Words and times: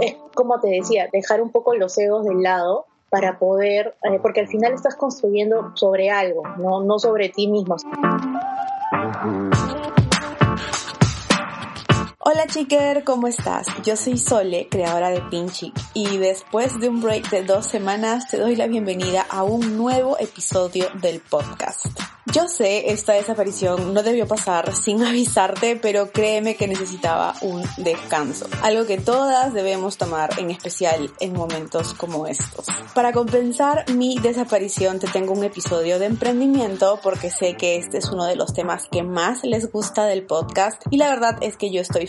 es 0.00 0.16
como 0.34 0.60
te 0.60 0.68
decía, 0.68 1.08
dejar 1.12 1.40
un 1.42 1.50
poco 1.50 1.74
los 1.74 1.96
egos 1.98 2.24
del 2.24 2.42
lado 2.42 2.86
para 3.10 3.38
poder, 3.38 3.96
eh, 4.02 4.18
porque 4.20 4.40
al 4.40 4.48
final 4.48 4.74
estás 4.74 4.94
construyendo 4.94 5.72
sobre 5.74 6.10
algo, 6.10 6.42
no, 6.58 6.82
no 6.82 6.98
sobre 6.98 7.30
ti 7.30 7.48
mismo. 7.48 7.76
Hola 12.30 12.46
chiquer, 12.46 13.04
¿cómo 13.04 13.26
estás? 13.26 13.66
Yo 13.82 13.96
soy 13.96 14.18
Sole, 14.18 14.68
creadora 14.70 15.08
de 15.08 15.22
Pinchic, 15.22 15.72
y 15.94 16.18
después 16.18 16.78
de 16.78 16.90
un 16.90 17.00
break 17.00 17.30
de 17.30 17.42
dos 17.42 17.64
semanas 17.64 18.28
te 18.28 18.36
doy 18.36 18.54
la 18.54 18.66
bienvenida 18.66 19.24
a 19.30 19.44
un 19.44 19.78
nuevo 19.78 20.18
episodio 20.18 20.90
del 21.00 21.20
podcast. 21.20 21.86
Yo 22.30 22.46
sé, 22.46 22.92
esta 22.92 23.14
desaparición 23.14 23.94
no 23.94 24.02
debió 24.02 24.28
pasar 24.28 24.74
sin 24.74 25.02
avisarte, 25.06 25.76
pero 25.76 26.10
créeme 26.12 26.56
que 26.56 26.68
necesitaba 26.68 27.34
un 27.40 27.62
descanso. 27.78 28.46
Algo 28.62 28.84
que 28.84 28.98
todas 28.98 29.54
debemos 29.54 29.96
tomar, 29.96 30.38
en 30.38 30.50
especial 30.50 31.10
en 31.20 31.32
momentos 31.32 31.94
como 31.94 32.26
estos. 32.26 32.66
Para 32.94 33.12
compensar 33.12 33.90
mi 33.92 34.18
desaparición 34.18 34.98
te 34.98 35.06
tengo 35.06 35.32
un 35.32 35.44
episodio 35.44 35.98
de 35.98 36.06
emprendimiento 36.06 37.00
porque 37.02 37.30
sé 37.30 37.54
que 37.54 37.76
este 37.76 37.96
es 37.96 38.10
uno 38.10 38.26
de 38.26 38.36
los 38.36 38.52
temas 38.52 38.88
que 38.90 39.02
más 39.02 39.42
les 39.44 39.72
gusta 39.72 40.04
del 40.04 40.26
podcast 40.26 40.82
y 40.90 40.98
la 40.98 41.08
verdad 41.08 41.38
es 41.40 41.56
que 41.56 41.70
yo 41.70 41.80
estoy 41.80 42.06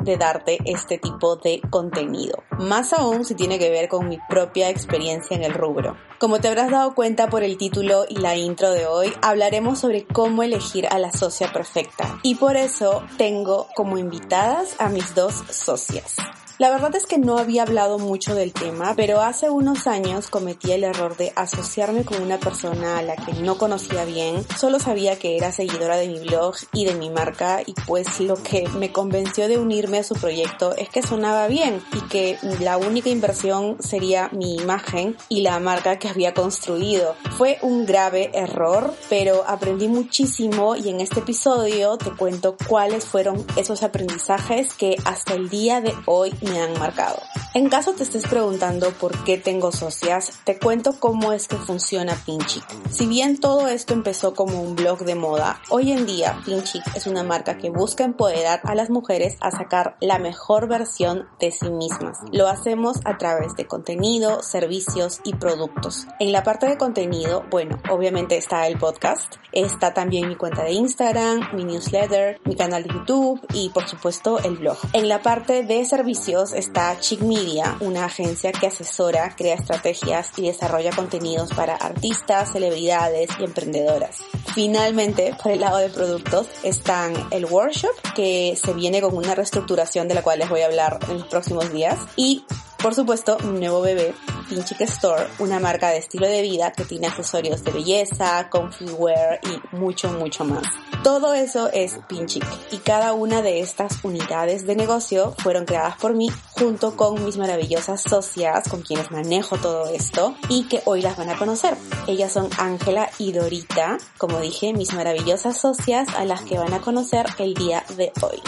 de 0.00 0.16
darte 0.16 0.58
este 0.64 0.98
tipo 0.98 1.36
de 1.36 1.60
contenido. 1.70 2.42
Más 2.58 2.92
aún 2.92 3.24
si 3.24 3.34
tiene 3.34 3.58
que 3.58 3.70
ver 3.70 3.88
con 3.88 4.08
mi 4.08 4.18
propia 4.28 4.68
experiencia 4.68 5.36
en 5.36 5.44
el 5.44 5.54
rubro. 5.54 5.96
Como 6.18 6.40
te 6.40 6.48
habrás 6.48 6.70
dado 6.70 6.94
cuenta 6.94 7.28
por 7.28 7.42
el 7.42 7.56
título 7.56 8.04
y 8.08 8.16
la 8.16 8.36
intro 8.36 8.70
de 8.72 8.86
hoy, 8.86 9.12
hablaremos 9.22 9.78
sobre 9.78 10.04
cómo 10.04 10.42
elegir 10.42 10.86
a 10.88 10.98
la 10.98 11.12
socia 11.12 11.52
perfecta. 11.52 12.18
Y 12.22 12.36
por 12.36 12.56
eso 12.56 13.02
tengo 13.18 13.68
como 13.76 13.98
invitadas 13.98 14.74
a 14.78 14.88
mis 14.88 15.14
dos 15.14 15.34
socias. 15.50 16.16
La 16.56 16.70
verdad 16.70 16.94
es 16.94 17.06
que 17.06 17.18
no 17.18 17.38
había 17.38 17.62
hablado 17.62 17.98
mucho 17.98 18.36
del 18.36 18.52
tema, 18.52 18.94
pero 18.94 19.20
hace 19.20 19.50
unos 19.50 19.88
años 19.88 20.28
cometí 20.28 20.70
el 20.70 20.84
error 20.84 21.16
de 21.16 21.32
asociarme 21.34 22.04
con 22.04 22.22
una 22.22 22.38
persona 22.38 22.98
a 22.98 23.02
la 23.02 23.16
que 23.16 23.32
no 23.32 23.58
conocía 23.58 24.04
bien, 24.04 24.46
solo 24.56 24.78
sabía 24.78 25.18
que 25.18 25.36
era 25.36 25.50
seguidora 25.50 25.96
de 25.96 26.06
mi 26.06 26.20
blog 26.20 26.54
y 26.72 26.84
de 26.84 26.94
mi 26.94 27.10
marca 27.10 27.62
y 27.66 27.74
pues 27.88 28.20
lo 28.20 28.36
que 28.36 28.68
me 28.68 28.92
convenció 28.92 29.48
de 29.48 29.58
unirme 29.58 29.98
a 29.98 30.04
su 30.04 30.14
proyecto 30.14 30.76
es 30.76 30.88
que 30.90 31.02
sonaba 31.02 31.48
bien 31.48 31.82
y 31.92 32.00
que 32.02 32.38
la 32.60 32.76
única 32.76 33.08
inversión 33.08 33.76
sería 33.80 34.28
mi 34.30 34.54
imagen 34.54 35.16
y 35.28 35.40
la 35.40 35.58
marca 35.58 35.98
que 35.98 36.08
había 36.08 36.34
construido. 36.34 37.16
Fue 37.36 37.58
un 37.62 37.84
grave 37.84 38.30
error, 38.32 38.94
pero 39.10 39.42
aprendí 39.48 39.88
muchísimo 39.88 40.76
y 40.76 40.88
en 40.88 41.00
este 41.00 41.18
episodio 41.18 41.96
te 41.98 42.12
cuento 42.12 42.56
cuáles 42.68 43.04
fueron 43.04 43.44
esos 43.56 43.82
aprendizajes 43.82 44.72
que 44.74 44.94
hasta 45.04 45.34
el 45.34 45.48
día 45.50 45.80
de 45.80 45.92
hoy 46.06 46.32
me 46.44 46.60
han 46.60 46.78
marcado. 46.78 47.20
En 47.54 47.68
caso 47.68 47.92
te 47.92 48.02
estés 48.02 48.26
preguntando 48.26 48.90
por 48.90 49.22
qué 49.22 49.38
tengo 49.38 49.70
socias, 49.70 50.40
te 50.42 50.58
cuento 50.58 50.98
cómo 50.98 51.32
es 51.32 51.46
que 51.46 51.54
funciona 51.54 52.16
Pinchic. 52.26 52.64
Si 52.90 53.06
bien 53.06 53.38
todo 53.38 53.68
esto 53.68 53.94
empezó 53.94 54.34
como 54.34 54.60
un 54.60 54.74
blog 54.74 55.04
de 55.04 55.14
moda, 55.14 55.60
hoy 55.70 55.92
en 55.92 56.04
día 56.04 56.36
Pinchic 56.44 56.82
es 56.96 57.06
una 57.06 57.22
marca 57.22 57.56
que 57.56 57.70
busca 57.70 58.02
empoderar 58.02 58.60
a 58.64 58.74
las 58.74 58.90
mujeres 58.90 59.36
a 59.40 59.52
sacar 59.52 59.96
la 60.00 60.18
mejor 60.18 60.66
versión 60.66 61.28
de 61.38 61.52
sí 61.52 61.70
mismas. 61.70 62.18
Lo 62.32 62.48
hacemos 62.48 62.98
a 63.04 63.18
través 63.18 63.54
de 63.54 63.68
contenido, 63.68 64.42
servicios 64.42 65.20
y 65.22 65.34
productos. 65.34 66.08
En 66.18 66.32
la 66.32 66.42
parte 66.42 66.66
de 66.66 66.76
contenido, 66.76 67.44
bueno, 67.52 67.78
obviamente 67.88 68.36
está 68.36 68.66
el 68.66 68.78
podcast, 68.78 69.36
está 69.52 69.94
también 69.94 70.28
mi 70.28 70.34
cuenta 70.34 70.64
de 70.64 70.72
Instagram, 70.72 71.54
mi 71.54 71.64
newsletter, 71.64 72.40
mi 72.44 72.56
canal 72.56 72.82
de 72.82 72.94
YouTube 72.94 73.40
y 73.54 73.68
por 73.68 73.88
supuesto 73.88 74.40
el 74.40 74.56
blog. 74.56 74.78
En 74.92 75.08
la 75.08 75.22
parte 75.22 75.62
de 75.62 75.84
servicios 75.84 76.33
está 76.42 76.98
Chic 76.98 77.20
Media, 77.20 77.76
una 77.80 78.06
agencia 78.06 78.50
que 78.52 78.66
asesora, 78.66 79.34
crea 79.36 79.54
estrategias 79.54 80.30
y 80.36 80.42
desarrolla 80.42 80.90
contenidos 80.90 81.50
para 81.54 81.76
artistas, 81.76 82.52
celebridades 82.52 83.30
y 83.38 83.44
emprendedoras. 83.44 84.18
Finalmente, 84.54 85.34
por 85.40 85.52
el 85.52 85.60
lado 85.60 85.78
de 85.78 85.90
productos, 85.90 86.48
están 86.62 87.14
el 87.30 87.46
workshop, 87.46 87.94
que 88.14 88.58
se 88.62 88.72
viene 88.74 89.00
con 89.00 89.16
una 89.16 89.34
reestructuración 89.34 90.08
de 90.08 90.14
la 90.14 90.22
cual 90.22 90.40
les 90.40 90.48
voy 90.48 90.62
a 90.62 90.66
hablar 90.66 90.98
en 91.08 91.18
los 91.18 91.28
próximos 91.28 91.72
días, 91.72 91.98
y 92.16 92.44
por 92.84 92.94
supuesto, 92.94 93.38
mi 93.38 93.60
nuevo 93.60 93.80
bebé, 93.80 94.14
Pinchic 94.46 94.82
Store, 94.82 95.26
una 95.38 95.58
marca 95.58 95.88
de 95.88 95.96
estilo 95.96 96.26
de 96.28 96.42
vida 96.42 96.70
que 96.70 96.84
tiene 96.84 97.06
accesorios 97.06 97.64
de 97.64 97.70
belleza, 97.70 98.50
comfy 98.50 98.84
wear 98.84 99.40
y 99.42 99.74
mucho, 99.74 100.12
mucho 100.12 100.44
más. 100.44 100.64
Todo 101.02 101.32
eso 101.32 101.70
es 101.72 101.98
Pinchic 102.08 102.44
y 102.72 102.76
cada 102.76 103.14
una 103.14 103.40
de 103.40 103.60
estas 103.60 104.04
unidades 104.04 104.66
de 104.66 104.76
negocio 104.76 105.34
fueron 105.38 105.64
creadas 105.64 105.96
por 105.96 106.12
mí 106.12 106.30
junto 106.50 106.94
con 106.94 107.24
mis 107.24 107.38
maravillosas 107.38 108.02
socias 108.02 108.68
con 108.68 108.82
quienes 108.82 109.10
manejo 109.10 109.56
todo 109.56 109.88
esto 109.88 110.34
y 110.50 110.64
que 110.64 110.82
hoy 110.84 111.00
las 111.00 111.16
van 111.16 111.30
a 111.30 111.38
conocer. 111.38 111.78
Ellas 112.06 112.32
son 112.32 112.50
Ángela 112.58 113.08
y 113.18 113.32
Dorita, 113.32 113.96
como 114.18 114.40
dije, 114.40 114.74
mis 114.74 114.92
maravillosas 114.92 115.56
socias 115.56 116.06
a 116.18 116.26
las 116.26 116.42
que 116.42 116.58
van 116.58 116.74
a 116.74 116.82
conocer 116.82 117.24
el 117.38 117.54
día 117.54 117.82
de 117.96 118.12
hoy. 118.20 118.42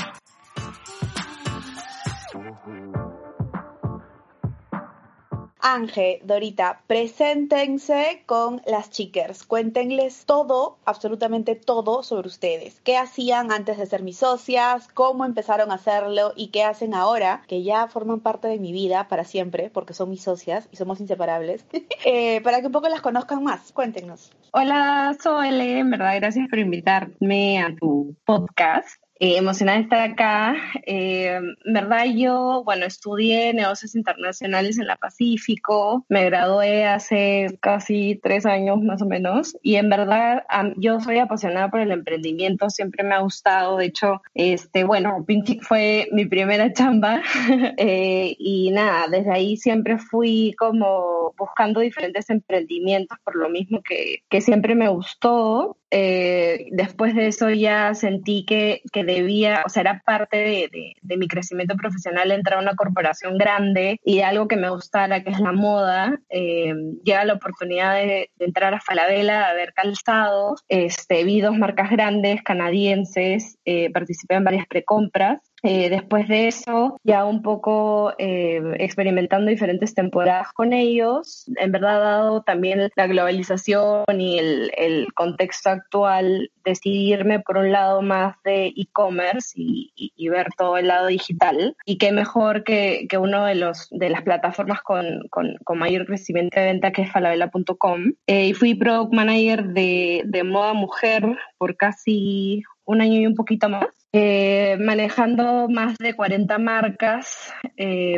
Ángel, 5.68 6.20
Dorita, 6.22 6.82
preséntense 6.86 8.22
con 8.24 8.62
las 8.66 8.88
chicas. 8.88 9.42
Cuéntenles 9.42 10.24
todo, 10.24 10.78
absolutamente 10.84 11.56
todo 11.56 12.04
sobre 12.04 12.28
ustedes. 12.28 12.80
¿Qué 12.84 12.96
hacían 12.96 13.50
antes 13.50 13.76
de 13.76 13.86
ser 13.86 14.04
mis 14.04 14.18
socias? 14.18 14.86
¿Cómo 14.94 15.24
empezaron 15.24 15.72
a 15.72 15.74
hacerlo? 15.74 16.32
¿Y 16.36 16.52
qué 16.52 16.62
hacen 16.62 16.94
ahora? 16.94 17.42
Que 17.48 17.64
ya 17.64 17.88
forman 17.88 18.20
parte 18.20 18.46
de 18.46 18.60
mi 18.60 18.70
vida 18.70 19.08
para 19.08 19.24
siempre, 19.24 19.68
porque 19.68 19.92
son 19.92 20.08
mis 20.08 20.22
socias 20.22 20.68
y 20.70 20.76
somos 20.76 21.00
inseparables. 21.00 21.66
eh, 22.04 22.40
para 22.42 22.60
que 22.60 22.66
un 22.66 22.72
poco 22.72 22.88
las 22.88 23.00
conozcan 23.00 23.42
más. 23.42 23.72
Cuéntenos. 23.72 24.30
Hola, 24.52 25.16
soy. 25.20 25.48
En 25.48 25.90
verdad, 25.90 26.14
gracias 26.14 26.48
por 26.48 26.60
invitarme 26.60 27.60
a 27.60 27.74
tu 27.74 28.14
podcast. 28.24 29.02
Eh, 29.18 29.38
emocionada 29.38 29.78
de 29.78 29.84
estar 29.84 30.00
acá. 30.00 30.56
Eh, 30.84 31.40
verdad, 31.64 32.04
yo, 32.14 32.62
bueno, 32.64 32.84
estudié 32.84 33.54
negocios 33.54 33.94
internacionales 33.94 34.78
en 34.78 34.86
la 34.86 34.96
Pacífico, 34.96 36.04
me 36.08 36.26
gradué 36.26 36.84
hace 36.84 37.56
casi 37.60 38.20
tres 38.22 38.44
años 38.44 38.82
más 38.82 39.00
o 39.00 39.06
menos, 39.06 39.56
y 39.62 39.76
en 39.76 39.88
verdad 39.88 40.44
yo 40.76 41.00
soy 41.00 41.18
apasionada 41.18 41.70
por 41.70 41.80
el 41.80 41.92
emprendimiento, 41.92 42.68
siempre 42.70 43.04
me 43.04 43.14
ha 43.14 43.20
gustado, 43.20 43.78
de 43.78 43.86
hecho, 43.86 44.22
este, 44.34 44.84
bueno, 44.84 45.24
Pinchic 45.26 45.62
fue 45.62 46.08
mi 46.12 46.26
primera 46.26 46.72
chamba, 46.72 47.22
eh, 47.78 48.36
y 48.38 48.70
nada, 48.70 49.08
desde 49.08 49.32
ahí 49.32 49.56
siempre 49.56 49.98
fui 49.98 50.54
como 50.58 51.34
buscando 51.38 51.80
diferentes 51.80 52.28
emprendimientos 52.30 53.18
por 53.24 53.36
lo 53.36 53.48
mismo 53.48 53.82
que, 53.82 54.22
que 54.28 54.40
siempre 54.40 54.74
me 54.74 54.88
gustó. 54.88 55.76
Eh, 55.98 56.66
después 56.72 57.14
de 57.14 57.28
eso 57.28 57.48
ya 57.48 57.94
sentí 57.94 58.44
que, 58.44 58.82
que, 58.92 59.02
debía, 59.02 59.62
o 59.64 59.70
sea, 59.70 59.80
era 59.80 60.02
parte 60.04 60.36
de, 60.36 60.92
de, 61.00 61.16
mi 61.16 61.26
crecimiento 61.26 61.74
profesional 61.74 62.32
entrar 62.32 62.58
a 62.58 62.62
una 62.62 62.76
corporación 62.76 63.38
grande 63.38 63.98
y 64.04 64.16
de 64.16 64.24
algo 64.24 64.46
que 64.46 64.56
me 64.56 64.68
gustara, 64.68 65.24
que 65.24 65.30
es 65.30 65.40
la 65.40 65.52
moda. 65.52 66.20
Eh, 66.28 66.74
llega 67.02 67.24
la 67.24 67.32
oportunidad 67.32 67.94
de, 67.94 68.28
de, 68.36 68.44
entrar 68.44 68.74
a 68.74 68.80
Falabella, 68.82 69.48
a 69.48 69.54
ver 69.54 69.72
calzado. 69.72 70.56
Este, 70.68 71.24
vi 71.24 71.40
dos 71.40 71.56
marcas 71.56 71.90
grandes 71.90 72.42
canadienses, 72.42 73.56
eh, 73.64 73.90
participé 73.90 74.34
en 74.34 74.44
varias 74.44 74.66
precompras 74.66 75.40
eh, 75.62 75.88
después 75.88 76.28
de 76.28 76.48
eso, 76.48 77.00
ya 77.02 77.24
un 77.24 77.42
poco 77.42 78.12
eh, 78.18 78.60
experimentando 78.78 79.50
diferentes 79.50 79.94
temporadas 79.94 80.52
con 80.52 80.72
ellos, 80.72 81.50
en 81.56 81.72
verdad 81.72 82.00
dado 82.00 82.42
también 82.42 82.90
la 82.94 83.06
globalización 83.06 84.04
y 84.18 84.38
el, 84.38 85.06
contexto 85.14 85.70
actual, 85.70 86.50
decidirme 86.64 87.40
por 87.40 87.56
un 87.56 87.72
lado 87.72 88.02
más 88.02 88.36
de 88.44 88.66
e-commerce 88.76 89.52
y, 89.56 90.28
ver 90.28 90.48
todo 90.58 90.76
el 90.76 90.88
lado 90.88 91.06
digital. 91.06 91.76
Y 91.86 91.98
qué 91.98 92.12
mejor 92.12 92.64
que, 92.64 93.06
que 93.08 93.16
uno 93.16 93.44
de, 93.44 93.54
los, 93.54 93.88
de 93.90 94.10
las 94.10 94.22
plataformas 94.22 94.82
con, 94.82 95.28
con, 95.30 95.56
con 95.64 95.78
mayor 95.78 96.04
crecimiento 96.04 96.60
de 96.60 96.66
venta 96.66 96.92
que 96.92 97.02
es 97.02 97.12
falabella.com. 97.12 98.12
Eh, 98.26 98.48
y 98.48 98.54
fui 98.54 98.74
product 98.74 99.14
manager 99.14 99.68
de, 99.68 100.22
de 100.26 100.44
moda 100.44 100.74
mujer 100.74 101.24
por 101.58 101.76
casi 101.76 102.62
un 102.86 103.00
año 103.00 103.20
y 103.20 103.26
un 103.26 103.34
poquito 103.34 103.68
más, 103.68 103.84
eh, 104.12 104.78
manejando 104.80 105.68
más 105.68 105.98
de 105.98 106.14
40 106.14 106.56
marcas 106.58 107.52
eh, 107.76 108.16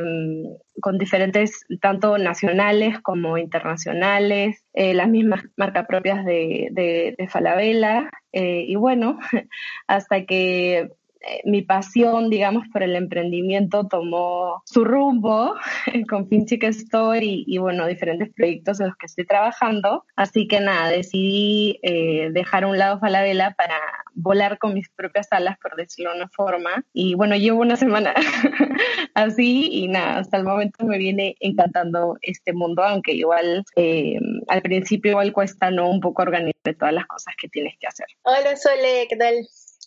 con 0.81 0.99
diferentes, 0.99 1.65
tanto 1.81 2.19
nacionales 2.19 3.01
como 3.01 3.39
internacionales, 3.39 4.63
eh, 4.75 4.95
las 4.95 5.09
mismas 5.09 5.45
marcas 5.57 5.87
propias 5.89 6.25
de, 6.25 6.69
de, 6.71 7.15
de 7.19 7.29
Falabella, 7.29 8.11
y 8.31 8.77
bueno, 8.77 9.19
hasta 9.89 10.25
que 10.25 10.91
eh, 11.21 11.41
mi 11.45 11.63
pasión, 11.63 12.31
digamos, 12.31 12.65
por 12.73 12.83
el 12.83 12.97
emprendimiento 12.97 13.87
tomó 13.87 14.63
su 14.65 14.85
rumbo 14.85 15.55
con 16.09 16.29
Pinchic 16.29 16.65
Store 16.65 17.25
y, 17.25 17.45
y, 17.47 17.59
bueno, 17.59 17.87
diferentes 17.87 18.33
proyectos 18.35 18.81
en 18.81 18.87
los 18.89 18.97
que 18.97 19.07
estoy 19.07 19.27
trabajando. 19.27 20.05
Así 20.17 20.47
que 20.47 20.61
nada, 20.61 20.89
decidí 20.89 21.79
eh, 21.83 22.31
dejar 22.33 22.65
a 22.65 22.69
un 22.69 22.79
lado 22.79 22.99
Falabella 22.99 23.55
para 23.57 23.77
volar 24.15 24.59
con 24.59 24.75
mis 24.75 24.89
propias 24.91 25.29
alas, 25.31 25.57
por 25.63 25.77
decirlo 25.77 26.11
de 26.13 26.19
una 26.19 26.29
forma. 26.29 26.85
Y 26.93 27.15
bueno, 27.15 27.37
llevo 27.37 27.61
una 27.61 27.77
semana 27.77 28.15
así 29.15 29.69
y 29.71 29.89
nada, 29.89 30.19
hasta 30.19 30.37
el 30.37 30.45
momento 30.45 30.85
me 30.85 30.99
viene 30.99 31.37
encantando 31.41 32.17
este 32.23 32.53
mundo, 32.53 32.83
aunque 32.83 33.13
igual 33.13 33.65
eh, 33.77 34.19
al 34.49 34.63
principio 34.63 35.13
igual 35.13 35.33
cuesta 35.33 35.71
no 35.71 35.89
un 35.89 36.01
poco 36.01 36.23
organizar 36.23 36.75
todas 36.79 36.95
las 36.95 37.07
cosas 37.07 37.35
que 37.41 37.49
tienes 37.49 37.75
que 37.79 37.87
hacer. 37.87 38.07
Hola 38.23 38.57
Sole, 38.57 39.07
¿qué 39.09 39.17
tal? 39.17 39.35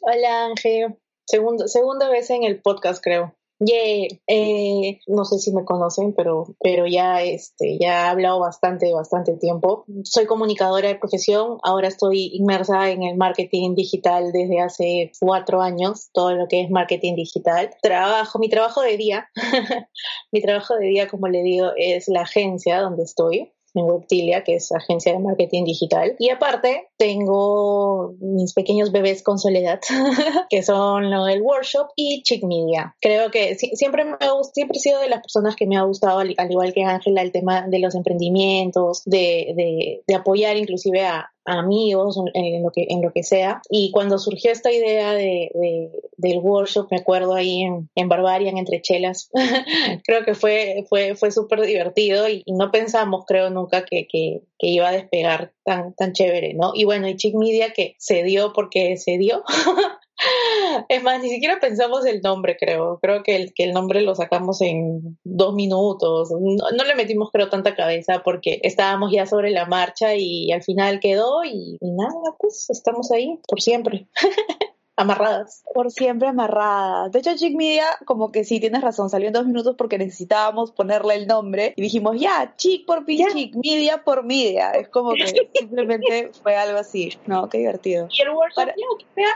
Hola 0.02 0.46
Ángel. 0.46 0.96
Segundo, 1.32 1.70
segunda 1.70 2.10
vez 2.10 2.30
en 2.30 2.44
el 2.44 2.62
podcast, 2.62 3.02
creo. 3.02 3.34
Yeah. 3.60 4.08
Eh, 4.28 5.00
no 5.08 5.24
sé 5.24 5.40
si 5.40 5.54
me 5.54 5.64
conocen, 5.64 6.14
pero, 6.14 6.58
pero 6.60 6.88
ya, 6.88 7.22
este, 7.22 7.78
ya 7.80 8.08
he 8.08 8.10
hablado 8.10 8.42
bastante, 8.42 8.92
bastante 8.92 9.38
tiempo. 9.38 9.86
Soy 10.04 10.26
comunicadora 10.26 10.90
de 10.90 10.96
profesión, 10.96 11.58
ahora 11.64 11.88
estoy 11.88 12.32
inmersa 12.34 12.90
en 12.90 13.04
el 13.04 13.16
marketing 13.16 13.76
digital 13.76 14.34
desde 14.34 14.60
hace 14.60 15.12
cuatro 15.22 15.62
años, 15.62 16.10
todo 16.12 16.34
lo 16.34 16.50
que 16.50 16.64
es 16.64 16.70
marketing 16.70 17.16
digital. 17.16 17.70
Trabajo, 17.82 18.38
mi 18.38 18.50
trabajo 18.50 18.82
de 18.82 18.98
día, 18.98 19.30
mi 20.34 20.42
trabajo 20.42 20.76
de 20.76 20.88
día, 20.88 21.08
como 21.08 21.30
le 21.30 21.44
digo, 21.44 21.68
es 21.78 22.10
la 22.10 22.24
agencia 22.24 22.82
donde 22.82 23.04
estoy 23.04 23.54
en 23.74 23.86
Webtilia, 23.86 24.44
que 24.44 24.56
es 24.56 24.72
agencia 24.72 25.14
de 25.14 25.20
marketing 25.20 25.64
digital. 25.64 26.16
Y 26.20 26.30
aparte, 26.30 26.90
tengo 26.98 28.14
mis 28.20 28.54
pequeños 28.54 28.92
bebés 28.92 29.24
con 29.24 29.40
soledad, 29.40 29.80
que 30.50 30.64
son 30.64 31.10
lo 31.10 31.26
del 31.26 31.42
workshop 31.42 31.88
y 31.96 32.24
Chick 32.24 32.44
Media. 32.44 32.96
Creo 33.02 33.32
que 33.32 33.56
siempre 33.56 34.06
me 34.06 34.14
ha, 34.20 34.44
siempre 34.54 34.78
he 34.78 34.82
sido 34.82 35.00
de 35.00 35.10
las 35.10 35.22
personas 35.22 35.56
que 35.56 35.68
me 35.68 35.78
ha 35.78 35.84
gustado, 35.84 36.20
al, 36.20 36.36
igual 36.50 36.74
que 36.74 36.84
Ángela, 36.84 37.22
el 37.22 37.32
tema 37.32 37.68
de 37.68 37.80
los 37.80 37.96
emprendimientos, 37.96 39.04
de, 39.06 39.54
de, 39.56 40.04
de 40.06 40.16
apoyar 40.16 40.58
inclusive 40.58 41.06
a, 41.06 41.32
amigos, 41.46 42.18
en 42.34 42.64
lo 42.64 42.72
que, 42.72 42.88
en 42.90 43.02
lo 43.02 43.12
que 43.12 43.24
sea. 43.24 43.62
Y 43.70 43.92
cuando 43.92 44.20
surgió 44.20 44.52
esta 44.52 44.72
idea 44.72 45.14
de, 45.14 45.92
del 46.18 46.38
workshop, 46.40 46.88
me 46.92 46.98
acuerdo 46.98 47.34
ahí 47.34 47.62
en, 47.62 47.90
en 47.96 48.10
Barbarian, 48.10 48.58
entre 48.58 48.82
chelas, 48.82 49.30
creo 50.06 50.24
que 50.24 50.36
fue, 50.36 50.86
fue, 50.90 51.16
fue 51.16 51.32
súper 51.32 51.62
divertido 51.62 52.30
y, 52.30 52.44
no 52.48 52.72
pensamos, 52.72 53.26
creo, 53.26 53.50
nunca 53.50 53.86
que, 53.86 54.08
que, 54.08 54.42
que, 54.60 54.68
iba 54.68 54.90
a 54.90 54.92
despegar 54.92 55.54
tan, 55.64 55.94
tan 55.94 56.14
chévere, 56.14 56.54
¿no? 56.54 56.72
Y 56.76 56.84
bueno, 56.86 57.08
y 57.08 57.16
Chick 57.16 57.36
Media 57.36 57.72
que 57.74 57.96
se 57.98 58.24
dio 58.24 58.54
porque 58.54 58.98
se 58.98 59.18
dio. 59.18 59.44
Es 60.90 61.04
más, 61.04 61.22
ni 61.22 61.30
siquiera 61.30 61.60
pensamos 61.60 62.06
el 62.06 62.22
nombre, 62.22 62.58
creo. 62.60 63.00
Creo 63.02 63.24
que 63.24 63.36
el, 63.36 63.54
que 63.54 63.64
el 63.64 63.74
nombre 63.74 64.02
lo 64.02 64.16
sacamos 64.16 64.62
en 64.62 65.18
dos 65.24 65.54
minutos. 65.54 66.32
No, 66.32 66.84
le 66.84 66.96
metimos, 66.96 67.30
creo, 67.32 67.50
tanta 67.50 67.76
cabeza 67.76 68.22
porque 68.24 68.60
estábamos 68.64 69.12
ya 69.12 69.26
sobre 69.26 69.52
la 69.52 69.66
marcha 69.66 70.16
y 70.16 70.52
al 70.52 70.64
final 70.64 71.00
quedó 71.00 71.44
y, 71.44 71.78
y 71.80 71.92
nada, 71.92 72.36
pues 72.40 72.70
estamos 72.70 73.12
ahí 73.12 73.40
por 73.48 73.62
siempre. 73.62 74.08
amarradas. 75.02 75.64
Por 75.74 75.92
siempre 75.92 76.28
amarradas. 76.28 77.12
De 77.12 77.20
hecho, 77.20 77.36
Chick 77.36 77.56
Media, 77.56 77.86
como 78.06 78.32
que 78.32 78.44
sí, 78.44 78.60
tienes 78.60 78.82
razón, 78.82 79.10
salió 79.10 79.28
en 79.28 79.34
dos 79.34 79.46
minutos 79.46 79.76
porque 79.78 79.98
necesitábamos 79.98 80.72
ponerle 80.72 81.16
el 81.16 81.28
nombre 81.28 81.74
y 81.76 81.82
dijimos, 81.82 82.20
ya, 82.20 82.54
Chick 82.58 82.86
por 82.86 83.06
fin 83.06 83.28
Chick, 83.34 83.56
Media 83.56 84.04
por 84.04 84.24
Media. 84.24 84.72
Es 84.72 84.90
como 84.90 85.14
que 85.14 85.28
simplemente 85.54 86.32
fue 86.42 86.56
algo 86.56 86.80
así, 86.80 87.18
¿no? 87.28 87.50
Qué 87.50 87.60
divertido. 87.60 88.08
Y 88.12 88.22
el 88.22 88.30
workshop, 88.32 88.70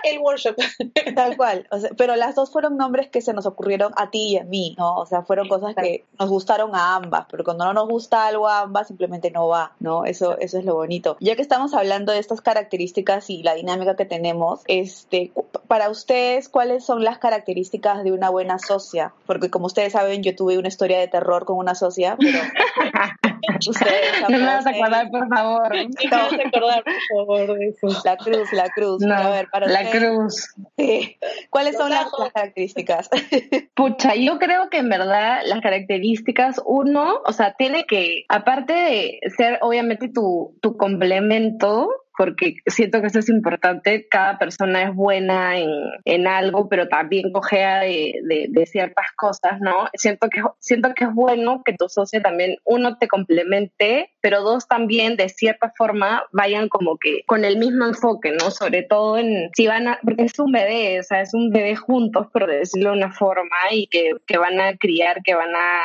el 0.04 0.20
workshop. 0.20 0.56
Tal 1.16 1.38
cual. 1.38 1.68
pero 1.98 2.16
las 2.16 2.36
dos 2.36 2.52
fueron 2.52 2.78
nombres 2.78 3.10
que 3.10 3.22
se 3.22 3.34
nos 3.34 3.46
ocurrieron 3.46 3.94
a 3.96 4.10
ti 4.10 4.30
y 4.30 4.38
a 4.38 4.44
mí, 4.44 4.76
¿no? 4.78 4.96
O 4.96 5.06
sea, 5.06 5.24
fueron 5.24 5.48
cosas 5.48 5.76
que 5.76 6.06
nos 6.20 6.30
gustaron 6.30 6.76
a 6.76 6.96
ambas, 6.96 7.26
pero 7.30 7.44
cuando 7.44 7.66
no 7.66 7.74
nos 7.74 7.88
gusta 7.88 8.28
algo 8.28 8.48
a 8.48 8.62
ambas, 8.62 8.88
simplemente 8.88 9.32
no 9.32 9.48
va, 9.48 9.74
¿no? 9.80 10.06
Eso, 10.06 10.38
eso 10.40 10.58
es 10.58 10.66
lo 10.66 10.76
bonito. 10.76 11.18
Ya 11.20 11.36
que 11.36 11.42
estamos 11.42 11.74
hablando 11.74 12.12
de 12.12 12.20
estas 12.20 12.42
características 12.42 13.30
y 13.30 13.44
la 13.44 13.56
dinámica 13.56 13.96
que 13.96 14.06
tenemos, 14.06 14.62
este, 14.68 15.32
para 15.68 15.90
ustedes, 15.90 16.50
¿cuáles 16.50 16.86
son 16.86 17.04
las 17.04 17.18
características 17.18 18.04
de 18.04 18.12
una 18.12 18.30
buena 18.30 18.60
socia? 18.60 19.14
Porque 19.26 19.50
como 19.50 19.66
ustedes 19.68 19.94
saben, 19.94 20.24
yo 20.24 20.36
tuve 20.36 20.58
una 20.58 20.68
historia 20.68 21.00
de 21.00 21.08
terror 21.08 21.46
con 21.46 21.58
una 21.58 21.76
socia, 21.76 22.18
pero 22.20 22.40
ustedes 23.70 24.22
No 24.30 24.38
me 24.38 24.46
vas 24.46 24.66
a 24.66 24.70
acordar, 24.70 25.10
por 25.10 25.28
favor. 25.28 25.76
No 25.76 25.90
me 25.90 26.10
vas 26.12 26.34
a 26.34 26.48
acordar, 26.48 26.84
por 26.84 27.28
favor, 27.28 27.60
de 27.60 27.68
eso. 27.68 28.02
La 28.04 28.18
cruz, 28.18 28.52
la 28.54 28.70
cruz. 28.70 29.04
a 29.04 29.30
ver, 29.30 29.50
para 29.50 29.68
la 29.68 29.90
cruz. 29.90 30.54
Sí. 30.78 31.18
¿Cuáles 31.50 31.78
son 31.78 31.90
las, 31.90 32.08
las, 32.18 32.34
características? 32.34 33.10
Pucha, 33.76 34.16
yo 34.16 34.40
creo 34.40 34.70
que 34.70 34.78
en 34.78 34.90
verdad 34.90 35.42
las 35.46 35.62
características, 35.62 36.62
uno, 36.66 37.22
o 37.26 37.32
sea, 37.32 37.54
tiene 37.54 37.86
que, 37.86 38.26
aparte 38.30 38.74
de 38.74 39.20
ser 39.36 39.60
obviamente 39.62 40.10
tu, 40.10 40.58
tu 40.62 40.78
complemento, 40.78 41.90
porque 42.18 42.56
siento 42.66 43.02
que 43.02 43.08
eso 43.08 43.20
es 43.20 43.30
importante. 43.30 44.08
Cada 44.10 44.38
persona 44.38 44.84
es 44.84 44.96
buena 44.96 45.58
en, 45.58 45.70
en 46.06 46.28
algo, 46.28 46.70
pero 46.70 46.88
también 46.88 47.32
cogea 47.32 47.82
de, 47.82 48.14
de, 48.24 48.48
de, 48.50 48.66
ciertas 48.66 49.08
cosas, 49.16 49.60
¿no? 49.60 49.88
Siento 49.94 50.30
que, 50.30 50.42
siento 50.60 50.94
que 50.94 51.06
es 51.06 51.14
bueno 51.14 51.62
que 51.64 51.74
tu 51.74 51.88
socio 51.90 52.22
también, 52.22 52.58
uno, 52.64 52.98
te 52.98 53.08
complemente, 53.08 54.12
pero 54.22 54.42
dos, 54.42 54.68
también 54.68 55.18
de 55.18 55.30
cierta 55.30 55.72
forma 55.78 56.24
vayan 56.32 56.70
como 56.70 56.98
que 56.98 57.24
con 57.26 57.46
el 57.46 57.58
mismo 57.58 57.86
enfoque, 57.86 58.32
¿no? 58.32 58.52
Sobre 58.52 58.84
todo 58.84 59.18
en, 59.18 59.50
si 59.56 59.68
van 59.68 59.88
a, 59.88 60.00
porque 60.04 60.24
es 60.24 60.40
un 60.40 60.52
bebé, 60.52 61.00
o 61.00 61.04
sea, 61.04 61.22
es 61.22 61.34
un 61.34 61.52
bebé 61.52 61.76
juntos, 61.76 62.28
por 62.32 62.48
decirlo 62.48 62.92
de 62.92 62.98
una 62.98 63.12
forma, 63.12 63.56
y 63.72 63.88
que, 63.88 64.12
que 64.26 64.38
van 64.38 64.60
a 64.60 64.76
criar, 64.78 65.22
que 65.24 65.36
van 65.36 65.56
a 65.56 65.80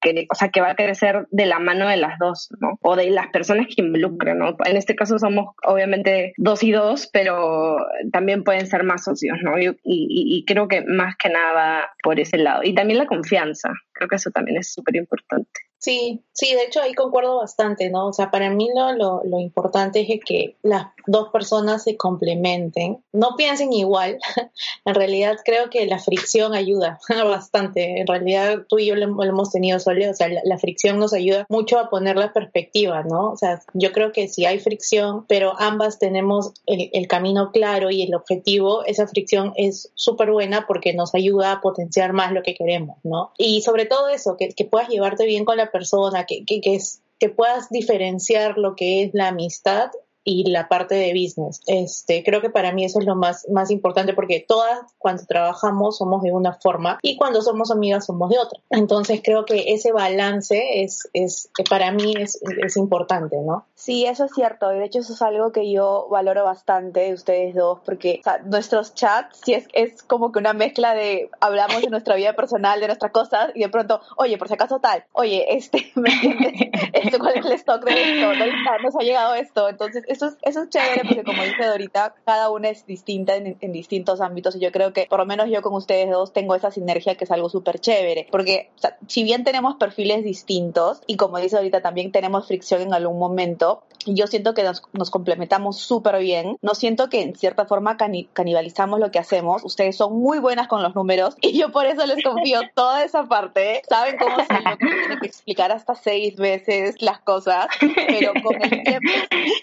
que, 0.00 0.26
o 0.30 0.34
sea, 0.34 0.48
que 0.48 0.60
va 0.60 0.70
a 0.70 0.76
crecer 0.76 1.26
de 1.30 1.46
la 1.46 1.58
mano 1.58 1.88
de 1.88 1.96
las 1.96 2.18
dos, 2.18 2.48
¿no? 2.60 2.78
O 2.82 2.96
de 2.96 3.10
las 3.10 3.28
personas 3.28 3.66
que 3.66 3.82
involucran, 3.82 4.38
¿no? 4.38 4.56
En 4.64 4.76
este 4.76 4.94
caso 4.94 5.18
somos 5.18 5.54
obviamente 5.64 6.32
dos 6.36 6.62
y 6.62 6.72
dos, 6.72 7.08
pero 7.12 7.78
también 8.12 8.44
pueden 8.44 8.66
ser 8.66 8.84
más 8.84 9.04
socios, 9.04 9.38
¿no? 9.42 9.58
Y, 9.58 9.76
y, 9.84 10.44
creo 10.44 10.68
que 10.68 10.82
más 10.82 11.16
que 11.16 11.28
nada 11.28 11.90
por 12.02 12.20
ese 12.20 12.38
lado. 12.38 12.62
Y 12.64 12.74
también 12.74 12.98
la 12.98 13.06
confianza, 13.06 13.70
creo 13.92 14.08
que 14.08 14.16
eso 14.16 14.30
también 14.30 14.58
es 14.58 14.72
súper 14.72 14.96
importante. 14.96 15.60
Sí, 15.82 16.22
sí, 16.32 16.54
de 16.54 16.62
hecho 16.62 16.80
ahí 16.80 16.94
concuerdo 16.94 17.38
bastante, 17.38 17.90
¿no? 17.90 18.06
O 18.06 18.12
sea, 18.12 18.30
para 18.30 18.48
mí 18.50 18.70
lo, 18.72 18.92
lo, 18.92 19.20
lo, 19.24 19.40
importante 19.40 20.06
es 20.08 20.20
que 20.24 20.54
las 20.62 20.86
dos 21.08 21.30
personas 21.30 21.82
se 21.82 21.96
complementen, 21.96 23.02
no 23.12 23.34
piensen 23.36 23.72
igual. 23.72 24.18
en 24.84 24.94
realidad 24.94 25.38
creo 25.44 25.70
que 25.70 25.84
la 25.86 25.98
fricción 25.98 26.54
ayuda 26.54 27.00
bastante. 27.24 28.00
En 28.00 28.06
realidad 28.06 28.64
tú 28.68 28.78
y 28.78 28.86
yo 28.86 28.94
lo, 28.94 29.20
hemos 29.24 29.50
tenido 29.50 29.80
solo, 29.80 30.08
o 30.08 30.14
sea, 30.14 30.28
la, 30.28 30.58
fricción 30.58 31.00
nos 31.00 31.12
ayuda 31.14 31.46
mucho 31.48 31.80
a 31.80 31.90
poner 31.90 32.16
la 32.16 32.32
perspectiva, 32.32 33.02
¿no? 33.02 33.30
O 33.32 33.36
sea, 33.36 33.60
yo 33.74 33.90
creo 33.90 34.12
que 34.12 34.28
si 34.28 34.46
hay 34.46 34.60
fricción, 34.60 35.26
pero 35.26 35.54
ambas 35.58 35.98
tenemos 35.98 36.52
el, 36.66 36.90
el 36.92 37.08
camino 37.08 37.50
claro 37.50 37.90
y 37.90 38.02
el 38.02 38.14
objetivo, 38.14 38.84
esa 38.84 39.08
fricción 39.08 39.52
es 39.56 39.90
súper 39.96 40.30
buena 40.30 40.64
porque 40.68 40.92
nos 40.92 41.12
ayuda 41.16 41.50
a 41.50 41.60
potenciar 41.60 42.12
más 42.12 42.30
lo 42.30 42.44
que 42.44 42.54
queremos, 42.54 42.98
¿no? 43.02 43.32
Y 43.36 43.62
sobre 43.62 43.86
todo 43.86 44.08
eso, 44.08 44.36
que, 44.36 44.50
que 44.50 44.64
puedas 44.64 44.88
llevarte 44.88 45.26
bien 45.26 45.44
con 45.44 45.56
la 45.56 45.71
persona, 45.72 46.24
que, 46.26 46.44
que, 46.44 46.60
que, 46.60 46.76
es, 46.76 47.02
que 47.18 47.28
puedas 47.28 47.70
diferenciar 47.70 48.58
lo 48.58 48.76
que 48.76 49.02
es 49.02 49.14
la 49.14 49.28
amistad 49.28 49.90
y 50.24 50.50
la 50.50 50.68
parte 50.68 50.94
de 50.94 51.12
business. 51.12 51.60
Este, 51.66 52.22
creo 52.24 52.40
que 52.40 52.50
para 52.50 52.72
mí 52.72 52.84
eso 52.84 52.98
es 53.00 53.06
lo 53.06 53.16
más, 53.16 53.48
más 53.50 53.70
importante 53.70 54.14
porque 54.14 54.44
todas 54.46 54.80
cuando 54.98 55.24
trabajamos 55.26 55.98
somos 55.98 56.22
de 56.22 56.32
una 56.32 56.54
forma 56.54 56.98
y 57.02 57.16
cuando 57.16 57.42
somos 57.42 57.70
amigas 57.70 58.06
somos 58.06 58.30
de 58.30 58.38
otra. 58.38 58.60
Entonces 58.70 59.20
creo 59.22 59.44
que 59.44 59.72
ese 59.72 59.92
balance 59.92 60.82
es, 60.82 61.08
es 61.12 61.50
para 61.68 61.92
mí 61.92 62.14
es, 62.18 62.40
es 62.64 62.76
importante, 62.76 63.36
¿no? 63.40 63.66
Sí, 63.74 64.06
eso 64.06 64.24
es 64.24 64.32
cierto. 64.32 64.72
Y 64.72 64.78
de 64.78 64.84
hecho 64.84 65.00
eso 65.00 65.12
es 65.12 65.22
algo 65.22 65.52
que 65.52 65.70
yo 65.70 66.06
valoro 66.10 66.44
bastante 66.44 67.00
de 67.00 67.14
ustedes 67.14 67.54
dos 67.54 67.80
porque 67.84 68.18
o 68.20 68.22
sea, 68.22 68.38
nuestros 68.44 68.94
chats 68.94 69.40
sí 69.44 69.54
es, 69.54 69.66
es 69.72 70.02
como 70.02 70.32
que 70.32 70.38
una 70.38 70.52
mezcla 70.52 70.94
de 70.94 71.30
hablamos 71.40 71.82
de 71.82 71.90
nuestra 71.90 72.14
vida 72.14 72.34
personal, 72.34 72.80
de 72.80 72.86
nuestras 72.86 73.12
cosas 73.12 73.50
y 73.54 73.60
de 73.60 73.68
pronto, 73.68 74.00
oye, 74.16 74.38
por 74.38 74.48
si 74.48 74.54
acaso 74.54 74.80
tal, 74.80 75.04
oye, 75.12 75.56
este, 75.56 75.90
¿me 75.94 76.10
entiendes? 76.12 76.52
Este, 76.92 77.18
¿Cuál 77.18 77.36
es 77.36 77.46
el 77.46 77.52
stock 77.52 77.84
de 77.84 77.92
esto? 77.92 78.28
¿Dónde 78.28 78.48
está? 78.48 78.78
Nos 78.82 78.96
ha 78.96 79.00
llegado 79.00 79.34
esto. 79.34 79.68
Entonces 79.68 80.04
eso 80.12 80.26
es, 80.26 80.36
eso 80.42 80.62
es 80.62 80.70
chévere 80.70 81.02
porque 81.06 81.24
como 81.24 81.42
dice 81.42 81.66
Dorita, 81.66 82.14
cada 82.24 82.50
una 82.50 82.68
es 82.68 82.86
distinta 82.86 83.36
en, 83.36 83.56
en, 83.60 83.72
distintos 83.72 84.20
ámbitos 84.20 84.56
y 84.56 84.60
yo 84.60 84.70
creo 84.72 84.92
que 84.92 85.06
por 85.08 85.18
lo 85.18 85.26
menos 85.26 85.48
yo 85.50 85.62
con 85.62 85.74
ustedes 85.74 86.10
dos 86.10 86.32
tengo 86.32 86.54
esa 86.54 86.70
sinergia 86.70 87.16
que 87.16 87.24
es 87.24 87.30
algo 87.30 87.48
súper 87.48 87.80
chévere 87.80 88.28
porque 88.30 88.70
o 88.76 88.80
sea, 88.80 88.96
si 89.06 89.24
bien 89.24 89.44
tenemos 89.44 89.76
perfiles 89.76 90.24
distintos 90.24 91.00
y 91.06 91.16
como 91.16 91.38
dice 91.38 91.56
ahorita 91.56 91.80
también 91.82 92.12
tenemos 92.12 92.46
fricción 92.46 92.82
en 92.82 92.94
algún 92.94 93.18
momento, 93.18 93.82
yo 94.06 94.26
siento 94.26 94.54
que 94.54 94.62
nos, 94.62 94.80
complementamos 95.10 95.78
súper 95.78 96.18
bien. 96.18 96.56
No 96.62 96.74
siento 96.74 97.08
que 97.08 97.22
en 97.22 97.34
cierta 97.34 97.66
forma 97.66 97.96
canibalizamos 97.96 99.00
lo 99.00 99.10
que 99.10 99.18
hacemos. 99.18 99.62
Ustedes 99.64 99.96
son 99.96 100.14
muy 100.14 100.38
buenas 100.38 100.68
con 100.68 100.82
los 100.82 100.94
números 100.94 101.36
y 101.40 101.58
yo 101.58 101.70
por 101.70 101.86
eso 101.86 102.04
les 102.06 102.22
confío 102.22 102.60
toda 102.74 103.04
esa 103.04 103.24
parte. 103.24 103.82
Saben 103.88 104.16
cómo 104.18 104.36
se 104.36 104.42
yo 104.42 104.78
que 104.78 104.86
tiene 104.86 105.18
que 105.20 105.26
explicar 105.26 105.72
hasta 105.72 105.94
seis 105.94 106.36
veces 106.36 107.00
las 107.00 107.20
cosas, 107.20 107.66
pero 107.80 108.32
con 108.42 108.54
el 108.62 108.82
tiempo. 108.82 109.12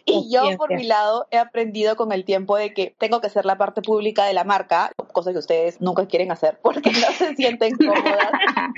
Y 0.06 0.30
yo 0.34 0.39
por 0.58 0.74
mi 0.74 0.84
lado 0.84 1.28
he 1.32 1.38
aprendido 1.38 1.96
con 1.96 2.12
el 2.12 2.26
tiempo 2.26 2.58
de 2.58 2.74
que 2.74 2.96
tengo 2.98 3.22
que 3.22 3.30
ser 3.30 3.46
la 3.46 3.58
parte 3.58 3.82
pública 3.82 4.26
de 4.26 4.34
la 4.34 4.44
marca, 4.44 4.92
cosa 5.12 5.32
que 5.32 5.40
ustedes 5.40 5.82
nunca 5.82 6.06
quieren 6.08 6.32
hacer 6.32 6.60
porque 6.64 6.92
no 6.92 7.08
se 7.18 7.36
sienten 7.36 7.76
cómodas 7.76 8.32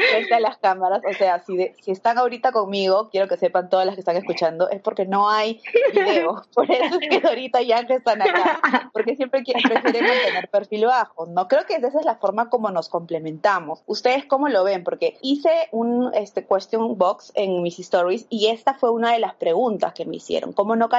frente 0.10 0.34
a 0.34 0.40
las 0.40 0.58
cámaras. 0.58 1.02
O 1.10 1.14
sea, 1.14 1.40
si, 1.40 1.72
si 1.82 1.92
están 1.92 2.18
ahorita 2.18 2.52
conmigo, 2.52 3.10
quiero 3.10 3.28
que 3.28 3.38
sepan 3.38 3.70
todas 3.70 3.86
las 3.86 3.96
que 3.96 4.02
están 4.02 4.18
escuchando, 4.18 4.70
es 4.70 4.82
porque 4.82 5.06
no 5.06 5.30
hay 5.30 5.62
video. 5.94 6.44
Por 6.54 6.70
eso 6.70 7.00
es 7.00 7.10
que 7.10 7.20
Dorita 7.20 7.62
y 7.62 7.72
Ángel 7.72 7.98
están 7.98 8.22
acá. 8.22 8.90
Porque 8.94 9.16
siempre 9.16 9.42
prefieren 9.44 9.84
mantener 9.84 10.50
perfil 10.50 10.86
bajo, 10.86 11.26
¿no? 11.26 11.48
Creo 11.48 11.66
que 11.66 11.76
esa 11.76 11.88
es 11.88 12.06
la 12.06 12.16
forma 12.16 12.50
como 12.50 12.70
nos 12.70 12.90
complementamos. 12.90 13.84
¿Ustedes 13.86 14.26
cómo 14.26 14.50
lo 14.50 14.64
ven? 14.64 14.84
Porque 14.84 15.18
hice 15.22 15.50
un 15.72 16.12
este, 16.14 16.46
question 16.46 16.98
box 16.98 17.32
en 17.36 17.62
mis 17.62 17.80
stories 17.80 18.26
y 18.30 18.48
esta 18.48 18.74
fue 18.74 18.92
una 18.92 19.14
de 19.14 19.20
las 19.20 19.36
preguntas 19.36 19.94
que 19.94 20.06
me 20.06 20.18
hicieron. 20.18 20.54
¿Cómo 20.54 20.76
no 20.76 20.90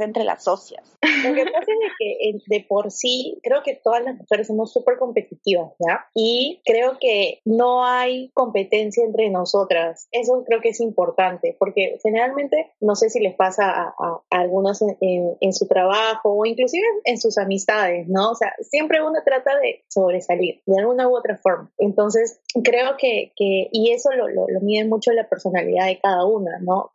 entre 0.00 0.24
las 0.24 0.44
socias? 0.44 0.84
Lo 1.02 1.34
que 1.34 1.44
pasa 1.44 1.72
es 1.86 1.92
que 1.98 2.38
de 2.46 2.64
por 2.68 2.90
sí, 2.90 3.38
creo 3.42 3.62
que 3.62 3.74
todas 3.74 4.02
las 4.04 4.16
mujeres 4.16 4.46
somos 4.46 4.72
súper 4.72 4.98
competitivas, 4.98 5.72
¿ya? 5.78 6.06
Y 6.14 6.60
creo 6.64 6.98
que 7.00 7.40
no 7.44 7.84
hay 7.84 8.30
competencia 8.34 9.04
entre 9.04 9.30
nosotras. 9.30 10.08
Eso 10.12 10.44
creo 10.46 10.60
que 10.60 10.70
es 10.70 10.80
importante, 10.80 11.56
porque 11.58 11.98
generalmente, 12.02 12.72
no 12.80 12.94
sé 12.94 13.10
si 13.10 13.20
les 13.20 13.34
pasa 13.34 13.94
a, 13.98 14.20
algunos 14.30 14.82
en, 15.00 15.52
su 15.52 15.66
trabajo 15.66 16.34
o 16.34 16.46
inclusive 16.46 16.84
en 17.04 17.18
sus 17.18 17.38
amistades, 17.38 18.06
¿no? 18.08 18.30
O 18.30 18.34
sea, 18.34 18.52
siempre 18.60 19.02
uno 19.02 19.18
trata 19.24 19.58
de 19.58 19.82
sobresalir 19.88 20.60
de 20.66 20.80
alguna 20.80 21.08
u 21.08 21.16
otra 21.16 21.38
forma. 21.38 21.70
Entonces, 21.78 22.40
creo 22.62 22.96
que, 22.98 23.32
que 23.34 23.68
y 23.72 23.90
eso 23.92 24.10
lo, 24.12 24.28
lo, 24.28 24.46
lo 24.48 24.60
mide 24.60 24.84
mucho 24.84 25.12
la 25.12 25.28
personalidad 25.28 25.86
de 25.86 25.98
cada 25.98 26.24
una, 26.26 26.58
¿no? 26.60 26.92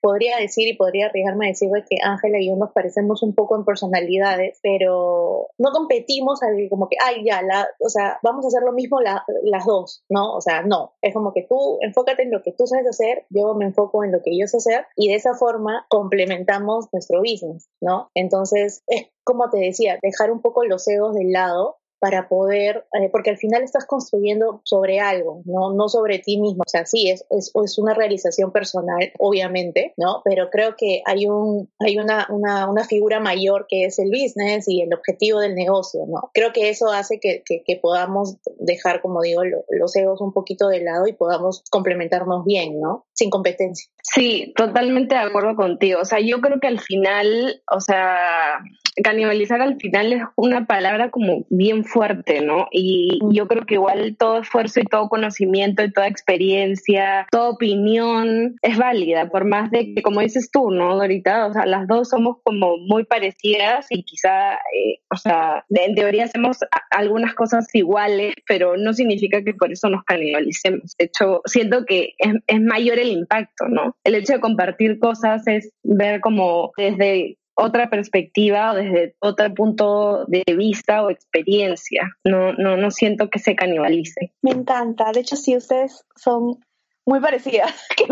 Podría 0.00 0.38
decir 0.38 0.68
y 0.68 0.76
podría 0.76 1.06
arriesgarme 1.06 1.46
a 1.46 1.48
decir 1.48 1.68
que 1.88 1.96
Ángela 2.02 2.38
y 2.40 2.48
yo 2.48 2.56
nos 2.56 2.72
parecemos 2.72 3.22
un 3.22 3.34
poco 3.34 3.56
en 3.56 3.64
personalidades, 3.64 4.58
pero 4.62 5.48
no 5.58 5.70
competimos 5.72 6.40
como 6.70 6.88
que, 6.88 6.96
ay, 7.04 7.24
ya, 7.24 7.42
la, 7.42 7.68
o 7.80 7.88
sea, 7.88 8.18
vamos 8.22 8.44
a 8.44 8.48
hacer 8.48 8.62
lo 8.62 8.72
mismo 8.72 9.00
las 9.00 9.66
dos, 9.66 10.04
¿no? 10.08 10.34
O 10.34 10.40
sea, 10.40 10.62
no, 10.62 10.94
es 11.02 11.12
como 11.12 11.32
que 11.32 11.42
tú 11.48 11.78
enfócate 11.80 12.22
en 12.22 12.30
lo 12.30 12.42
que 12.42 12.52
tú 12.52 12.66
sabes 12.66 12.86
hacer, 12.86 13.26
yo 13.30 13.54
me 13.54 13.64
enfoco 13.64 14.04
en 14.04 14.12
lo 14.12 14.22
que 14.22 14.38
yo 14.38 14.46
sé 14.46 14.58
hacer 14.58 14.86
y 14.96 15.08
de 15.08 15.14
esa 15.14 15.34
forma 15.34 15.86
complementamos 15.88 16.88
nuestro 16.92 17.20
business, 17.20 17.68
¿no? 17.80 18.10
Entonces, 18.14 18.82
es 18.86 19.08
como 19.24 19.50
te 19.50 19.58
decía, 19.58 19.98
dejar 20.02 20.30
un 20.30 20.40
poco 20.40 20.64
los 20.64 20.86
egos 20.86 21.14
de 21.14 21.24
lado 21.24 21.78
para 21.98 22.28
poder, 22.28 22.86
eh, 22.92 23.08
porque 23.10 23.30
al 23.30 23.38
final 23.38 23.62
estás 23.62 23.86
construyendo 23.86 24.60
sobre 24.64 25.00
algo, 25.00 25.42
¿no? 25.44 25.72
no 25.72 25.88
sobre 25.88 26.18
ti 26.18 26.38
mismo. 26.38 26.62
O 26.66 26.68
sea, 26.68 26.86
sí, 26.86 27.10
es, 27.10 27.24
es, 27.30 27.52
es, 27.54 27.78
una 27.78 27.94
realización 27.94 28.52
personal, 28.52 29.12
obviamente, 29.18 29.94
¿no? 29.96 30.22
Pero 30.24 30.50
creo 30.50 30.76
que 30.76 31.02
hay, 31.06 31.26
un, 31.26 31.70
hay 31.78 31.98
una, 31.98 32.26
una, 32.30 32.68
una, 32.70 32.84
figura 32.84 33.20
mayor 33.20 33.66
que 33.68 33.84
es 33.84 33.98
el 33.98 34.10
business 34.10 34.68
y 34.68 34.82
el 34.82 34.92
objetivo 34.94 35.40
del 35.40 35.54
negocio, 35.54 36.04
¿no? 36.06 36.30
Creo 36.32 36.52
que 36.52 36.68
eso 36.68 36.90
hace 36.90 37.18
que, 37.18 37.42
que, 37.44 37.76
podamos 37.80 38.36
dejar, 38.58 39.00
como 39.02 39.20
digo, 39.22 39.42
los 39.68 39.96
egos 39.96 40.20
un 40.20 40.32
poquito 40.32 40.68
de 40.68 40.80
lado 40.80 41.06
y 41.06 41.12
podamos 41.12 41.62
complementarnos 41.70 42.44
bien, 42.44 42.80
¿no? 42.80 43.06
Sin 43.12 43.30
competencia. 43.30 43.90
Sí, 44.14 44.52
totalmente 44.56 45.14
de 45.14 45.20
acuerdo 45.20 45.56
contigo. 45.56 46.00
O 46.00 46.04
sea, 46.04 46.20
yo 46.20 46.40
creo 46.40 46.60
que 46.60 46.68
al 46.68 46.78
final, 46.78 47.60
o 47.70 47.80
sea, 47.80 48.60
canibalizar 49.02 49.60
al 49.60 49.76
final 49.76 50.12
es 50.12 50.22
una 50.36 50.66
palabra 50.66 51.10
como 51.10 51.44
bien 51.50 51.84
fuerte, 51.84 52.40
¿no? 52.40 52.68
Y 52.70 53.18
yo 53.32 53.46
creo 53.48 53.66
que 53.66 53.74
igual 53.74 54.16
todo 54.18 54.38
esfuerzo 54.38 54.80
y 54.80 54.84
todo 54.84 55.08
conocimiento 55.08 55.82
y 55.82 55.92
toda 55.92 56.06
experiencia, 56.06 57.26
toda 57.30 57.50
opinión 57.50 58.56
es 58.62 58.78
válida, 58.78 59.28
por 59.28 59.44
más 59.44 59.70
de 59.70 59.94
que, 59.94 60.02
como 60.02 60.20
dices 60.20 60.50
tú, 60.50 60.70
¿no, 60.70 60.96
Dorita? 60.96 61.46
O 61.46 61.52
sea, 61.52 61.66
las 61.66 61.86
dos 61.88 62.08
somos 62.08 62.36
como 62.44 62.78
muy 62.78 63.04
parecidas 63.04 63.86
y 63.90 64.04
quizá, 64.04 64.54
eh, 64.54 65.00
o 65.10 65.16
sea, 65.16 65.64
en 65.68 65.94
teoría 65.94 66.24
hacemos 66.24 66.58
algunas 66.90 67.34
cosas 67.34 67.66
iguales, 67.74 68.34
pero 68.46 68.76
no 68.76 68.92
significa 68.92 69.42
que 69.42 69.52
por 69.52 69.72
eso 69.72 69.90
nos 69.90 70.04
canibalicemos. 70.04 70.96
De 70.96 71.06
hecho, 71.06 71.42
siento 71.44 71.84
que 71.84 72.14
es, 72.18 72.34
es 72.46 72.60
mayor 72.60 72.98
el 72.98 73.08
impacto, 73.08 73.66
¿no? 73.68 73.95
El 74.04 74.14
hecho 74.14 74.34
de 74.34 74.40
compartir 74.40 74.98
cosas 74.98 75.46
es 75.46 75.70
ver 75.82 76.20
como 76.20 76.72
desde 76.76 77.38
otra 77.56 77.88
perspectiva 77.88 78.72
o 78.72 78.74
desde 78.74 79.16
otro 79.18 79.52
punto 79.54 80.26
de 80.26 80.44
vista 80.54 81.02
o 81.02 81.10
experiencia. 81.10 82.10
No, 82.24 82.52
no, 82.52 82.76
no 82.76 82.90
siento 82.90 83.30
que 83.30 83.38
se 83.38 83.56
canibalice. 83.56 84.32
Me 84.42 84.50
encanta. 84.50 85.10
De 85.12 85.20
hecho, 85.20 85.36
sí, 85.36 85.56
ustedes 85.56 86.04
son 86.14 86.60
muy 87.06 87.20
parecidas, 87.20 87.72
que, 87.96 88.06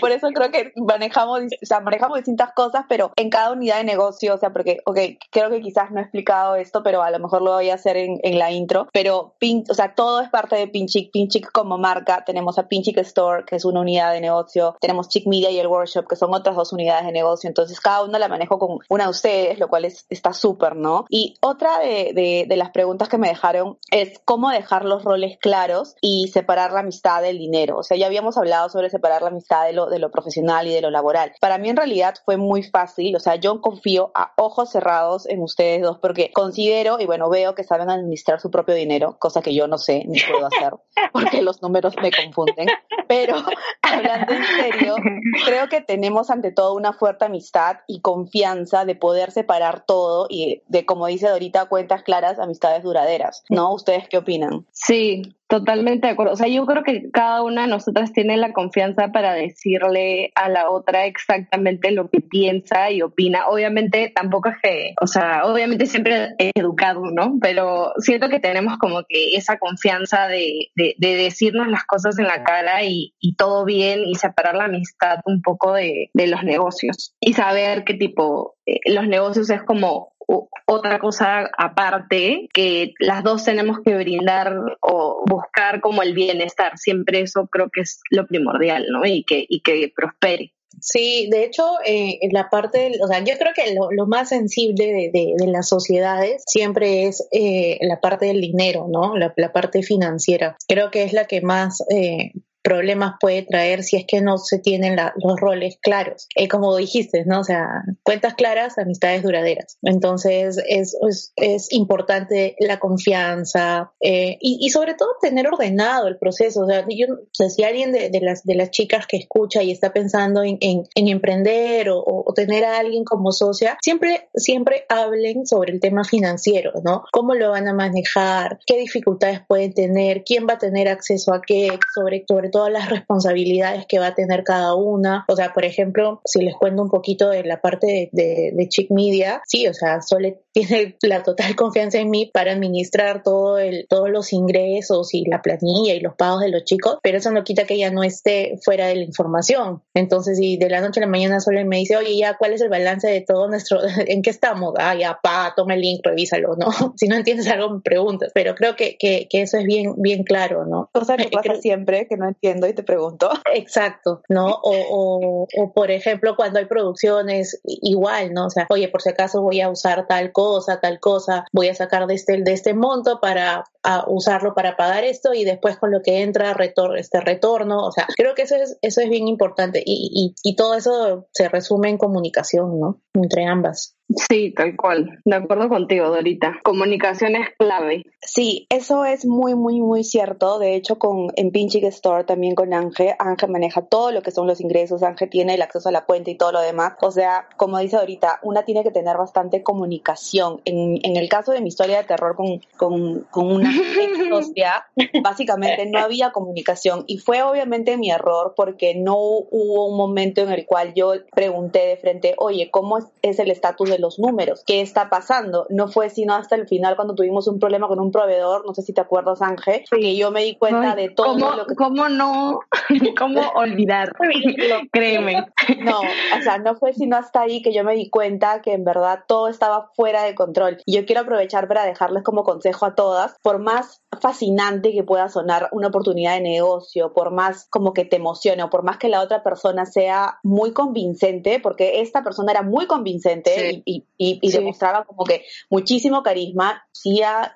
por 0.00 0.12
eso 0.12 0.28
creo 0.28 0.50
que 0.50 0.72
manejamos, 0.76 1.40
o 1.40 1.66
sea, 1.66 1.80
manejamos 1.80 2.18
distintas 2.18 2.52
cosas, 2.52 2.84
pero 2.88 3.10
en 3.16 3.28
cada 3.28 3.50
unidad 3.50 3.78
de 3.78 3.84
negocio, 3.84 4.34
o 4.34 4.38
sea, 4.38 4.52
porque, 4.52 4.78
ok, 4.86 4.98
creo 5.30 5.50
que 5.50 5.60
quizás 5.60 5.90
no 5.90 5.98
he 5.98 6.02
explicado 6.02 6.54
esto, 6.54 6.82
pero 6.84 7.02
a 7.02 7.10
lo 7.10 7.18
mejor 7.18 7.42
lo 7.42 7.52
voy 7.52 7.70
a 7.70 7.74
hacer 7.74 7.96
en, 7.96 8.20
en 8.22 8.38
la 8.38 8.52
intro, 8.52 8.88
pero, 8.92 9.34
Pin, 9.38 9.64
o 9.68 9.74
sea, 9.74 9.94
todo 9.94 10.20
es 10.20 10.30
parte 10.30 10.54
de 10.56 10.68
Pinchic, 10.68 11.10
Pinchic 11.10 11.50
como 11.50 11.76
marca, 11.76 12.22
tenemos 12.24 12.58
a 12.58 12.68
Pinchic 12.68 12.96
Store, 12.98 13.44
que 13.44 13.56
es 13.56 13.64
una 13.64 13.80
unidad 13.80 14.12
de 14.12 14.20
negocio, 14.20 14.76
tenemos 14.80 15.08
Chic 15.08 15.26
Media 15.26 15.50
y 15.50 15.58
el 15.58 15.66
Workshop, 15.66 16.06
que 16.06 16.16
son 16.16 16.32
otras 16.32 16.54
dos 16.54 16.72
unidades 16.72 17.04
de 17.04 17.12
negocio, 17.12 17.48
entonces 17.48 17.80
cada 17.80 18.04
una 18.04 18.18
la 18.20 18.28
manejo 18.28 18.60
con 18.60 18.78
una 18.88 19.04
de 19.04 19.10
ustedes, 19.10 19.58
lo 19.58 19.68
cual 19.68 19.86
es, 19.86 20.06
está 20.08 20.32
súper, 20.32 20.76
¿no? 20.76 21.04
Y 21.08 21.34
otra 21.40 21.80
de, 21.80 22.12
de, 22.14 22.46
de 22.48 22.56
las 22.56 22.70
preguntas 22.70 23.08
que 23.08 23.18
me 23.18 23.28
dejaron 23.28 23.78
es 23.90 24.20
cómo 24.24 24.50
dejar 24.50 24.84
los 24.84 25.02
roles 25.02 25.36
claros 25.38 25.96
y 26.00 26.28
separar 26.28 26.72
la 26.72 26.80
amistad 26.80 27.22
del 27.22 27.38
dinero, 27.38 27.78
o 27.78 27.82
sea, 27.82 27.96
ya 27.96 28.06
habíamos 28.06 28.35
hablado 28.36 28.68
sobre 28.68 28.90
separar 28.90 29.22
la 29.22 29.28
amistad 29.28 29.66
de 29.66 29.72
lo, 29.72 29.86
de 29.86 29.98
lo 29.98 30.10
profesional 30.10 30.66
y 30.66 30.72
de 30.72 30.80
lo 30.80 30.90
laboral. 30.90 31.32
Para 31.40 31.58
mí 31.58 31.68
en 31.68 31.76
realidad 31.76 32.14
fue 32.24 32.36
muy 32.36 32.62
fácil, 32.62 33.16
o 33.16 33.20
sea, 33.20 33.36
yo 33.36 33.60
confío 33.60 34.10
a 34.14 34.32
ojos 34.36 34.70
cerrados 34.70 35.26
en 35.26 35.42
ustedes 35.42 35.82
dos 35.82 35.98
porque 35.98 36.30
considero 36.32 36.98
y 37.00 37.06
bueno, 37.06 37.28
veo 37.28 37.54
que 37.54 37.64
saben 37.64 37.90
administrar 37.90 38.40
su 38.40 38.50
propio 38.50 38.74
dinero, 38.74 39.16
cosa 39.18 39.42
que 39.42 39.54
yo 39.54 39.66
no 39.66 39.78
sé 39.78 40.04
ni 40.06 40.20
puedo 40.20 40.46
hacer 40.46 40.72
porque 41.12 41.42
los 41.42 41.62
números 41.62 41.94
me 42.00 42.10
confunden. 42.10 42.68
Pero 43.08 43.36
hablando 43.82 44.32
en 44.32 44.44
serio, 44.44 44.96
creo 45.44 45.68
que 45.68 45.80
tenemos 45.80 46.30
ante 46.30 46.52
todo 46.52 46.74
una 46.74 46.92
fuerte 46.92 47.24
amistad 47.24 47.78
y 47.86 48.00
confianza 48.00 48.84
de 48.84 48.94
poder 48.94 49.30
separar 49.30 49.84
todo 49.86 50.26
y 50.28 50.62
de, 50.68 50.84
como 50.84 51.06
dice 51.06 51.28
Dorita, 51.28 51.66
cuentas 51.66 52.02
claras, 52.02 52.38
amistades 52.38 52.82
duraderas, 52.82 53.44
¿no? 53.48 53.72
¿Ustedes 53.72 54.08
qué 54.08 54.18
opinan? 54.18 54.66
Sí, 54.72 55.36
Totalmente 55.48 56.08
de 56.08 56.12
acuerdo. 56.12 56.32
O 56.32 56.36
sea, 56.36 56.48
yo 56.48 56.66
creo 56.66 56.82
que 56.82 57.08
cada 57.12 57.42
una 57.42 57.62
de 57.62 57.68
nosotras 57.68 58.12
tiene 58.12 58.25
la 58.34 58.52
confianza 58.52 59.08
para 59.08 59.34
decirle 59.34 60.32
a 60.34 60.48
la 60.48 60.70
otra 60.70 61.06
exactamente 61.06 61.90
lo 61.90 62.10
que 62.10 62.20
piensa 62.20 62.90
y 62.90 63.02
opina. 63.02 63.46
Obviamente 63.48 64.12
tampoco 64.14 64.48
es 64.48 64.56
que, 64.62 64.94
o 65.00 65.06
sea, 65.06 65.44
obviamente 65.44 65.86
siempre 65.86 66.34
es 66.38 66.50
educado, 66.54 67.02
¿no? 67.12 67.38
Pero 67.40 67.92
siento 67.98 68.28
que 68.28 68.40
tenemos 68.40 68.78
como 68.78 69.04
que 69.08 69.36
esa 69.36 69.58
confianza 69.58 70.26
de, 70.28 70.70
de, 70.74 70.94
decirnos 70.98 71.68
las 71.68 71.84
cosas 71.84 72.18
en 72.18 72.26
la 72.26 72.42
cara 72.42 72.82
y, 72.84 73.12
todo 73.36 73.66
bien 73.66 74.00
y 74.06 74.14
separar 74.14 74.54
la 74.54 74.64
amistad 74.64 75.18
un 75.26 75.42
poco 75.42 75.74
de, 75.74 76.10
de 76.14 76.26
los 76.26 76.42
negocios 76.42 77.14
y 77.20 77.34
saber 77.34 77.84
qué 77.84 77.92
tipo, 77.92 78.56
eh, 78.64 78.80
los 78.86 79.06
negocios 79.06 79.50
es 79.50 79.62
como 79.62 80.15
otra 80.26 80.98
cosa 80.98 81.50
aparte 81.56 82.48
que 82.52 82.94
las 82.98 83.22
dos 83.22 83.44
tenemos 83.44 83.78
que 83.84 83.96
brindar 83.96 84.52
o 84.80 85.24
buscar 85.28 85.80
como 85.80 86.02
el 86.02 86.14
bienestar. 86.14 86.76
Siempre 86.78 87.20
eso 87.20 87.48
creo 87.50 87.70
que 87.70 87.82
es 87.82 88.00
lo 88.10 88.26
primordial, 88.26 88.86
¿no? 88.90 89.06
Y 89.06 89.24
que, 89.24 89.44
y 89.48 89.60
que 89.60 89.92
prospere. 89.94 90.52
Sí, 90.80 91.28
de 91.30 91.44
hecho, 91.44 91.64
eh, 91.86 92.18
la 92.32 92.50
parte, 92.50 92.92
o 93.02 93.06
sea, 93.06 93.24
yo 93.24 93.34
creo 93.38 93.52
que 93.54 93.74
lo, 93.74 94.06
más 94.06 94.28
sensible 94.28 95.10
de, 95.12 95.34
de, 95.36 95.46
las 95.46 95.68
sociedades 95.68 96.42
siempre 96.46 97.06
es 97.06 97.26
eh, 97.32 97.78
la 97.80 98.00
parte 98.00 98.26
del 98.26 98.40
dinero, 98.40 98.86
¿no? 98.88 99.16
La, 99.16 99.32
la, 99.36 99.52
parte 99.52 99.82
financiera. 99.82 100.56
Creo 100.68 100.90
que 100.90 101.04
es 101.04 101.12
la 101.12 101.24
que 101.24 101.40
más 101.40 101.82
eh, 101.90 102.32
problemas 102.66 103.14
puede 103.20 103.42
traer 103.42 103.84
si 103.84 103.96
es 103.96 104.06
que 104.08 104.20
no 104.20 104.38
se 104.38 104.58
tienen 104.58 104.96
los 104.96 105.40
roles 105.40 105.78
claros. 105.80 106.26
Eh, 106.34 106.48
como 106.48 106.76
dijiste, 106.76 107.24
¿no? 107.24 107.38
O 107.38 107.44
sea, 107.44 107.84
cuentas 108.02 108.34
claras, 108.34 108.76
amistades 108.76 109.22
duraderas. 109.22 109.78
Entonces, 109.82 110.58
es, 110.68 110.98
es, 111.36 111.72
importante 111.72 112.56
la 112.58 112.80
confianza 112.80 113.92
eh, 114.00 114.36
y, 114.40 114.68
sobre 114.70 114.94
todo 114.94 115.10
tener 115.20 115.46
ordenado 115.46 116.08
el 116.08 116.18
proceso. 116.18 116.64
O 116.64 116.66
sea, 116.66 116.84
yo, 116.88 117.06
si 117.32 117.62
alguien 117.62 117.92
de, 117.92 118.10
las, 118.20 118.42
de 118.42 118.56
las 118.56 118.72
chicas 118.72 119.06
que 119.06 119.16
escucha 119.16 119.62
y 119.62 119.70
está 119.70 119.92
pensando 119.92 120.42
en, 120.42 120.58
emprender 120.96 121.88
o, 121.90 122.24
tener 122.34 122.64
a 122.64 122.78
alguien 122.78 123.04
como 123.04 123.30
socia, 123.30 123.78
siempre, 123.80 124.28
siempre 124.34 124.86
hablen 124.88 125.46
sobre 125.46 125.72
el 125.72 125.78
tema 125.78 126.02
financiero, 126.02 126.72
¿no? 126.84 127.04
¿Cómo 127.12 127.34
lo 127.34 127.50
van 127.50 127.68
a 127.68 127.74
manejar? 127.74 128.58
¿Qué 128.66 128.76
dificultades 128.76 129.40
pueden 129.46 129.72
tener? 129.72 130.24
¿Quién 130.24 130.48
va 130.48 130.54
a 130.54 130.58
tener 130.58 130.88
acceso 130.88 131.32
a 131.32 131.40
qué? 131.40 131.78
Sobre, 131.94 132.24
sobre 132.26 132.48
todo 132.48 132.55
todas 132.56 132.72
las 132.72 132.88
responsabilidades 132.88 133.84
que 133.86 133.98
va 133.98 134.06
a 134.06 134.14
tener 134.14 134.42
cada 134.42 134.74
una. 134.74 135.26
O 135.28 135.36
sea, 135.36 135.52
por 135.52 135.66
ejemplo, 135.66 136.22
si 136.24 136.42
les 136.42 136.54
cuento 136.54 136.80
un 136.80 136.88
poquito 136.88 137.28
de 137.28 137.44
la 137.44 137.60
parte 137.60 138.08
de, 138.12 138.50
de, 138.54 138.68
Chick 138.68 138.90
Media, 138.90 139.42
sí, 139.44 139.68
o 139.68 139.74
sea, 139.74 140.00
Sole 140.00 140.40
tiene 140.54 140.96
la 141.02 141.22
total 141.22 141.54
confianza 141.54 141.98
en 141.98 142.08
mí 142.08 142.30
para 142.32 142.52
administrar 142.52 143.22
todo 143.22 143.58
el, 143.58 143.86
todos 143.90 144.08
los 144.08 144.32
ingresos 144.32 145.12
y 145.12 145.26
la 145.26 145.42
planilla 145.42 145.92
y 145.92 146.00
los 146.00 146.14
pagos 146.14 146.40
de 146.40 146.48
los 146.48 146.64
chicos, 146.64 146.96
pero 147.02 147.18
eso 147.18 147.30
no 147.30 147.44
quita 147.44 147.64
que 147.64 147.74
ella 147.74 147.90
no 147.90 148.02
esté 148.02 148.58
fuera 148.64 148.86
de 148.86 148.96
la 148.96 149.02
información. 149.02 149.82
Entonces, 149.92 150.38
si 150.38 150.56
de 150.56 150.70
la 150.70 150.80
noche 150.80 151.00
a 151.00 151.02
la 151.02 151.10
mañana 151.10 151.40
Sole 151.40 151.66
me 151.66 151.76
dice, 151.76 151.98
oye, 151.98 152.16
ya, 152.16 152.38
¿cuál 152.38 152.54
es 152.54 152.62
el 152.62 152.70
balance 152.70 153.06
de 153.06 153.20
todo 153.20 153.48
nuestro, 153.48 153.80
en 154.06 154.22
qué 154.22 154.30
estamos? 154.30 154.72
Ah, 154.78 154.94
ya, 154.94 155.18
pa, 155.22 155.52
toma 155.54 155.74
el 155.74 155.82
link, 155.82 156.00
revísalo, 156.02 156.56
¿no? 156.56 156.68
Si 156.96 157.06
no 157.06 157.16
entiendes 157.16 157.48
algo, 157.48 157.68
me 157.68 157.80
preguntas, 157.82 158.32
pero 158.34 158.54
creo 158.54 158.76
que, 158.76 158.96
que, 158.96 159.28
que 159.28 159.42
eso 159.42 159.58
es 159.58 159.64
bien, 159.64 159.92
bien 159.98 160.24
claro, 160.24 160.64
¿no? 160.64 160.88
Cosa 160.94 161.18
que 161.18 161.28
pasa 161.28 161.56
siempre, 161.56 162.06
que 162.08 162.16
no 162.16 162.26
entiendo 162.28 162.45
y 162.46 162.74
te 162.74 162.82
pregunto. 162.82 163.30
Exacto, 163.54 164.22
¿no? 164.28 164.46
O, 164.62 165.46
o, 165.56 165.72
por 165.72 165.90
ejemplo, 165.90 166.36
cuando 166.36 166.58
hay 166.58 166.66
producciones, 166.66 167.60
igual, 167.64 168.32
¿no? 168.32 168.46
O 168.46 168.50
sea, 168.50 168.66
oye, 168.70 168.88
por 168.88 169.02
si 169.02 169.10
acaso 169.10 169.42
voy 169.42 169.60
a 169.60 169.70
usar 169.70 170.06
tal 170.06 170.32
cosa, 170.32 170.80
tal 170.80 171.00
cosa, 171.00 171.44
voy 171.52 171.68
a 171.68 171.74
sacar 171.74 172.06
de 172.06 172.14
este, 172.14 172.42
de 172.42 172.52
este 172.52 172.74
monto 172.74 173.20
para 173.20 173.64
usarlo 174.08 174.54
para 174.54 174.76
pagar 174.76 175.04
esto 175.04 175.32
y 175.32 175.44
después 175.44 175.76
con 175.76 175.92
lo 175.92 176.02
que 176.02 176.22
entra 176.22 176.54
retor 176.54 176.98
este 176.98 177.20
retorno, 177.20 177.84
o 177.86 177.92
sea, 177.92 178.06
creo 178.16 178.34
que 178.34 178.42
eso 178.42 178.56
es, 178.56 178.78
eso 178.82 179.00
es 179.00 179.08
bien 179.08 179.28
importante 179.28 179.80
y, 179.84 180.34
y 180.42 180.56
todo 180.56 180.74
eso 180.74 181.28
se 181.32 181.48
resume 181.48 181.90
en 181.90 181.98
comunicación, 181.98 182.80
¿no? 182.80 183.00
Entre 183.14 183.46
ambas. 183.46 183.95
Sí, 184.08 184.52
tal 184.56 184.76
cual. 184.76 185.18
De 185.24 185.34
acuerdo 185.34 185.68
contigo, 185.68 186.08
Dorita. 186.08 186.60
Comunicación 186.62 187.34
es 187.34 187.48
clave. 187.58 188.04
Sí, 188.20 188.66
eso 188.70 189.04
es 189.04 189.26
muy, 189.26 189.54
muy, 189.56 189.80
muy 189.80 190.04
cierto. 190.04 190.58
De 190.58 190.74
hecho, 190.76 190.98
con 190.98 191.32
en 191.34 191.50
Pinching 191.50 191.84
Store 191.86 192.24
también 192.24 192.54
con 192.54 192.72
Ángel, 192.72 193.14
Ángel 193.18 193.50
maneja 193.50 193.82
todo 193.82 194.12
lo 194.12 194.22
que 194.22 194.30
son 194.30 194.46
los 194.46 194.60
ingresos, 194.60 195.02
Ángel 195.02 195.28
tiene 195.28 195.54
el 195.54 195.62
acceso 195.62 195.88
a 195.88 195.92
la 195.92 196.04
cuenta 196.04 196.30
y 196.30 196.36
todo 196.36 196.52
lo 196.52 196.60
demás. 196.60 196.94
O 197.02 197.10
sea, 197.10 197.48
como 197.56 197.78
dice 197.78 197.96
Dorita, 197.96 198.38
una 198.42 198.64
tiene 198.64 198.84
que 198.84 198.92
tener 198.92 199.16
bastante 199.16 199.64
comunicación. 199.64 200.60
En, 200.64 200.98
en 201.02 201.16
el 201.16 201.28
caso 201.28 201.50
de 201.50 201.60
mi 201.60 201.68
historia 201.68 201.98
de 201.98 202.04
terror 202.04 202.36
con, 202.36 202.60
con, 202.76 203.22
con 203.30 203.50
una 203.50 203.72
socia, 204.30 204.86
básicamente 205.22 205.86
no 205.86 205.98
había 205.98 206.30
comunicación 206.30 207.04
y 207.08 207.18
fue 207.18 207.42
obviamente 207.42 207.96
mi 207.96 208.10
error 208.10 208.54
porque 208.56 208.94
no 208.94 209.16
hubo 209.18 209.88
un 209.88 209.96
momento 209.96 210.42
en 210.42 210.50
el 210.50 210.64
cual 210.64 210.94
yo 210.94 211.12
pregunté 211.34 211.80
de 211.80 211.96
frente, 211.96 212.34
oye, 212.38 212.70
¿cómo 212.70 212.98
es 213.22 213.38
el 213.38 213.50
estatus 213.50 213.90
de 213.90 213.95
los 213.98 214.18
números. 214.18 214.62
¿Qué 214.66 214.80
está 214.80 215.08
pasando? 215.08 215.66
No 215.70 215.88
fue 215.88 216.10
sino 216.10 216.34
hasta 216.34 216.54
el 216.56 216.66
final 216.66 216.96
cuando 216.96 217.14
tuvimos 217.14 217.46
un 217.48 217.58
problema 217.58 217.88
con 217.88 218.00
un 218.00 218.10
proveedor, 218.10 218.64
no 218.66 218.74
sé 218.74 218.82
si 218.82 218.92
te 218.92 219.00
acuerdas, 219.00 219.42
Ángel, 219.42 219.84
que 219.90 220.16
yo 220.16 220.30
me 220.30 220.42
di 220.42 220.56
cuenta 220.56 220.94
de 220.94 221.10
todo 221.10 221.28
¿cómo, 221.28 221.52
lo 221.52 221.66
que... 221.66 221.74
¿Cómo 221.74 222.08
no? 222.08 222.60
¿Cómo 223.18 223.40
olvidar? 223.54 224.12
Créeme. 224.92 225.46
No, 225.78 226.00
o 226.00 226.42
sea, 226.42 226.58
no 226.58 226.76
fue 226.76 226.92
sino 226.92 227.16
hasta 227.16 227.42
ahí 227.42 227.62
que 227.62 227.72
yo 227.72 227.84
me 227.84 227.94
di 227.94 228.10
cuenta 228.10 228.62
que 228.62 228.72
en 228.72 228.84
verdad 228.84 229.20
todo 229.26 229.48
estaba 229.48 229.90
fuera 229.94 230.22
de 230.22 230.34
control. 230.34 230.78
Y 230.86 230.96
yo 230.96 231.06
quiero 231.06 231.22
aprovechar 231.22 231.68
para 231.68 231.84
dejarles 231.84 232.22
como 232.22 232.44
consejo 232.44 232.86
a 232.86 232.94
todas, 232.94 233.36
por 233.42 233.58
más 233.58 234.02
fascinante 234.20 234.92
que 234.92 235.02
pueda 235.02 235.28
sonar 235.28 235.68
una 235.72 235.88
oportunidad 235.88 236.34
de 236.34 236.40
negocio, 236.40 237.12
por 237.12 237.30
más 237.30 237.66
como 237.70 237.92
que 237.92 238.04
te 238.04 238.16
emocione 238.16 238.62
o 238.62 238.70
por 238.70 238.82
más 238.82 238.98
que 238.98 239.08
la 239.08 239.20
otra 239.20 239.42
persona 239.42 239.86
sea 239.86 240.38
muy 240.42 240.72
convincente, 240.72 241.60
porque 241.60 242.00
esta 242.00 242.22
persona 242.22 242.52
era 242.52 242.62
muy 242.62 242.86
convincente 242.86 243.82
y, 243.84 244.04
y, 244.16 244.50
demostraba 244.50 245.04
como 245.04 245.24
que 245.24 245.44
muchísimo 245.70 246.22
carisma, 246.22 246.82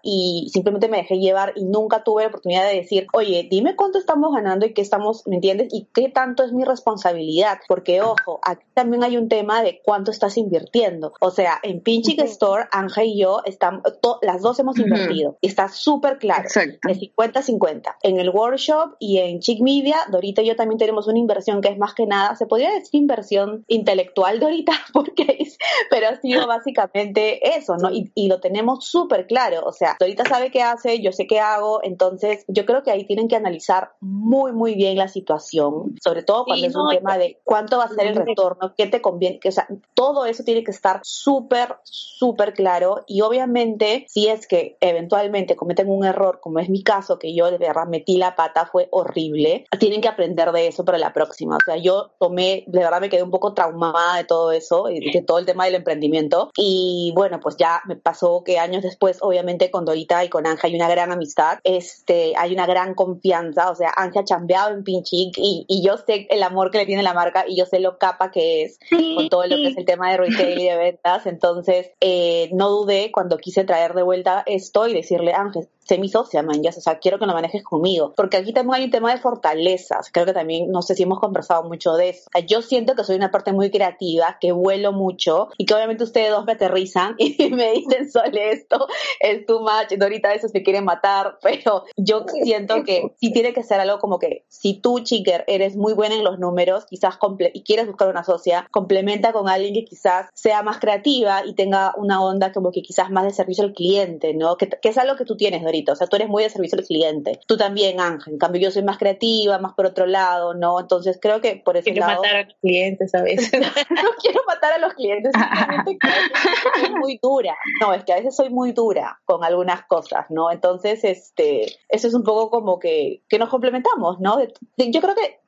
y 0.02 0.48
simplemente 0.52 0.88
me 0.88 0.98
dejé 0.98 1.18
llevar 1.18 1.52
y 1.56 1.64
nunca 1.64 2.04
tuve 2.04 2.22
la 2.22 2.28
oportunidad 2.28 2.68
de 2.68 2.76
decir, 2.76 3.06
oye, 3.12 3.48
dime 3.50 3.74
cuánto 3.74 3.98
estamos 3.98 4.32
ganando 4.32 4.66
y 4.66 4.72
qué 4.72 4.82
estamos, 4.82 5.26
¿me 5.26 5.36
entiendes? 5.36 5.68
Y 5.72 5.88
qué 5.92 6.08
tanto 6.08 6.44
es 6.44 6.52
mi 6.52 6.64
responsabilidad, 6.64 7.58
porque 7.66 8.00
ojo, 8.00 8.40
aquí 8.44 8.64
también 8.74 9.02
hay 9.02 9.16
un 9.16 9.28
tema 9.28 9.62
de 9.62 9.80
cuánto 9.84 10.10
estás 10.10 10.36
invirtiendo. 10.36 11.12
O 11.20 11.30
sea, 11.30 11.58
en 11.62 11.80
Pinching 11.80 12.20
Store, 12.20 12.66
Anja 12.70 13.04
y 13.04 13.20
yo, 13.20 13.40
estamos, 13.44 13.82
las 14.22 14.40
dos 14.40 14.58
hemos 14.58 14.78
invertido 14.78 15.36
y 15.40 15.48
está 15.48 15.68
súper 15.68 16.18
claro, 16.18 16.48
de 16.54 16.78
50-50. 16.94 17.96
En 18.02 18.18
el 18.18 18.30
workshop 18.30 18.96
y 18.98 19.18
en 19.18 19.40
Chick 19.40 19.60
Media, 19.60 19.96
Dorita 20.10 20.42
y 20.42 20.46
yo 20.46 20.56
también 20.56 20.78
tenemos 20.78 21.06
una 21.08 21.18
inversión 21.18 21.60
que 21.60 21.68
es 21.68 21.78
más 21.78 21.94
que 21.94 22.06
nada, 22.06 22.36
se 22.36 22.46
podría 22.46 22.70
decir 22.70 23.00
inversión 23.00 23.64
intelectual, 23.68 24.40
Dorita, 24.40 24.72
porque 24.92 25.36
es, 25.38 25.58
pero 25.90 26.08
ha 26.08 26.20
sido 26.20 26.46
básicamente 26.46 27.56
eso, 27.56 27.76
¿no? 27.76 27.90
Y, 27.90 28.10
y 28.14 28.28
lo 28.28 28.40
tenemos 28.40 28.86
súper 28.86 29.26
claro, 29.26 29.62
o 29.64 29.72
sea, 29.72 29.96
Dorita 29.98 30.24
sabe 30.24 30.50
qué 30.50 30.62
hace, 30.62 31.00
yo 31.00 31.12
sé 31.12 31.26
qué 31.26 31.40
hago, 31.40 31.80
entonces 31.82 32.44
yo 32.48 32.66
creo 32.66 32.82
que 32.82 32.90
ahí 32.90 33.06
tienen 33.06 33.28
que 33.28 33.36
analizar 33.36 33.92
muy, 34.00 34.52
muy 34.52 34.74
bien 34.74 34.96
la 34.96 35.08
situación, 35.08 35.96
sobre 36.02 36.22
todo 36.22 36.44
cuando 36.44 36.66
es 36.66 36.74
un 36.74 36.90
tema 36.90 37.18
de 37.18 37.40
cuánto 37.44 37.78
va 37.78 37.84
a 37.84 37.88
ser 37.88 38.06
el 38.06 38.16
retorno, 38.16 38.74
qué 38.76 38.86
te 38.86 39.00
conviene, 39.00 39.38
que, 39.38 39.48
o 39.48 39.52
sea, 39.52 39.68
todo 39.94 40.26
eso 40.26 40.44
tiene 40.44 40.64
que 40.64 40.70
estar 40.70 41.00
súper, 41.02 41.76
súper 41.84 42.54
claro 42.54 43.04
y 43.06 43.20
obviamente 43.22 44.06
si 44.08 44.28
es 44.28 44.46
que 44.46 44.76
eventualmente 44.80 45.56
cometen 45.56 45.90
un 45.90 46.04
error, 46.04 46.39
como 46.40 46.58
es 46.58 46.68
mi 46.68 46.82
caso, 46.82 47.18
que 47.18 47.34
yo 47.34 47.50
de 47.50 47.58
verdad 47.58 47.86
metí 47.86 48.16
la 48.16 48.36
pata, 48.36 48.66
fue 48.66 48.88
horrible, 48.90 49.64
tienen 49.78 50.00
que 50.00 50.08
aprender 50.08 50.52
de 50.52 50.66
eso 50.66 50.84
para 50.84 50.98
la 50.98 51.12
próxima, 51.12 51.56
o 51.56 51.64
sea, 51.64 51.76
yo 51.76 52.12
tomé, 52.18 52.64
de 52.66 52.80
verdad 52.80 53.00
me 53.00 53.08
quedé 53.08 53.22
un 53.22 53.30
poco 53.30 53.54
traumada 53.54 54.16
de 54.16 54.24
todo 54.24 54.52
eso, 54.52 54.84
de 54.84 55.24
todo 55.26 55.38
el 55.38 55.46
tema 55.46 55.64
del 55.64 55.76
emprendimiento. 55.76 56.50
Y 56.56 57.12
bueno, 57.14 57.40
pues 57.40 57.56
ya 57.56 57.82
me 57.86 57.96
pasó 57.96 58.42
que 58.44 58.58
años 58.58 58.82
después 58.82 59.18
obviamente 59.20 59.70
con 59.70 59.84
Dorita 59.84 60.24
y 60.24 60.28
con 60.28 60.46
Anja 60.46 60.68
hay 60.68 60.74
una 60.74 60.88
gran 60.88 61.12
amistad, 61.12 61.58
este, 61.64 62.34
hay 62.36 62.52
una 62.52 62.66
gran 62.66 62.94
confianza, 62.94 63.70
o 63.70 63.74
sea, 63.74 63.92
Anja 63.96 64.20
ha 64.20 64.24
chambeado 64.24 64.72
en 64.72 64.84
Pinchic 64.84 65.36
y, 65.36 65.64
y 65.68 65.82
yo 65.84 65.96
sé 65.96 66.26
el 66.30 66.42
amor 66.42 66.70
que 66.70 66.78
le 66.78 66.86
tiene 66.86 67.02
la 67.02 67.14
marca 67.14 67.44
y 67.46 67.56
yo 67.56 67.66
sé 67.66 67.80
lo 67.80 67.98
capa 67.98 68.30
que 68.30 68.62
es 68.62 68.78
con 68.90 69.28
todo 69.28 69.46
lo 69.46 69.56
que 69.56 69.68
es 69.68 69.76
el 69.76 69.84
tema 69.84 70.10
de 70.10 70.18
retail 70.18 70.60
y 70.60 70.68
de 70.68 70.76
ventas, 70.76 71.26
entonces 71.26 71.90
eh, 72.00 72.50
no 72.52 72.70
dudé 72.70 73.10
cuando 73.12 73.38
quise 73.38 73.64
traer 73.64 73.94
de 73.94 74.02
vuelta 74.02 74.42
esto 74.46 74.86
y 74.86 74.94
decirle, 74.94 75.32
Ángel, 75.32 75.68
sé 75.86 75.98
mi 75.98 76.08
socia, 76.08 76.42
man, 76.42 76.62
ya, 76.62 76.70
o 76.70 76.80
sea, 76.80 76.98
quiero 76.98 77.18
que 77.18 77.26
lo 77.26 77.32
manejes 77.32 77.62
conmigo, 77.62 78.12
porque 78.16 78.36
aquí 78.36 78.52
también 78.52 78.74
hay 78.74 78.84
un 78.84 78.90
tema 78.90 79.12
de 79.12 79.20
fortalezas, 79.20 80.10
creo 80.12 80.26
que 80.26 80.32
también, 80.32 80.70
no 80.70 80.82
sé 80.82 80.94
si 80.94 81.02
hemos 81.02 81.20
conversado 81.20 81.64
mucho 81.64 81.94
de 81.94 82.10
eso, 82.10 82.30
yo 82.46 82.62
siento 82.62 82.94
que 82.94 83.04
soy 83.04 83.16
una 83.16 83.30
parte 83.30 83.52
muy 83.52 83.70
creativa, 83.70 84.38
que 84.40 84.52
vuelo 84.52 84.92
mucho 84.92 85.48
y 85.58 85.66
que 85.66 85.74
obviamente 85.74 86.04
ustedes 86.04 86.30
dos 86.30 86.44
me 86.44 86.52
aterrizan 86.52 87.14
y 87.18 87.50
me 87.50 87.72
dicen, 87.72 88.10
Sole, 88.10 88.52
esto 88.52 88.86
es 89.20 89.46
too 89.46 89.60
much, 89.60 89.98
Dorita 89.98 90.28
a 90.28 90.32
veces 90.32 90.52
me 90.54 90.62
quieren 90.62 90.84
matar, 90.84 91.38
pero 91.42 91.84
yo 91.96 92.24
siento 92.42 92.84
que 92.84 93.14
sí 93.20 93.32
tiene 93.32 93.52
que 93.52 93.62
ser 93.62 93.80
algo 93.80 93.98
como 93.98 94.18
que 94.18 94.44
si 94.48 94.74
tú, 94.74 95.00
chicker, 95.00 95.44
eres 95.46 95.76
muy 95.76 95.94
buena 95.94 96.14
en 96.14 96.24
los 96.24 96.38
números, 96.38 96.86
quizás 96.86 97.18
y 97.52 97.62
quieres 97.62 97.86
buscar 97.86 98.08
una 98.08 98.24
socia, 98.24 98.66
complementa 98.70 99.32
con 99.32 99.48
alguien 99.48 99.74
que 99.74 99.84
quizás 99.84 100.28
sea 100.34 100.62
más 100.62 100.78
creativa 100.78 101.44
y 101.44 101.54
tenga 101.54 101.94
una 101.96 102.22
onda 102.22 102.52
como 102.52 102.72
que 102.72 102.82
quizás 102.82 103.10
más 103.10 103.24
de 103.24 103.30
servicio 103.30 103.64
al 103.64 103.72
cliente, 103.72 104.34
¿no? 104.34 104.56
Que, 104.56 104.68
que 104.68 104.88
es 104.88 104.98
algo 104.98 105.16
que 105.16 105.24
tú 105.24 105.36
tienes, 105.36 105.62
O 105.92 105.96
sea, 105.96 106.06
tú 106.06 106.16
eres 106.16 106.28
muy 106.28 106.42
de 106.42 106.50
servicio 106.50 106.78
al 106.78 106.84
cliente. 106.84 107.40
Tú 107.46 107.56
también, 107.56 108.00
Ángel. 108.00 108.34
En 108.34 108.38
cambio, 108.38 108.60
yo 108.60 108.70
soy 108.70 108.82
más 108.82 108.98
creativa, 108.98 109.58
más 109.58 109.74
por 109.74 109.86
otro 109.86 110.06
lado, 110.06 110.54
¿no? 110.54 110.80
Entonces 110.80 111.18
creo 111.20 111.40
que 111.40 111.56
por 111.56 111.76
ese 111.76 111.92
quiero 111.92 112.06
lado... 112.06 112.22
matar 112.22 112.36
a 112.36 112.44
los 112.44 112.54
clientes 112.60 113.14
a 113.14 113.22
veces. 113.22 113.52
no 113.90 114.10
quiero 114.20 114.40
matar 114.46 114.72
a 114.72 114.78
los 114.78 114.94
clientes, 114.94 115.32
simplemente 115.32 115.98
que 116.00 116.80
soy 116.80 116.94
muy 116.94 117.18
dura. 117.22 117.56
No, 117.80 117.94
es 117.94 118.04
que 118.04 118.12
a 118.12 118.16
veces 118.16 118.36
soy 118.36 118.50
muy 118.50 118.72
dura 118.72 119.20
con 119.24 119.44
algunas 119.44 119.84
cosas, 119.86 120.26
¿no? 120.30 120.50
Entonces, 120.50 121.04
este, 121.04 121.66
eso 121.88 122.08
es 122.08 122.14
un 122.14 122.24
poco 122.24 122.50
como 122.50 122.78
que, 122.78 123.22
que 123.28 123.38
nos 123.38 123.48
complementamos, 123.48 124.20
¿no? 124.20 124.38
yo 124.76 125.00
creo 125.00 125.14
que 125.14 125.40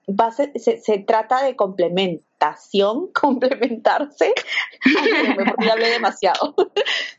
se, 0.57 0.79
se, 0.79 0.99
trata 0.99 1.43
de 1.45 1.57
complementación, 2.43 3.11
complementarse. 3.15 4.35
Ay, 4.85 5.69
hablé 5.71 5.91
demasiado. 5.91 6.55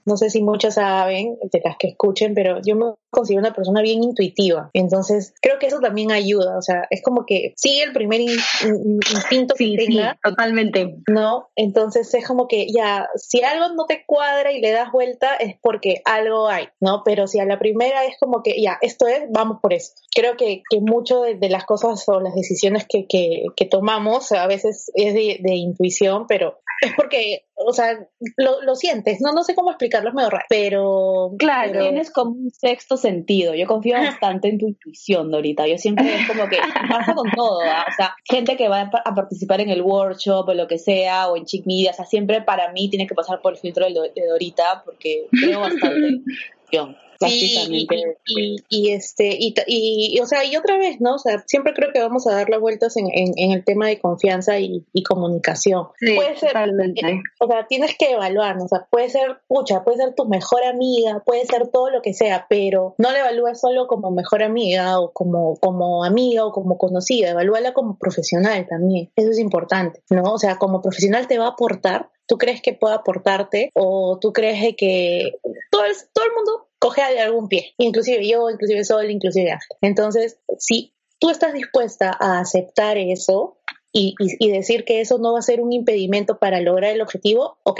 No 0.05 0.17
sé 0.17 0.29
si 0.29 0.43
muchos 0.43 0.73
saben, 0.73 1.37
de 1.41 1.61
las 1.63 1.77
que 1.77 1.87
escuchen, 1.87 2.33
pero 2.33 2.59
yo 2.61 2.75
me 2.75 2.93
considero 3.09 3.39
una 3.39 3.53
persona 3.53 3.81
bien 3.81 4.03
intuitiva. 4.03 4.69
Entonces, 4.73 5.33
creo 5.41 5.59
que 5.59 5.67
eso 5.67 5.79
también 5.79 6.11
ayuda. 6.11 6.57
O 6.57 6.61
sea, 6.61 6.87
es 6.89 7.01
como 7.01 7.25
que 7.25 7.53
sigue 7.55 7.83
el 7.83 7.93
primer 7.93 8.19
instinto 8.19 9.55
que 9.55 9.75
tenga. 9.77 10.19
totalmente. 10.21 10.97
¿No? 11.09 11.47
Entonces, 11.55 12.13
es 12.13 12.27
como 12.27 12.49
que 12.49 12.67
ya, 12.69 13.07
si 13.15 13.43
algo 13.43 13.73
no 13.75 13.85
te 13.85 14.03
cuadra 14.05 14.51
y 14.51 14.59
le 14.59 14.71
das 14.71 14.91
vuelta, 14.91 15.35
es 15.35 15.55
porque 15.61 16.01
algo 16.03 16.49
hay, 16.49 16.67
¿no? 16.81 17.03
Pero 17.05 17.27
si 17.27 17.39
a 17.39 17.45
la 17.45 17.57
primera 17.57 18.03
es 18.03 18.17
como 18.19 18.43
que 18.43 18.61
ya, 18.61 18.77
esto 18.81 19.07
es, 19.07 19.23
vamos 19.29 19.59
por 19.61 19.73
eso. 19.73 19.93
Creo 20.13 20.35
que, 20.35 20.63
que 20.69 20.81
mucho 20.81 21.21
de 21.21 21.49
las 21.49 21.63
cosas 21.63 22.03
o 22.09 22.19
las 22.19 22.35
decisiones 22.35 22.85
que, 22.89 23.07
que, 23.07 23.65
tomamos 23.65 24.31
a 24.33 24.45
veces 24.45 24.91
es 24.93 25.12
de, 25.13 25.55
intuición, 25.55 26.25
pero 26.27 26.59
es 26.81 26.93
porque, 26.95 27.45
o 27.55 27.71
sea, 27.71 27.97
lo, 28.35 28.61
lo, 28.61 28.75
sientes, 28.75 29.19
no, 29.21 29.31
no 29.31 29.43
sé 29.43 29.55
cómo 29.55 29.69
explicarlo, 29.69 30.09
es 30.09 30.15
medio 30.15 30.29
raro, 30.29 30.45
pero... 30.49 31.31
Claro, 31.37 31.79
tienes 31.79 32.11
como 32.11 32.31
un 32.31 32.51
sexto 32.51 32.97
sentido, 32.97 33.53
yo 33.53 33.67
confío 33.67 33.97
bastante 33.97 34.49
en 34.49 34.57
tu 34.57 34.67
intuición, 34.67 35.31
Dorita, 35.31 35.67
yo 35.67 35.77
siempre 35.77 36.13
es 36.13 36.27
como 36.27 36.47
que 36.49 36.57
pasa 36.89 37.13
con 37.13 37.29
todo, 37.31 37.61
¿ah? 37.61 37.85
o 37.87 37.95
sea, 37.95 38.15
gente 38.25 38.57
que 38.57 38.67
va 38.67 38.91
a 39.05 39.15
participar 39.15 39.61
en 39.61 39.69
el 39.69 39.81
workshop 39.81 40.49
o 40.49 40.53
lo 40.53 40.67
que 40.67 40.77
sea, 40.77 41.29
o 41.29 41.37
en 41.37 41.45
Chick 41.45 41.65
Media, 41.65 41.91
o 41.91 41.93
sea, 41.93 42.05
siempre 42.05 42.41
para 42.41 42.71
mí 42.71 42.89
tiene 42.89 43.07
que 43.07 43.15
pasar 43.15 43.41
por 43.41 43.53
el 43.53 43.59
filtro 43.59 43.85
de, 43.85 44.11
Dorita, 44.27 44.83
porque 44.83 45.27
creo 45.31 45.61
bastante 45.61 46.21
básicamente. 47.19 48.17
Y, 48.25 48.57
y, 48.69 48.91
este, 48.91 49.29
y, 49.39 49.53
y, 49.67 50.19
o 50.19 50.25
sea, 50.25 50.43
y 50.45 50.55
otra 50.55 50.77
vez, 50.77 50.99
¿no? 50.99 51.15
O 51.15 51.19
sea, 51.19 51.43
siempre 51.47 51.73
creo 51.73 51.91
que 51.91 51.99
vamos 51.99 52.27
a 52.27 52.33
dar 52.35 52.49
las 52.49 52.59
vueltas 52.59 52.97
en, 52.97 53.07
en, 53.13 53.51
el 53.51 53.63
tema 53.63 53.87
de 53.87 53.99
confianza 53.99 54.59
y, 54.59 54.83
comunicación. 55.07 55.87
puede 55.99 56.37
ser, 56.37 56.55
eh, 56.55 57.21
o 57.39 57.47
sea, 57.47 57.67
tienes 57.67 57.95
que 57.97 58.11
evaluar, 58.11 58.55
¿no? 58.55 58.63
o 58.65 58.67
sea, 58.67 58.87
puede 58.89 59.09
ser, 59.09 59.37
pucha, 59.47 59.83
puede 59.83 59.97
ser 59.97 60.15
tu 60.15 60.25
mejor 60.25 60.63
amiga, 60.63 61.21
puede 61.25 61.45
ser 61.45 61.67
todo 61.67 61.89
lo 61.89 62.01
que 62.01 62.13
sea, 62.13 62.47
pero 62.49 62.95
no 62.97 63.11
la 63.11 63.19
evalúes 63.19 63.59
solo 63.59 63.87
como 63.87 64.11
mejor 64.11 64.43
amiga 64.43 64.99
o 64.99 65.11
como, 65.11 65.55
como 65.57 66.03
amiga 66.05 66.45
o 66.45 66.51
como 66.51 66.77
conocida, 66.77 67.31
evalúala 67.31 67.73
como 67.73 67.97
profesional 67.97 68.65
también. 68.67 69.11
Eso 69.15 69.31
es 69.31 69.39
importante, 69.39 70.01
¿no? 70.09 70.23
O 70.33 70.37
sea, 70.37 70.57
como 70.57 70.81
profesional 70.81 71.27
te 71.27 71.37
va 71.37 71.45
a 71.45 71.49
aportar, 71.49 72.09
tú 72.25 72.37
crees 72.37 72.61
que 72.61 72.73
puede 72.73 72.95
aportarte 72.95 73.69
o 73.73 74.17
tú 74.19 74.33
crees 74.33 74.75
que 74.77 75.39
todo 75.69 75.85
el, 75.85 75.93
todo 76.13 76.25
el 76.25 76.33
mundo 76.33 76.67
coge 76.83 77.01
de 77.13 77.21
algún 77.21 77.47
pie, 77.47 77.73
inclusive 77.77 78.27
yo, 78.27 78.49
inclusive 78.49 78.83
Sol, 78.83 79.09
inclusive 79.09 79.51
Ángel. 79.51 79.77
Entonces, 79.79 80.37
si 80.59 80.93
tú 81.17 81.29
estás 81.29 81.53
dispuesta 81.53 82.11
a 82.19 82.41
aceptar 82.41 82.97
eso 82.97 83.57
y, 83.93 84.15
y, 84.19 84.51
decir 84.51 84.83
que 84.83 84.99
eso 84.99 85.17
no 85.17 85.31
va 85.31 85.39
a 85.39 85.43
ser 85.43 85.61
un 85.61 85.71
impedimento 85.71 86.39
para 86.39 86.59
lograr 86.59 86.91
el 86.91 87.01
objetivo, 87.01 87.57
ok, 87.63 87.79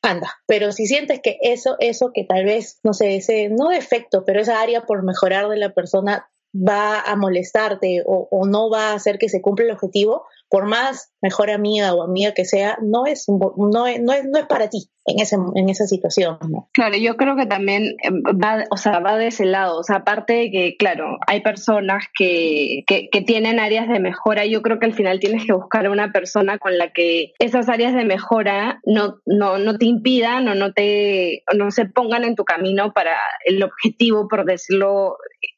anda. 0.00 0.32
Pero 0.46 0.70
si 0.70 0.86
sientes 0.86 1.18
que 1.20 1.38
eso, 1.42 1.74
eso 1.80 2.12
que 2.14 2.22
tal 2.22 2.44
vez, 2.44 2.78
no 2.84 2.92
sé, 2.92 3.16
ese, 3.16 3.48
no 3.48 3.70
defecto, 3.70 4.24
pero 4.24 4.40
esa 4.40 4.60
área 4.60 4.86
por 4.86 5.02
mejorar 5.02 5.48
de 5.48 5.56
la 5.56 5.74
persona 5.74 6.30
va 6.54 7.00
a 7.00 7.16
molestarte 7.16 8.04
o, 8.06 8.46
no 8.46 8.70
va 8.70 8.90
a 8.92 8.94
hacer 8.94 9.18
que 9.18 9.28
se 9.28 9.42
cumpla 9.42 9.64
el 9.64 9.72
objetivo, 9.72 10.24
por 10.48 10.66
más 10.66 11.10
mejor 11.20 11.50
amiga 11.50 11.94
o 11.94 12.02
amiga 12.04 12.32
que 12.32 12.44
sea, 12.44 12.78
no 12.80 13.06
es, 13.06 13.24
no 13.28 13.54
no 13.56 13.86
es, 13.88 14.00
no 14.00 14.38
es 14.38 14.46
para 14.46 14.70
ti 14.70 14.88
en, 15.06 15.20
ese, 15.20 15.36
en 15.54 15.68
esa 15.68 15.86
situación. 15.86 16.38
Claro, 16.72 16.96
yo 16.96 17.16
creo 17.16 17.36
que 17.36 17.46
también 17.46 17.96
eh, 18.02 18.10
va, 18.10 18.64
o 18.70 18.76
sea, 18.76 18.98
va 19.00 19.16
de 19.16 19.28
ese 19.28 19.44
lado. 19.44 19.78
O 19.78 19.82
sea, 19.82 19.96
aparte 19.96 20.34
de 20.34 20.50
que, 20.50 20.76
claro, 20.76 21.18
hay 21.26 21.40
personas 21.40 22.04
que, 22.16 22.82
que, 22.86 23.08
que, 23.10 23.22
tienen 23.22 23.60
áreas 23.60 23.88
de 23.88 24.00
mejora, 24.00 24.46
yo 24.46 24.62
creo 24.62 24.78
que 24.78 24.86
al 24.86 24.94
final 24.94 25.20
tienes 25.20 25.46
que 25.46 25.52
buscar 25.52 25.86
a 25.86 25.90
una 25.90 26.12
persona 26.12 26.58
con 26.58 26.76
la 26.76 26.92
que 26.92 27.32
esas 27.38 27.68
áreas 27.68 27.94
de 27.94 28.04
mejora 28.04 28.80
no, 28.84 29.16
no, 29.24 29.58
no 29.58 29.78
te 29.78 29.86
impidan 29.86 30.48
o 30.48 30.54
no, 30.54 30.72
te, 30.72 31.42
no 31.56 31.70
se 31.70 31.86
pongan 31.86 32.24
en 32.24 32.34
tu 32.34 32.44
camino 32.44 32.92
para 32.92 33.16
el 33.44 33.62
objetivo, 33.62 34.28
por 34.28 34.44
decirlo 34.44 35.16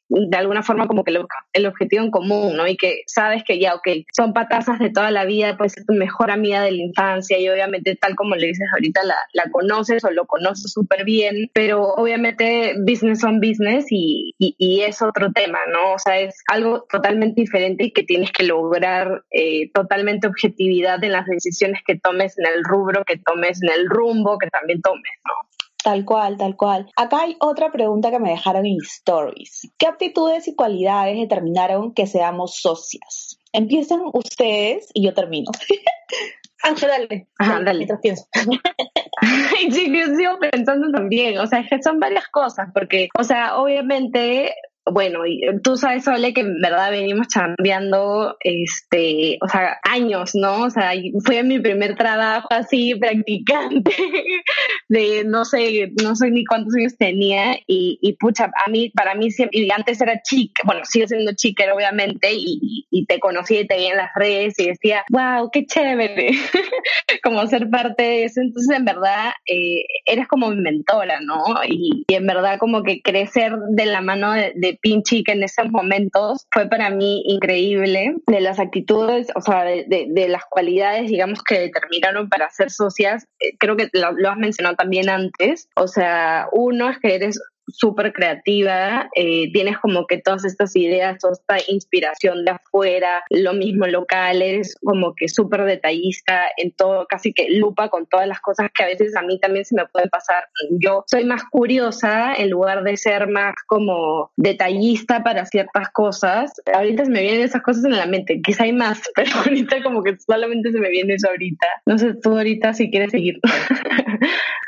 de 0.09 0.37
alguna 0.37 0.63
forma 0.63 0.87
como 0.87 1.03
que 1.03 1.15
el, 1.53 1.65
objetivo 1.67 2.03
en 2.03 2.09
común, 2.09 2.55
¿no? 2.57 2.67
Y 2.67 2.75
que 2.75 3.03
sabes 3.05 3.43
que 3.43 3.59
ya, 3.59 3.75
ok, 3.75 3.87
son 4.11 4.33
patazas 4.33 4.79
de 4.79 4.89
toda 4.89 5.11
la 5.11 5.23
vida, 5.25 5.55
puede 5.55 5.69
ser 5.69 5.85
tu 5.85 5.93
mejor 5.93 6.31
amiga 6.31 6.63
de 6.63 6.71
la 6.71 6.81
infancia 6.81 7.37
y 7.37 7.47
obviamente 7.47 7.95
tal 7.95 8.15
como 8.15 8.35
le 8.35 8.47
dices 8.47 8.67
ahorita 8.73 9.01
la, 9.03 9.38
la 9.43 9.51
conoces 9.51 10.03
o 10.03 10.11
lo 10.11 10.25
conoces 10.25 10.71
súper 10.71 11.03
bien, 11.03 11.49
pero 11.53 11.93
obviamente 11.93 12.75
business 12.79 13.23
on 13.23 13.39
business 13.39 13.85
y, 13.89 14.35
y, 14.37 14.81
es 14.81 15.01
otro 15.01 15.31
tema, 15.31 15.59
¿no? 15.71 15.93
O 15.93 15.99
sea, 15.99 16.19
es 16.19 16.41
algo 16.47 16.85
totalmente 16.89 17.41
diferente 17.41 17.85
y 17.85 17.91
que 17.91 18.03
tienes 18.03 18.31
que 18.31 18.43
lograr 18.43 19.23
eh, 19.31 19.71
totalmente 19.73 20.27
objetividad 20.27 21.03
en 21.03 21.13
las 21.13 21.25
decisiones 21.25 21.81
que 21.85 21.97
tomes, 21.97 22.37
en 22.37 22.45
el 22.47 22.63
rubro 22.63 23.03
que 23.05 23.17
tomes, 23.17 23.61
en 23.63 23.69
el 23.69 23.89
rumbo 23.89 24.37
que 24.37 24.49
también 24.49 24.81
tomes, 24.81 25.13
¿no? 25.25 25.49
Tal 25.83 26.03
cual, 26.03 26.37
tal 26.37 26.57
cual. 26.57 26.91
Acá 26.97 27.21
hay 27.21 27.37
otra 27.39 27.71
pregunta 27.71 28.11
que 28.11 28.19
me 28.19 28.31
dejaron 28.31 28.65
en 28.65 28.77
Stories. 28.83 29.71
¿Qué 29.77 29.87
aptitudes 29.87 30.47
y 30.49 30.55
cualidades 30.55 31.17
determinaron 31.17 31.93
que 31.93 32.05
seamos 32.05 32.59
socias? 32.59 33.39
Empiezan 33.53 34.01
ustedes 34.13 34.89
y 34.93 35.05
yo 35.05 35.13
termino. 35.13 35.51
Ángel, 36.63 36.89
dale. 37.09 37.27
Ajá, 37.37 37.61
dale. 37.63 37.79
Mientras 37.79 38.01
pienso. 38.01 38.27
Ay, 39.21 39.69
yo 39.69 40.15
sigo 40.15 40.39
pensando 40.39 40.91
también. 40.91 41.39
O 41.39 41.47
sea, 41.47 41.59
es 41.59 41.69
que 41.69 41.81
son 41.81 41.99
varias 41.99 42.27
cosas, 42.27 42.69
porque, 42.73 43.09
o 43.17 43.23
sea, 43.23 43.57
obviamente 43.57 44.53
bueno, 44.85 45.25
y 45.25 45.41
tú 45.63 45.77
sabes, 45.77 46.03
Sole, 46.03 46.33
que 46.33 46.41
en 46.41 46.59
verdad 46.61 46.91
venimos 46.91 47.27
cambiando, 47.27 48.37
este, 48.39 49.37
o 49.41 49.47
sea, 49.47 49.77
años, 49.83 50.31
¿no? 50.33 50.63
O 50.63 50.69
sea, 50.69 50.91
fue 51.23 51.43
mi 51.43 51.59
primer 51.59 51.95
trabajo 51.95 52.47
así, 52.51 52.95
practicante, 52.99 53.91
de 54.87 55.23
no 55.25 55.45
sé, 55.45 55.91
no 56.01 56.15
sé 56.15 56.31
ni 56.31 56.45
cuántos 56.45 56.75
años 56.75 56.97
tenía, 56.97 57.57
y, 57.67 57.99
y 58.01 58.13
pucha, 58.13 58.51
a 58.65 58.69
mí, 58.69 58.89
para 58.89 59.15
mí 59.15 59.31
siempre, 59.31 59.59
y 59.59 59.71
antes 59.71 60.01
era 60.01 60.21
chica, 60.21 60.63
bueno, 60.65 60.81
sigo 60.83 61.07
siendo 61.07 61.33
chica, 61.35 61.65
obviamente, 61.73 62.29
y, 62.33 62.87
y 62.89 63.05
te 63.05 63.19
conocí 63.19 63.57
y 63.57 63.67
te 63.67 63.77
vi 63.77 63.85
en 63.85 63.97
las 63.97 64.11
redes 64.15 64.57
y 64.59 64.67
decía, 64.67 65.03
wow, 65.11 65.49
qué 65.51 65.65
chévere, 65.65 66.31
como 67.23 67.45
ser 67.47 67.69
parte 67.69 68.03
de 68.03 68.23
eso. 68.25 68.41
Entonces, 68.41 68.77
en 68.77 68.85
verdad, 68.85 69.31
eh, 69.45 69.83
eres 70.05 70.27
como 70.27 70.49
mi 70.49 70.61
mentora, 70.61 71.19
¿no? 71.21 71.43
Y, 71.67 72.05
y, 72.07 72.13
en 72.13 72.25
verdad, 72.25 72.57
como 72.59 72.83
que 72.83 73.01
crecer 73.01 73.53
de 73.69 73.85
la 73.85 74.01
mano 74.01 74.33
de 74.33 74.68
Pinchi, 74.81 75.23
que 75.23 75.31
en 75.31 75.43
esos 75.43 75.69
momentos 75.69 76.47
fue 76.51 76.67
para 76.67 76.89
mí 76.89 77.23
increíble, 77.25 78.15
de 78.27 78.41
las 78.41 78.59
actitudes, 78.59 79.27
o 79.35 79.41
sea, 79.41 79.63
de, 79.63 80.27
las 80.29 80.43
cualidades, 80.49 81.09
digamos, 81.09 81.43
que 81.43 81.59
determinaron 81.59 82.29
para 82.29 82.49
ser 82.49 82.69
socias, 82.69 83.25
eh, 83.39 83.55
creo 83.57 83.75
que 83.75 83.89
lo 83.93 84.29
has 84.29 84.37
mencionado 84.37 84.75
también 84.75 85.09
antes, 85.09 85.69
o 85.75 85.87
sea, 85.87 86.47
uno 86.51 86.89
es 86.89 86.99
que 86.99 87.15
eres 87.15 87.39
súper 87.71 88.13
creativa, 88.13 89.09
eh, 89.15 89.51
tienes 89.51 89.77
como 89.79 90.05
que 90.07 90.17
todas 90.17 90.45
estas 90.45 90.75
ideas, 90.75 91.17
toda 91.19 91.33
esta 91.33 91.57
inspiración 91.71 92.45
de 92.45 92.51
afuera, 92.51 93.23
lo 93.29 93.53
mismo 93.53 93.87
local, 93.87 94.41
eres 94.41 94.75
como 94.83 95.13
que 95.15 95.27
súper 95.27 95.63
detallista 95.63 96.43
en 96.57 96.71
todo, 96.71 97.05
casi 97.07 97.33
que 97.33 97.49
lupa 97.49 97.89
con 97.89 98.05
todas 98.07 98.27
las 98.27 98.39
cosas 98.41 98.69
que 98.73 98.83
a 98.83 98.87
veces 98.87 99.15
a 99.15 99.21
mí 99.21 99.39
también 99.39 99.65
se 99.65 99.75
me 99.75 99.85
pueden 99.87 100.09
pasar. 100.09 100.43
Yo 100.79 101.03
soy 101.07 101.25
más 101.25 101.43
curiosa 101.51 102.33
en 102.33 102.49
lugar 102.49 102.83
de 102.83 102.97
ser 102.97 103.27
más 103.27 103.55
como 103.67 104.31
detallista 104.35 105.23
para 105.23 105.45
ciertas 105.45 105.89
cosas. 105.89 106.51
Ahorita 106.73 107.05
se 107.05 107.11
me 107.11 107.21
vienen 107.21 107.41
esas 107.41 107.61
cosas 107.61 107.85
en 107.85 107.97
la 107.97 108.05
mente, 108.05 108.41
quizá 108.41 108.63
hay 108.63 108.73
más, 108.73 109.01
pero 109.15 109.31
ahorita 109.37 109.83
como 109.83 110.03
que 110.03 110.17
solamente 110.17 110.71
se 110.71 110.79
me 110.79 110.89
viene 110.89 111.15
eso 111.15 111.29
ahorita. 111.29 111.67
No 111.85 111.97
sé, 111.97 112.13
tú 112.21 112.31
ahorita 112.31 112.73
si 112.73 112.89
quieres 112.89 113.11
seguir. 113.11 113.39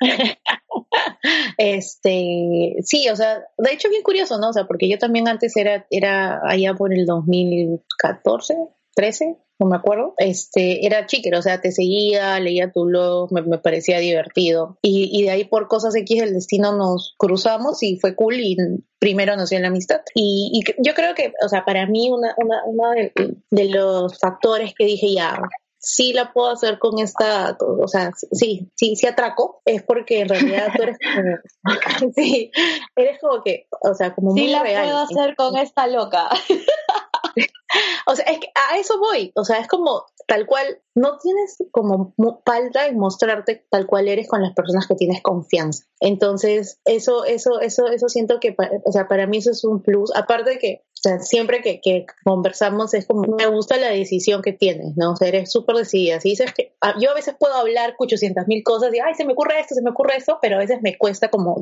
este, 1.57 2.75
sí, 2.83 3.09
o 3.09 3.15
sea, 3.15 3.43
de 3.57 3.73
hecho 3.73 3.89
bien 3.89 4.03
curioso, 4.03 4.37
¿no? 4.37 4.49
O 4.49 4.53
sea, 4.53 4.65
porque 4.65 4.89
yo 4.89 4.97
también 4.97 5.27
antes 5.27 5.55
era, 5.55 5.85
era 5.89 6.41
allá 6.45 6.73
por 6.73 6.93
el 6.93 7.05
2014, 7.05 8.55
13, 8.95 9.37
no 9.59 9.67
me 9.67 9.75
acuerdo, 9.75 10.15
este, 10.17 10.87
era 10.87 11.05
chiquero, 11.05 11.37
o 11.37 11.41
sea, 11.43 11.61
te 11.61 11.71
seguía, 11.71 12.39
leía 12.39 12.71
tu 12.71 12.85
blog, 12.85 13.31
me, 13.31 13.59
parecía 13.59 13.99
divertido. 13.99 14.79
Y, 14.81 15.09
y, 15.13 15.23
de 15.23 15.29
ahí 15.29 15.43
por 15.45 15.67
cosas 15.67 15.95
X 15.95 16.19
del 16.19 16.33
destino 16.33 16.75
nos 16.75 17.13
cruzamos 17.17 17.83
y 17.83 17.97
fue 17.97 18.15
cool 18.15 18.39
y 18.39 18.57
primero 18.97 19.35
nos 19.35 19.51
dio 19.51 19.59
la 19.59 19.67
amistad. 19.67 20.01
Y, 20.15 20.51
y 20.51 20.83
yo 20.83 20.95
creo 20.95 21.13
que, 21.13 21.33
o 21.45 21.47
sea, 21.47 21.63
para 21.63 21.85
mí 21.85 22.09
una, 22.09 22.33
una, 22.65 22.91
de, 22.95 23.13
de, 23.51 23.65
los 23.65 24.17
factores 24.19 24.73
que 24.75 24.85
dije 24.85 25.13
ya, 25.13 25.39
sí 25.81 26.13
la 26.13 26.31
puedo 26.31 26.51
hacer 26.51 26.77
con 26.79 26.99
esta, 26.99 27.57
o 27.59 27.87
sea, 27.87 28.11
sí, 28.31 28.69
sí, 28.75 28.95
sí 28.95 29.07
atraco, 29.07 29.61
es 29.65 29.81
porque 29.81 30.21
en 30.21 30.29
realidad 30.29 30.67
tú 30.75 30.83
eres 30.83 30.97
como, 30.99 31.37
sí, 32.15 32.51
eres 32.95 33.19
como 33.19 33.43
que, 33.43 33.67
o 33.81 33.93
sea, 33.95 34.13
como 34.13 34.31
muy 34.31 34.41
sí 34.41 34.47
la 34.47 34.63
puedo 34.63 34.97
hacer 34.97 35.35
con 35.35 35.57
esta 35.57 35.87
loca. 35.87 36.29
o 38.05 38.15
sea, 38.15 38.25
es 38.25 38.39
que 38.39 38.47
a 38.55 38.77
eso 38.77 38.99
voy, 38.99 39.31
o 39.35 39.43
sea, 39.43 39.57
es 39.57 39.67
como 39.67 40.05
tal 40.27 40.45
cual, 40.45 40.81
no 40.95 41.17
tienes 41.17 41.57
como 41.71 42.13
falta 42.45 42.85
en 42.85 42.97
mostrarte 42.97 43.65
tal 43.69 43.87
cual 43.87 44.07
eres 44.07 44.29
con 44.29 44.41
las 44.41 44.53
personas 44.53 44.87
que 44.87 44.95
tienes 44.95 45.21
confianza. 45.21 45.85
Entonces, 45.99 46.79
eso, 46.85 47.25
eso, 47.25 47.59
eso, 47.59 47.87
eso 47.87 48.07
siento 48.07 48.39
que, 48.39 48.55
o 48.85 48.91
sea, 48.91 49.07
para 49.07 49.25
mí 49.27 49.37
eso 49.37 49.51
es 49.51 49.63
un 49.65 49.81
plus, 49.81 50.15
aparte 50.15 50.51
de 50.51 50.59
que 50.59 50.83
o 51.03 51.09
sea, 51.09 51.19
siempre 51.19 51.61
que, 51.61 51.81
que, 51.81 52.05
conversamos 52.23 52.93
es 52.93 53.07
como, 53.07 53.23
me 53.23 53.47
gusta 53.47 53.77
la 53.77 53.89
decisión 53.89 54.43
que 54.43 54.53
tienes, 54.53 54.95
¿no? 54.97 55.13
O 55.13 55.15
sea, 55.15 55.29
eres 55.29 55.51
súper 55.51 55.75
decidida. 55.75 56.19
Si 56.19 56.29
dices 56.29 56.53
que, 56.53 56.73
ah, 56.79 56.93
yo 57.01 57.09
a 57.09 57.15
veces 57.15 57.33
puedo 57.39 57.55
hablar 57.55 57.95
800 57.97 58.45
mil 58.47 58.63
cosas 58.63 58.93
y, 58.93 58.99
ay, 58.99 59.15
se 59.15 59.25
me 59.25 59.33
ocurre 59.33 59.59
esto, 59.59 59.73
se 59.73 59.81
me 59.81 59.89
ocurre 59.89 60.17
eso, 60.17 60.37
pero 60.43 60.57
a 60.57 60.59
veces 60.59 60.77
me 60.83 60.99
cuesta 60.99 61.29
como, 61.29 61.59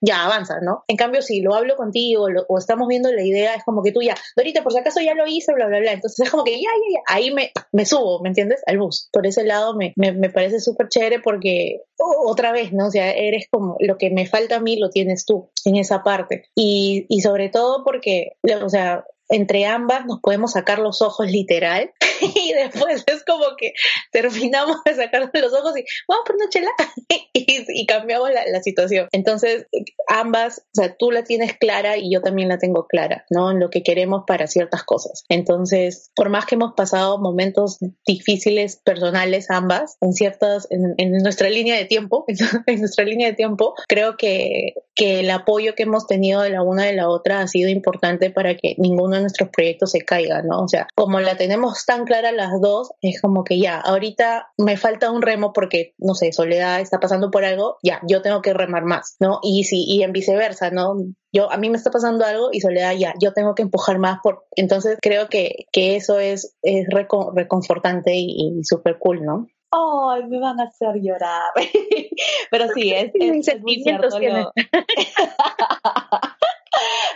ya 0.00 0.24
avanza, 0.24 0.60
¿no? 0.62 0.82
En 0.88 0.96
cambio, 0.96 1.20
si 1.20 1.42
lo 1.42 1.54
hablo 1.54 1.76
contigo 1.76 2.26
o 2.48 2.56
estamos 2.58 2.88
viendo 2.88 3.12
la 3.12 3.22
idea, 3.22 3.54
es 3.54 3.64
como 3.64 3.82
que 3.82 3.92
tú 3.92 4.00
ya, 4.00 4.14
ahorita 4.34 4.62
por 4.62 4.72
si 4.72 4.78
acaso 4.78 5.00
ya 5.02 5.12
lo 5.12 5.26
hice, 5.26 5.52
bla, 5.52 5.66
bla, 5.66 5.80
bla. 5.80 5.92
Entonces 5.92 6.20
es 6.24 6.30
como 6.30 6.44
que, 6.44 6.52
ya, 6.52 6.70
ya, 6.70 6.94
ya, 6.94 7.14
ahí 7.14 7.34
me, 7.34 7.52
me 7.70 7.84
subo, 7.84 8.20
¿me 8.22 8.30
entiendes? 8.30 8.62
Al 8.66 8.78
bus. 8.78 9.10
Por 9.12 9.26
ese 9.26 9.44
lado 9.44 9.74
me, 9.74 9.92
me, 9.96 10.12
me 10.12 10.30
parece 10.30 10.58
súper 10.58 10.88
chévere 10.88 11.20
porque, 11.20 11.82
otra 11.98 12.50
vez, 12.50 12.72
¿no? 12.72 12.86
O 12.86 12.90
sea, 12.90 13.12
eres 13.12 13.46
como, 13.50 13.76
lo 13.80 13.98
que 13.98 14.08
me 14.08 14.26
falta 14.26 14.56
a 14.56 14.60
mí 14.60 14.76
lo 14.76 14.88
tienes 14.88 15.26
tú 15.26 15.50
en 15.66 15.76
esa 15.76 16.02
parte. 16.02 16.44
Y, 16.54 17.04
y 17.08 17.20
sobre 17.20 17.50
todo 17.50 17.84
porque, 17.84 18.32
o 18.62 18.68
sea, 18.68 19.04
entre 19.28 19.66
ambas 19.66 20.06
nos 20.06 20.20
podemos 20.20 20.52
sacar 20.52 20.78
los 20.78 21.02
ojos 21.02 21.30
literal 21.30 21.92
y 22.20 22.52
después 22.52 23.04
es 23.06 23.24
como 23.24 23.44
que 23.56 23.72
terminamos 24.12 24.78
de 24.84 24.94
sacarnos 24.94 25.30
los 25.32 25.52
ojos 25.52 25.76
y 25.76 25.84
vamos 26.08 26.24
por 26.26 26.36
una 26.36 26.48
chela 26.48 26.70
y, 27.32 27.86
cambiamos 27.86 28.30
la, 28.30 28.44
la, 28.46 28.62
situación. 28.62 29.08
Entonces, 29.12 29.66
ambas, 30.08 30.58
o 30.58 30.82
sea, 30.82 30.94
tú 30.96 31.10
la 31.10 31.24
tienes 31.24 31.56
clara 31.58 31.96
y 31.96 32.12
yo 32.12 32.22
también 32.22 32.48
la 32.48 32.58
tengo 32.58 32.86
clara, 32.86 33.24
¿no? 33.30 33.50
En 33.50 33.60
lo 33.60 33.70
que 33.70 33.82
queremos 33.82 34.24
para 34.26 34.46
ciertas 34.46 34.84
cosas. 34.84 35.24
Entonces, 35.28 36.10
por 36.14 36.28
más 36.28 36.46
que 36.46 36.54
hemos 36.54 36.74
pasado 36.74 37.18
momentos 37.18 37.78
difíciles 38.06 38.76
personales 38.76 39.50
ambas, 39.50 39.96
en 40.00 40.12
ciertas, 40.12 40.66
en, 40.70 40.94
en 40.98 41.12
nuestra 41.22 41.50
línea 41.50 41.76
de 41.76 41.84
tiempo, 41.84 42.24
en 42.66 42.80
nuestra 42.80 43.04
línea 43.04 43.28
de 43.28 43.34
tiempo, 43.34 43.74
creo 43.88 44.16
que, 44.16 44.74
que 44.94 45.20
el 45.20 45.30
apoyo 45.30 45.74
que 45.74 45.84
hemos 45.84 46.06
tenido 46.06 46.42
de 46.42 46.50
la 46.50 46.62
una 46.62 46.84
de 46.84 46.94
la 46.94 47.08
otra 47.08 47.40
ha 47.40 47.48
sido 47.48 47.68
importante 47.68 48.30
para 48.30 48.56
que 48.56 48.74
ninguno 48.78 49.13
de 49.14 49.22
nuestros 49.22 49.50
proyectos 49.50 49.90
se 49.90 50.00
caiga, 50.00 50.42
¿no? 50.42 50.60
O 50.62 50.68
sea, 50.68 50.86
como 50.94 51.20
la 51.20 51.36
tenemos 51.36 51.84
tan 51.84 52.04
clara 52.04 52.32
las 52.32 52.60
dos, 52.60 52.92
es 53.00 53.20
como 53.20 53.44
que 53.44 53.58
ya, 53.58 53.80
ahorita 53.80 54.48
me 54.58 54.76
falta 54.76 55.10
un 55.10 55.22
remo 55.22 55.52
porque, 55.52 55.94
no 55.98 56.14
sé, 56.14 56.32
Soledad 56.32 56.80
está 56.80 57.00
pasando 57.00 57.30
por 57.30 57.44
algo, 57.44 57.78
ya, 57.82 58.00
yo 58.08 58.22
tengo 58.22 58.42
que 58.42 58.54
remar 58.54 58.84
más, 58.84 59.16
¿no? 59.20 59.40
Y 59.42 59.64
si, 59.64 59.84
y 59.84 60.02
en 60.02 60.12
viceversa, 60.12 60.70
¿no? 60.70 60.94
Yo, 61.32 61.50
a 61.50 61.56
mí 61.56 61.68
me 61.68 61.76
está 61.76 61.90
pasando 61.90 62.24
algo 62.24 62.48
y 62.52 62.60
Soledad, 62.60 62.94
ya, 62.96 63.14
yo 63.20 63.32
tengo 63.32 63.54
que 63.54 63.62
empujar 63.62 63.98
más 63.98 64.18
por, 64.22 64.46
entonces 64.56 64.98
creo 65.00 65.28
que, 65.28 65.66
que 65.72 65.96
eso 65.96 66.18
es, 66.18 66.56
es 66.62 66.86
reconfortante 66.88 68.14
y, 68.14 68.58
y 68.58 68.64
súper 68.64 68.98
cool, 68.98 69.24
¿no? 69.24 69.46
¡ay, 69.74 70.24
me 70.24 70.40
van 70.40 70.60
a 70.60 70.64
hacer 70.64 71.00
llorar! 71.00 71.50
pero 72.50 72.68
sí, 72.74 72.92
es, 72.92 73.10
es, 73.14 73.60
muy 73.60 73.82
cierto. 73.82 74.08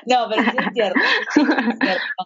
no, 0.07 0.26
pero 0.28 0.42
sí 0.42 0.57
es 0.59 0.72
cierto. 0.74 1.00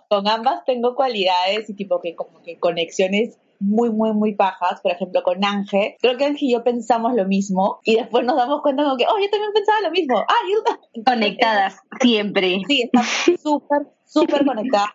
Con 0.09 0.29
ambas 0.29 0.65
tengo 0.65 0.95
cualidades 0.95 1.69
y 1.69 1.75
tipo 1.75 2.01
que 2.01 2.15
como 2.15 2.43
que 2.43 2.59
conexiones 2.59 3.39
muy, 3.63 3.91
muy, 3.91 4.13
muy 4.13 4.35
bajas. 4.35 4.81
Por 4.81 4.93
ejemplo, 4.93 5.23
con 5.23 5.45
Ángel, 5.45 5.95
creo 6.01 6.17
que 6.17 6.25
Ángel 6.25 6.49
y 6.49 6.53
yo 6.53 6.65
pensamos 6.65 7.15
lo 7.15 7.27
mismo 7.27 7.81
y 7.85 7.97
después 7.97 8.25
nos 8.25 8.37
damos 8.37 8.63
cuenta 8.63 8.83
como 8.83 8.97
que, 8.97 9.05
oh, 9.05 9.19
yo 9.19 9.31
también 9.31 9.53
pensaba 9.53 9.81
lo 9.83 9.91
mismo. 9.91 10.19
Ah, 10.19 10.35
yo... 10.51 11.03
Conectadas, 11.05 11.79
siempre. 12.01 12.61
Sí, 12.67 12.83
estamos 12.83 13.09
súper, 13.43 13.87
súper 14.05 14.45
conectadas. 14.45 14.91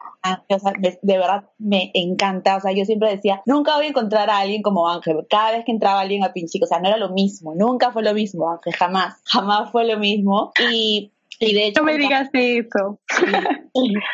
O 0.49 0.59
sea, 0.59 0.73
de, 0.77 1.17
verdad 1.17 1.45
me 1.57 1.91
encanta. 1.93 2.57
O 2.57 2.59
sea, 2.59 2.73
yo 2.73 2.85
siempre 2.85 3.09
decía, 3.09 3.41
nunca 3.45 3.75
voy 3.75 3.85
a 3.85 3.89
encontrar 3.89 4.29
a 4.29 4.39
alguien 4.39 4.61
como 4.61 4.89
Ángel. 4.89 5.25
Cada 5.29 5.51
vez 5.51 5.65
que 5.65 5.71
entraba 5.71 6.01
alguien 6.01 6.23
a 6.23 6.33
Pinchico, 6.33 6.65
o 6.65 6.67
sea, 6.67 6.79
no 6.79 6.87
era 6.87 6.97
lo 6.97 7.09
mismo. 7.09 7.55
Nunca 7.55 7.91
fue 7.91 8.03
lo 8.03 8.13
mismo, 8.13 8.51
Ángel. 8.51 8.73
Jamás. 8.73 9.21
Jamás 9.25 9.71
fue 9.71 9.85
lo 9.85 9.97
mismo. 9.97 10.51
Y 10.71 11.13
y 11.39 11.53
de 11.53 11.67
hecho, 11.67 11.81
no 11.81 11.85
me 11.85 11.97
digas 11.97 12.29
eso. 12.33 12.99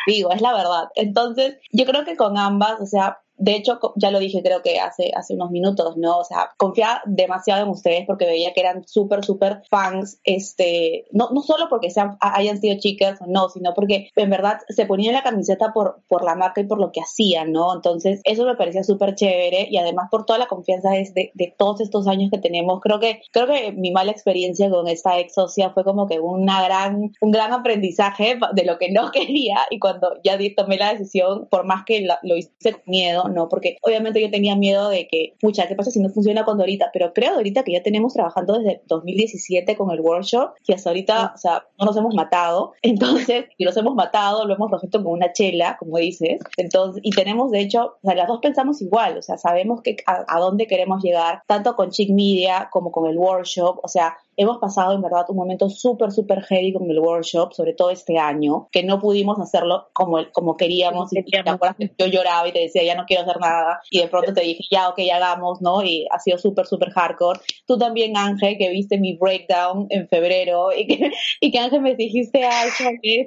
Digo, 0.06 0.32
es 0.32 0.40
la 0.40 0.52
verdad. 0.52 0.84
Entonces, 0.94 1.56
yo 1.72 1.84
creo 1.84 2.04
que 2.04 2.16
con 2.16 2.38
ambas, 2.38 2.80
o 2.80 2.86
sea, 2.86 3.18
de 3.36 3.56
hecho, 3.56 3.78
ya 3.96 4.10
lo 4.10 4.18
dije 4.18 4.42
creo 4.42 4.62
que 4.62 4.78
hace, 4.78 5.10
hace 5.14 5.34
unos 5.34 5.50
minutos, 5.50 5.96
¿no? 5.96 6.18
O 6.18 6.24
sea, 6.24 6.50
confiaba 6.56 7.02
demasiado 7.06 7.64
en 7.64 7.68
ustedes 7.68 8.06
porque 8.06 8.26
veía 8.26 8.52
que 8.52 8.60
eran 8.60 8.86
súper, 8.86 9.24
súper 9.24 9.62
fans, 9.70 10.20
este, 10.24 11.06
no, 11.12 11.30
no 11.30 11.42
solo 11.42 11.68
porque 11.68 11.90
sean, 11.90 12.16
hayan 12.20 12.60
sido 12.60 12.78
chicas 12.78 13.20
o 13.20 13.26
no, 13.26 13.48
sino 13.48 13.74
porque 13.74 14.08
en 14.14 14.30
verdad 14.30 14.58
se 14.68 14.86
ponían 14.86 15.14
la 15.14 15.22
camiseta 15.22 15.72
por, 15.72 16.02
por 16.08 16.24
la 16.24 16.36
marca 16.36 16.60
y 16.60 16.66
por 16.66 16.80
lo 16.80 16.92
que 16.92 17.00
hacían, 17.00 17.52
¿no? 17.52 17.74
Entonces, 17.74 18.20
eso 18.24 18.44
me 18.44 18.56
parecía 18.56 18.84
súper 18.84 19.14
chévere 19.14 19.68
y 19.70 19.76
además 19.78 20.08
por 20.10 20.24
toda 20.26 20.38
la 20.38 20.46
confianza 20.46 20.90
de, 20.90 21.32
de, 21.34 21.54
todos 21.56 21.80
estos 21.80 22.06
años 22.06 22.30
que 22.30 22.38
tenemos, 22.38 22.80
creo 22.80 23.00
que, 23.00 23.20
creo 23.32 23.46
que 23.46 23.72
mi 23.72 23.90
mala 23.90 24.12
experiencia 24.12 24.70
con 24.70 24.88
esta 24.88 25.18
ex 25.18 25.34
socia 25.34 25.70
fue 25.70 25.84
como 25.84 26.06
que 26.06 26.20
una 26.20 26.62
gran, 26.64 27.12
un 27.20 27.30
gran 27.30 27.52
aprendizaje 27.52 28.38
de 28.52 28.64
lo 28.64 28.78
que 28.78 28.90
no 28.90 29.10
quería 29.12 29.58
y 29.70 29.78
cuando 29.78 30.14
ya 30.22 30.38
tomé 30.56 30.76
la 30.76 30.92
decisión, 30.92 31.48
por 31.50 31.64
más 31.64 31.84
que 31.84 32.06
lo 32.22 32.36
hice 32.36 32.72
con 32.72 32.82
miedo, 32.86 33.23
¿no? 33.28 33.48
Porque 33.48 33.76
obviamente 33.82 34.20
yo 34.20 34.30
tenía 34.30 34.56
miedo 34.56 34.88
de 34.88 35.06
que, 35.08 35.34
pucha, 35.40 35.66
¿qué 35.68 35.74
pasa 35.74 35.90
si 35.90 36.00
no 36.00 36.10
funciona 36.10 36.44
con 36.44 36.58
Dorita? 36.58 36.90
Pero 36.92 37.12
creo, 37.12 37.34
Dorita, 37.34 37.62
que 37.62 37.72
ya 37.72 37.82
tenemos 37.82 38.14
trabajando 38.14 38.58
desde 38.58 38.82
2017 38.86 39.76
con 39.76 39.90
el 39.90 40.00
workshop 40.00 40.52
y 40.66 40.72
hasta 40.72 40.90
ahorita, 40.90 41.32
o 41.34 41.38
sea, 41.38 41.66
no 41.78 41.86
nos 41.86 41.96
hemos 41.96 42.14
matado. 42.14 42.72
Entonces, 42.82 43.46
y 43.58 43.64
los 43.64 43.76
hemos 43.76 43.94
matado, 43.94 44.46
lo 44.46 44.54
hemos 44.54 44.70
resuelto 44.70 45.02
con 45.02 45.12
una 45.12 45.32
chela, 45.32 45.76
como 45.78 45.98
dices. 45.98 46.40
Entonces, 46.56 47.00
y 47.04 47.10
tenemos, 47.10 47.50
de 47.50 47.60
hecho, 47.60 47.96
o 48.02 48.06
sea, 48.06 48.14
las 48.14 48.28
dos 48.28 48.40
pensamos 48.40 48.80
igual, 48.82 49.18
o 49.18 49.22
sea, 49.22 49.38
sabemos 49.38 49.82
que 49.82 49.96
a, 50.06 50.24
a 50.28 50.40
dónde 50.40 50.66
queremos 50.66 51.02
llegar, 51.02 51.42
tanto 51.46 51.76
con 51.76 51.90
Chick 51.90 52.10
Media 52.10 52.68
como 52.70 52.92
con 52.92 53.08
el 53.08 53.18
workshop, 53.18 53.80
o 53.82 53.88
sea, 53.88 54.16
hemos 54.36 54.58
pasado 54.58 54.92
en 54.92 55.02
verdad 55.02 55.24
un 55.28 55.36
momento 55.36 55.68
súper, 55.68 56.12
súper 56.12 56.42
heavy 56.42 56.72
con 56.72 56.90
el 56.90 56.98
workshop, 56.98 57.52
sobre 57.52 57.72
todo 57.72 57.90
este 57.90 58.18
año, 58.18 58.68
que 58.72 58.82
no 58.82 59.00
pudimos 59.00 59.38
hacerlo 59.40 59.88
como, 59.92 60.18
como 60.32 60.56
queríamos. 60.56 61.12
Y 61.12 61.22
te 61.22 61.38
acuerdas 61.38 61.76
que 61.78 61.90
yo 61.98 62.06
lloraba 62.06 62.48
y 62.48 62.52
te 62.52 62.60
decía, 62.60 62.82
ya 62.82 62.94
no 62.94 63.04
quiero 63.06 63.22
hacer 63.22 63.40
nada. 63.40 63.80
Y 63.90 64.00
de 64.00 64.08
pronto 64.08 64.32
te 64.32 64.42
dije, 64.42 64.64
ya, 64.70 64.88
ok, 64.88 64.98
hagamos, 65.12 65.60
¿no? 65.60 65.82
Y 65.82 66.06
ha 66.10 66.18
sido 66.18 66.38
súper, 66.38 66.66
súper 66.66 66.90
hardcore. 66.90 67.40
Tú 67.66 67.78
también, 67.78 68.16
Ángel, 68.16 68.56
que 68.58 68.70
viste 68.70 68.98
mi 68.98 69.16
breakdown 69.16 69.86
en 69.90 70.08
febrero 70.08 70.70
y 70.76 70.86
que, 70.86 71.12
y 71.40 71.50
que 71.50 71.58
Ángel 71.58 71.80
me 71.80 71.94
dijiste, 71.94 72.44
ay, 72.44 72.70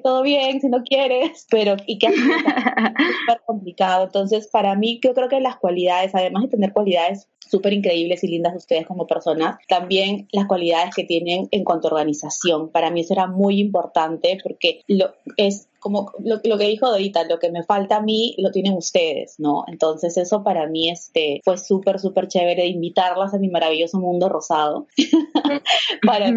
todo 0.04 0.22
bien, 0.22 0.62
si 0.62 0.70
no 0.70 0.84
quieres, 0.84 1.46
pero, 1.50 1.76
y 1.86 1.98
que 2.00 2.08
ha 2.08 2.12
sido 2.12 2.38
súper 2.38 3.42
complicado. 3.46 4.06
Entonces, 4.06 4.48
para 4.48 4.76
mí, 4.76 5.00
yo 5.04 5.14
creo 5.14 5.30
que 5.30 5.40
las 5.40 5.58
cualidades, 5.58 6.14
además 6.14 6.44
de 6.44 6.50
tener 6.50 6.74
cualidades 6.74 7.28
súper 7.50 7.74
increíbles 7.74 8.24
y 8.24 8.28
lindas 8.28 8.54
de 8.54 8.58
ustedes 8.58 8.86
como 8.86 9.08
personas, 9.08 9.58
también 9.68 10.28
las 10.32 10.48
cualidades 10.48 10.94
que 10.98 11.04
tienen 11.04 11.48
en 11.52 11.64
cuanto 11.64 11.88
a 11.88 11.92
organización. 11.92 12.70
Para 12.70 12.90
mí 12.90 13.02
eso 13.02 13.14
era 13.14 13.28
muy 13.28 13.60
importante 13.60 14.38
porque 14.42 14.82
lo, 14.88 15.14
es 15.38 15.70
como 15.80 16.12
lo, 16.20 16.42
que 16.42 16.68
dijo 16.68 16.90
Dorita, 16.90 17.24
lo 17.26 17.40
que 17.40 17.52
me 17.52 17.64
falta 17.64 17.98
a 17.98 18.02
mí 18.02 18.36
lo 18.38 18.52
tienen 18.52 18.74
ustedes, 18.74 19.36
¿no? 19.40 19.64
Entonces 19.68 20.18
eso 20.18 20.44
para 20.44 20.68
mí 20.68 20.90
este, 20.90 21.42
fue 21.44 21.58
súper, 21.58 22.00
súper 22.00 22.28
chévere 22.28 22.66
invitarlas 22.68 23.34
a 23.34 23.40
mi 23.40 23.50
maravilloso 23.50 24.00
mundo 24.00 24.30
rosado 24.30 24.88
para 26.06 26.32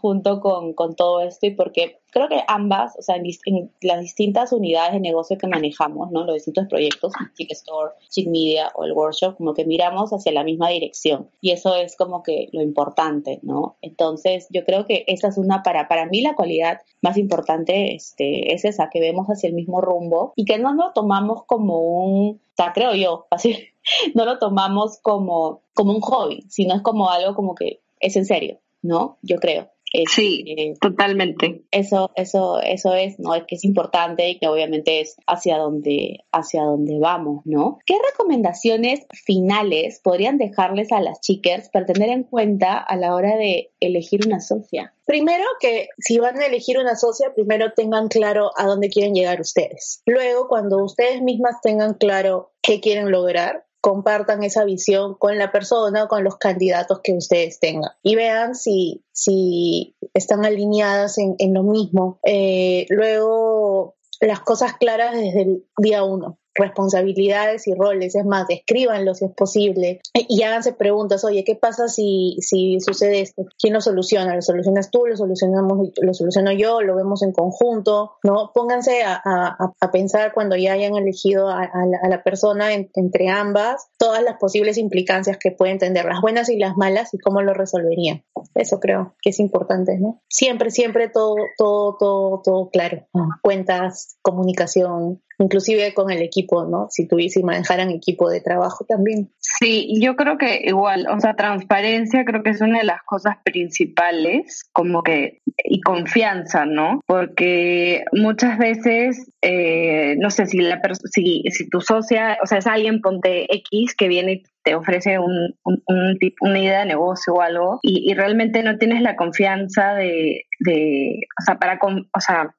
junto 0.00 0.40
con, 0.40 0.74
con 0.74 0.94
todo 0.94 1.20
esto 1.20 1.46
y 1.46 1.50
porque 1.50 2.00
creo 2.16 2.28
que 2.30 2.42
ambas, 2.48 2.96
o 2.98 3.02
sea, 3.02 3.16
en, 3.16 3.70
las 3.82 4.00
distintas 4.00 4.50
unidades 4.50 4.94
de 4.94 5.00
negocio 5.00 5.36
que 5.36 5.46
manejamos, 5.48 6.10
¿no? 6.10 6.24
Los 6.24 6.36
distintos 6.36 6.66
proyectos, 6.66 7.12
Chick 7.34 7.52
Store, 7.52 7.92
Chick 8.08 8.26
Media 8.28 8.72
o 8.74 8.84
el 8.84 8.92
workshop, 8.92 9.36
como 9.36 9.52
que 9.52 9.66
miramos 9.66 10.10
hacia 10.12 10.32
la 10.32 10.42
misma 10.42 10.70
dirección. 10.70 11.28
Y 11.42 11.50
eso 11.50 11.76
es 11.76 11.94
como 11.94 12.22
que 12.22 12.48
lo 12.52 12.62
importante, 12.62 13.38
¿no? 13.42 13.76
Entonces, 13.82 14.46
yo 14.48 14.64
creo 14.64 14.86
que 14.86 15.04
esa 15.08 15.28
es 15.28 15.36
una, 15.36 15.62
para, 15.62 15.88
para 15.88 16.06
mí 16.06 16.22
la 16.22 16.34
cualidad 16.34 16.80
más 17.02 17.18
importante 17.18 17.94
este, 17.94 18.54
es 18.54 18.64
que 18.92 19.00
vemos 19.00 19.26
hacia 19.28 19.48
el 19.48 19.54
mismo 19.54 19.80
rumbo 19.80 20.32
y 20.36 20.44
que 20.44 20.58
no 20.58 20.74
lo 20.74 20.92
tomamos 20.92 21.44
como 21.44 21.78
un, 21.80 22.36
o 22.36 22.56
sea, 22.56 22.72
creo 22.72 22.94
yo, 22.94 23.26
así, 23.30 23.68
no 24.14 24.24
lo 24.24 24.38
tomamos 24.38 24.98
como, 25.02 25.62
como 25.74 25.92
un 25.92 26.00
hobby, 26.00 26.44
sino 26.48 26.74
es 26.74 26.82
como 26.82 27.10
algo 27.10 27.34
como 27.34 27.54
que 27.54 27.80
es 28.00 28.16
en 28.16 28.26
serio, 28.26 28.58
¿no? 28.82 29.18
Yo 29.22 29.36
creo 29.36 29.70
sí, 30.08 30.44
este, 30.46 30.74
totalmente. 30.80 31.62
Eso, 31.70 32.10
eso, 32.14 32.60
eso 32.60 32.94
es, 32.94 33.18
¿no? 33.18 33.34
Es 33.34 33.44
que 33.44 33.56
es 33.56 33.64
importante 33.64 34.28
y 34.28 34.38
que 34.38 34.48
obviamente 34.48 35.00
es 35.00 35.16
hacia 35.26 35.58
donde, 35.58 36.24
hacia 36.32 36.62
donde 36.62 36.98
vamos, 36.98 37.42
¿no? 37.44 37.78
¿Qué 37.86 37.94
recomendaciones 38.12 39.06
finales 39.12 40.00
podrían 40.02 40.38
dejarles 40.38 40.92
a 40.92 41.00
las 41.00 41.20
chicas 41.20 41.68
para 41.72 41.86
tener 41.86 42.10
en 42.10 42.24
cuenta 42.24 42.78
a 42.78 42.96
la 42.96 43.14
hora 43.14 43.36
de 43.36 43.70
elegir 43.80 44.26
una 44.26 44.40
socia? 44.40 44.92
Primero 45.06 45.44
que 45.60 45.88
si 45.98 46.18
van 46.18 46.38
a 46.40 46.46
elegir 46.46 46.78
una 46.78 46.96
socia, 46.96 47.32
primero 47.32 47.72
tengan 47.74 48.08
claro 48.08 48.50
a 48.56 48.66
dónde 48.66 48.88
quieren 48.88 49.14
llegar 49.14 49.40
ustedes. 49.40 50.02
Luego, 50.04 50.48
cuando 50.48 50.82
ustedes 50.82 51.22
mismas 51.22 51.60
tengan 51.62 51.94
claro 51.94 52.50
qué 52.60 52.80
quieren 52.80 53.12
lograr, 53.12 53.65
compartan 53.86 54.42
esa 54.42 54.64
visión 54.64 55.14
con 55.14 55.38
la 55.38 55.52
persona 55.52 56.02
o 56.02 56.08
con 56.08 56.24
los 56.24 56.38
candidatos 56.38 57.02
que 57.04 57.12
ustedes 57.12 57.60
tengan 57.60 57.92
y 58.02 58.16
vean 58.16 58.56
si, 58.56 59.04
si 59.12 59.94
están 60.12 60.44
alineadas 60.44 61.18
en, 61.18 61.54
lo 61.54 61.62
mismo. 61.62 62.18
Eh, 62.24 62.86
luego, 62.88 63.94
las 64.20 64.40
cosas 64.40 64.72
claras 64.72 65.14
desde 65.14 65.42
el 65.42 65.66
día 65.78 66.02
uno 66.02 66.40
responsabilidades 66.56 67.66
y 67.66 67.74
roles, 67.74 68.14
es 68.14 68.24
más, 68.24 68.46
escríbanlo 68.48 69.14
si 69.14 69.26
es 69.26 69.32
posible 69.32 70.00
y 70.14 70.42
háganse 70.42 70.72
preguntas, 70.72 71.24
oye, 71.24 71.44
¿qué 71.44 71.56
pasa 71.56 71.88
si, 71.88 72.36
si 72.40 72.80
sucede 72.80 73.20
esto? 73.20 73.44
¿Quién 73.58 73.74
lo 73.74 73.80
soluciona? 73.80 74.34
¿Lo 74.34 74.42
solucionas 74.42 74.90
tú? 74.90 75.06
¿Lo 75.06 75.16
solucionamos, 75.16 75.90
lo 76.00 76.14
soluciono 76.14 76.52
yo? 76.52 76.82
¿Lo 76.82 76.96
vemos 76.96 77.22
en 77.22 77.32
conjunto? 77.32 78.12
¿No? 78.22 78.50
Pónganse 78.54 79.02
a, 79.04 79.20
a, 79.24 79.90
pensar 79.92 80.32
cuando 80.34 80.56
ya 80.56 80.72
hayan 80.72 80.96
elegido 80.96 81.48
a, 81.48 81.70
la, 82.08 82.22
persona 82.22 82.72
entre 82.72 83.28
ambas 83.28 83.88
todas 83.98 84.22
las 84.22 84.36
posibles 84.38 84.78
implicancias 84.78 85.38
que 85.38 85.52
pueden 85.52 85.78
tener, 85.78 86.04
las 86.04 86.20
buenas 86.20 86.48
y 86.48 86.58
las 86.58 86.76
malas 86.76 87.14
y 87.14 87.18
cómo 87.18 87.42
lo 87.42 87.54
resolverían. 87.54 88.24
Eso 88.54 88.80
creo 88.80 89.14
que 89.20 89.30
es 89.30 89.38
importante, 89.38 89.98
¿no? 89.98 90.22
Siempre, 90.28 90.70
siempre 90.70 91.08
todo, 91.08 91.36
todo, 91.56 91.96
todo, 91.98 92.42
todo 92.42 92.70
claro. 92.70 93.06
Cuentas, 93.42 94.16
comunicación, 94.22 95.22
inclusive 95.38 95.92
con 95.94 96.10
el 96.10 96.22
equipo, 96.22 96.64
¿no? 96.64 96.86
Si 96.90 97.06
tuviese 97.06 97.40
y 97.40 97.42
manejaran 97.42 97.90
equipo 97.90 98.30
de 98.30 98.40
trabajo 98.40 98.84
también. 98.84 99.30
Sí, 99.38 100.00
yo 100.00 100.16
creo 100.16 100.38
que 100.38 100.62
igual, 100.64 101.06
o 101.08 101.20
sea, 101.20 101.34
transparencia 101.34 102.24
creo 102.24 102.42
que 102.42 102.50
es 102.50 102.60
una 102.60 102.78
de 102.78 102.84
las 102.84 103.02
cosas 103.04 103.36
principales, 103.44 104.68
como 104.72 105.02
que, 105.02 105.40
y 105.64 105.80
confianza, 105.80 106.64
¿no? 106.64 107.00
Porque 107.06 108.04
muchas 108.12 108.58
veces, 108.58 109.30
eh, 109.42 110.16
no 110.18 110.30
sé, 110.30 110.46
si, 110.46 110.58
la 110.58 110.80
si, 111.12 111.42
si 111.50 111.68
tu 111.68 111.80
socia, 111.80 112.38
o 112.42 112.46
sea, 112.46 112.58
es 112.58 112.66
alguien, 112.66 113.00
ponte 113.00 113.46
X, 113.54 113.94
que 113.96 114.08
viene 114.08 114.32
y 114.32 114.42
te 114.66 114.74
ofrece 114.74 115.18
un, 115.20 115.54
un, 115.64 116.18
una 116.40 116.58
idea 116.58 116.80
de 116.80 116.86
negocio 116.86 117.34
o 117.34 117.40
algo 117.40 117.78
y, 117.82 118.10
y, 118.10 118.14
realmente 118.14 118.64
no 118.64 118.78
tienes 118.78 119.00
la 119.00 119.14
confianza 119.14 119.94
de, 119.94 120.46
de 120.58 121.20
o 121.40 121.44
sea, 121.44 121.56
para, 121.58 121.78
o 121.80 122.20
sea, 122.20 122.52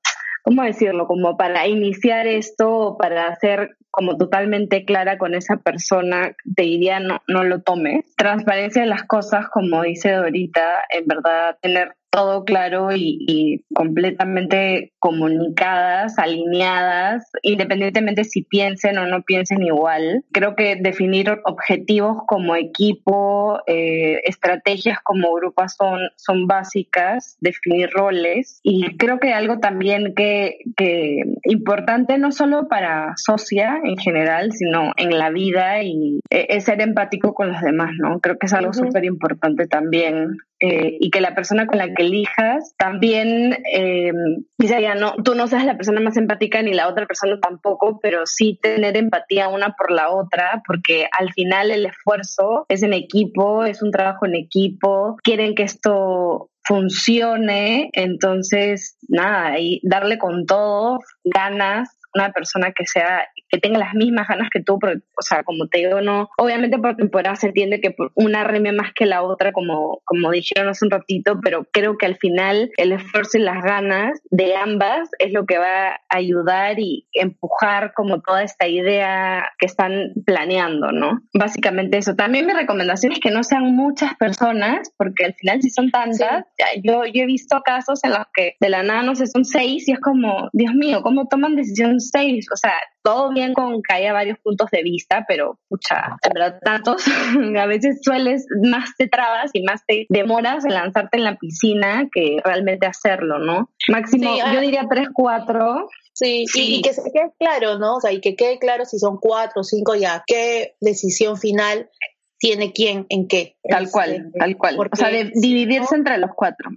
¿cómo 0.47 0.63
decirlo? 0.63 1.07
Como 1.07 1.35
para 1.35 1.67
iniciar 1.67 2.25
esto, 2.25 2.95
para 2.97 3.27
hacer 3.27 3.75
como 3.91 4.15
totalmente 4.15 4.85
clara 4.85 5.17
con 5.17 5.35
esa 5.35 5.57
persona, 5.57 6.37
te 6.55 6.63
diría 6.63 7.01
no, 7.01 7.21
no 7.27 7.43
lo 7.43 7.63
tomes. 7.63 8.05
Transparencia 8.15 8.83
de 8.83 8.87
las 8.87 9.03
cosas, 9.03 9.49
como 9.49 9.81
dice 9.81 10.13
Dorita, 10.13 10.85
en 10.89 11.05
verdad 11.05 11.57
tener 11.61 11.97
todo 12.17 12.45
claro 12.45 12.89
y, 12.95 13.63
completamente 13.75 14.91
comunicadas, 14.97 16.17
alineadas, 16.17 17.29
independientemente 17.43 18.23
si 18.23 18.41
piensen 18.41 18.97
o 18.97 19.05
no 19.05 19.21
piensen 19.21 19.61
igual. 19.61 20.25
Creo 20.31 20.55
que 20.55 20.77
definir 20.77 21.29
objetivos 21.45 22.23
como 22.25 22.55
equipo, 22.55 23.59
eh, 23.67 24.21
estrategias 24.23 24.97
como 25.03 25.31
grupo 25.35 25.61
son, 25.69 25.99
son 26.15 26.47
básicas, 26.47 27.37
definir 27.39 27.91
roles 27.91 28.61
y 28.63 28.97
creo 28.97 29.19
que 29.19 29.33
algo 29.33 29.59
también 29.59 30.15
que, 30.15 30.57
que 30.75 31.21
importante 31.43 32.17
no 32.17 32.31
solo 32.31 32.67
para 32.67 33.13
socia 33.17 33.79
en 33.83 33.97
general, 33.97 34.53
sino 34.53 34.91
en 34.97 35.19
la 35.19 35.29
vida 35.29 35.83
y 35.83 36.19
eh, 36.31 36.47
es 36.49 36.63
ser 36.63 36.81
empático 36.81 37.35
con 37.35 37.49
los 37.51 37.61
demás, 37.61 37.91
¿no? 37.99 38.19
Creo 38.21 38.39
que 38.39 38.47
es 38.47 38.53
algo 38.53 38.73
súper 38.73 39.05
importante 39.05 39.67
también 39.67 40.37
eh, 40.59 40.97
y 40.99 41.11
que 41.11 41.21
la 41.21 41.35
persona 41.35 41.67
con 41.67 41.77
la 41.77 41.93
que 41.93 42.03
elijas 42.03 42.73
también, 42.77 43.57
eh, 43.73 44.11
ya 44.57 44.95
no, 44.95 45.13
tú 45.23 45.35
no 45.35 45.47
seas 45.47 45.65
la 45.65 45.77
persona 45.77 45.99
más 46.01 46.17
empática 46.17 46.61
ni 46.61 46.73
la 46.73 46.87
otra 46.87 47.05
persona 47.05 47.39
tampoco, 47.39 47.99
pero 48.01 48.25
sí 48.25 48.59
tener 48.61 48.97
empatía 48.97 49.49
una 49.49 49.75
por 49.77 49.91
la 49.91 50.09
otra, 50.09 50.63
porque 50.65 51.07
al 51.17 51.31
final 51.33 51.71
el 51.71 51.85
esfuerzo 51.85 52.65
es 52.69 52.81
en 52.83 52.93
equipo, 52.93 53.65
es 53.65 53.81
un 53.83 53.91
trabajo 53.91 54.25
en 54.25 54.35
equipo, 54.35 55.17
quieren 55.23 55.53
que 55.53 55.63
esto 55.63 56.49
funcione, 56.67 57.89
entonces 57.93 58.97
nada, 59.07 59.57
y 59.57 59.79
darle 59.83 60.17
con 60.17 60.45
todo, 60.45 60.99
ganas, 61.23 61.96
una 62.13 62.31
persona 62.31 62.71
que 62.71 62.85
sea 62.85 63.27
que 63.49 63.59
tenga 63.59 63.79
las 63.79 63.93
mismas 63.93 64.27
ganas 64.27 64.49
que 64.51 64.61
tú, 64.61 64.77
pero, 64.79 64.93
o 64.93 65.21
sea, 65.21 65.43
como 65.43 65.67
te 65.67 65.79
digo, 65.79 66.01
no, 66.01 66.29
obviamente 66.37 66.77
por 66.77 66.95
temporada 66.95 67.35
se 67.35 67.47
entiende 67.47 67.79
que 67.79 67.95
una 68.15 68.43
reme 68.43 68.71
más 68.71 68.91
que 68.93 69.05
la 69.05 69.23
otra, 69.23 69.51
como, 69.53 70.01
como 70.05 70.31
dijeron 70.31 70.69
hace 70.69 70.85
un 70.85 70.91
ratito, 70.91 71.39
pero 71.41 71.65
creo 71.71 71.97
que 71.97 72.05
al 72.05 72.17
final 72.17 72.71
el 72.77 72.91
esfuerzo 72.91 73.37
y 73.37 73.41
las 73.41 73.63
ganas 73.63 74.19
de 74.29 74.55
ambas 74.55 75.09
es 75.19 75.31
lo 75.31 75.45
que 75.45 75.57
va 75.57 75.89
a 75.91 75.99
ayudar 76.09 76.79
y 76.79 77.07
empujar 77.13 77.93
como 77.93 78.21
toda 78.21 78.43
esta 78.43 78.67
idea 78.67 79.49
que 79.59 79.65
están 79.65 80.13
planeando, 80.25 80.91
¿no? 80.91 81.21
Básicamente 81.33 81.97
eso. 81.97 82.15
También 82.15 82.45
mi 82.45 82.53
recomendación 82.53 83.13
es 83.13 83.19
que 83.19 83.31
no 83.31 83.43
sean 83.43 83.75
muchas 83.75 84.15
personas, 84.15 84.91
porque 84.97 85.25
al 85.25 85.33
final 85.35 85.61
si 85.61 85.69
son 85.69 85.91
tantas, 85.91 86.45
yo, 86.83 87.05
yo 87.05 87.23
he 87.23 87.25
visto 87.25 87.61
casos 87.63 88.03
en 88.03 88.11
los 88.11 88.25
que 88.33 88.55
de 88.59 88.69
la 88.69 88.83
nada, 88.83 89.03
no 89.03 89.15
sé, 89.15 89.27
son 89.27 89.45
seis 89.45 89.87
y 89.87 89.93
es 89.93 89.99
como, 89.99 90.49
Dios 90.53 90.73
mío, 90.73 91.01
¿cómo 91.01 91.27
toman 91.27 91.55
decisión 91.97 92.01
seis? 92.01 92.47
O 92.53 92.57
sea, 92.57 92.73
todo 93.03 93.31
bien 93.31 93.53
con 93.53 93.81
que 93.81 93.93
haya 93.93 94.13
varios 94.13 94.37
puntos 94.39 94.69
de 94.71 94.83
vista, 94.83 95.25
pero, 95.27 95.59
pucha, 95.69 96.17
en 96.21 96.31
verdad, 96.33 96.59
tantos, 96.63 97.03
a 97.59 97.65
veces 97.65 97.99
sueles, 98.03 98.45
más 98.63 98.95
te 98.97 99.07
trabas 99.07 99.51
y 99.53 99.63
más 99.63 99.85
te 99.85 100.05
demoras 100.09 100.65
en 100.65 100.73
lanzarte 100.73 101.17
en 101.17 101.23
la 101.23 101.37
piscina 101.37 102.07
que 102.11 102.37
realmente 102.43 102.85
hacerlo, 102.85 103.39
¿no? 103.39 103.69
Máximo, 103.87 104.35
yo 104.35 104.43
ah. 104.45 104.61
diría 104.61 104.85
tres, 104.89 105.07
cuatro. 105.13 105.87
Sí, 106.13 106.45
Y, 106.55 106.81
que 106.81 106.93
se 106.93 107.03
quede 107.13 107.31
claro, 107.37 107.77
¿no? 107.77 107.97
O 107.97 108.01
sea, 108.01 108.11
y 108.11 108.21
que 108.21 108.35
quede 108.35 108.57
claro 108.57 108.85
si 108.85 108.97
son 108.97 109.17
cuatro 109.21 109.61
o 109.61 109.63
cinco 109.63 109.93
ya, 109.93 110.23
qué 110.25 110.75
decisión 110.81 111.37
final 111.37 111.91
tiene 112.39 112.71
quién 112.71 113.05
en 113.09 113.27
qué. 113.27 113.55
Tal 113.67 113.89
cual, 113.89 114.11
este, 114.13 114.39
tal 114.39 114.57
cual. 114.57 114.77
o 114.79 114.95
sea, 114.95 115.09
de 115.09 115.31
dividirse 115.33 115.95
entre 115.95 116.17
los 116.17 116.31
cuatro. 116.35 116.69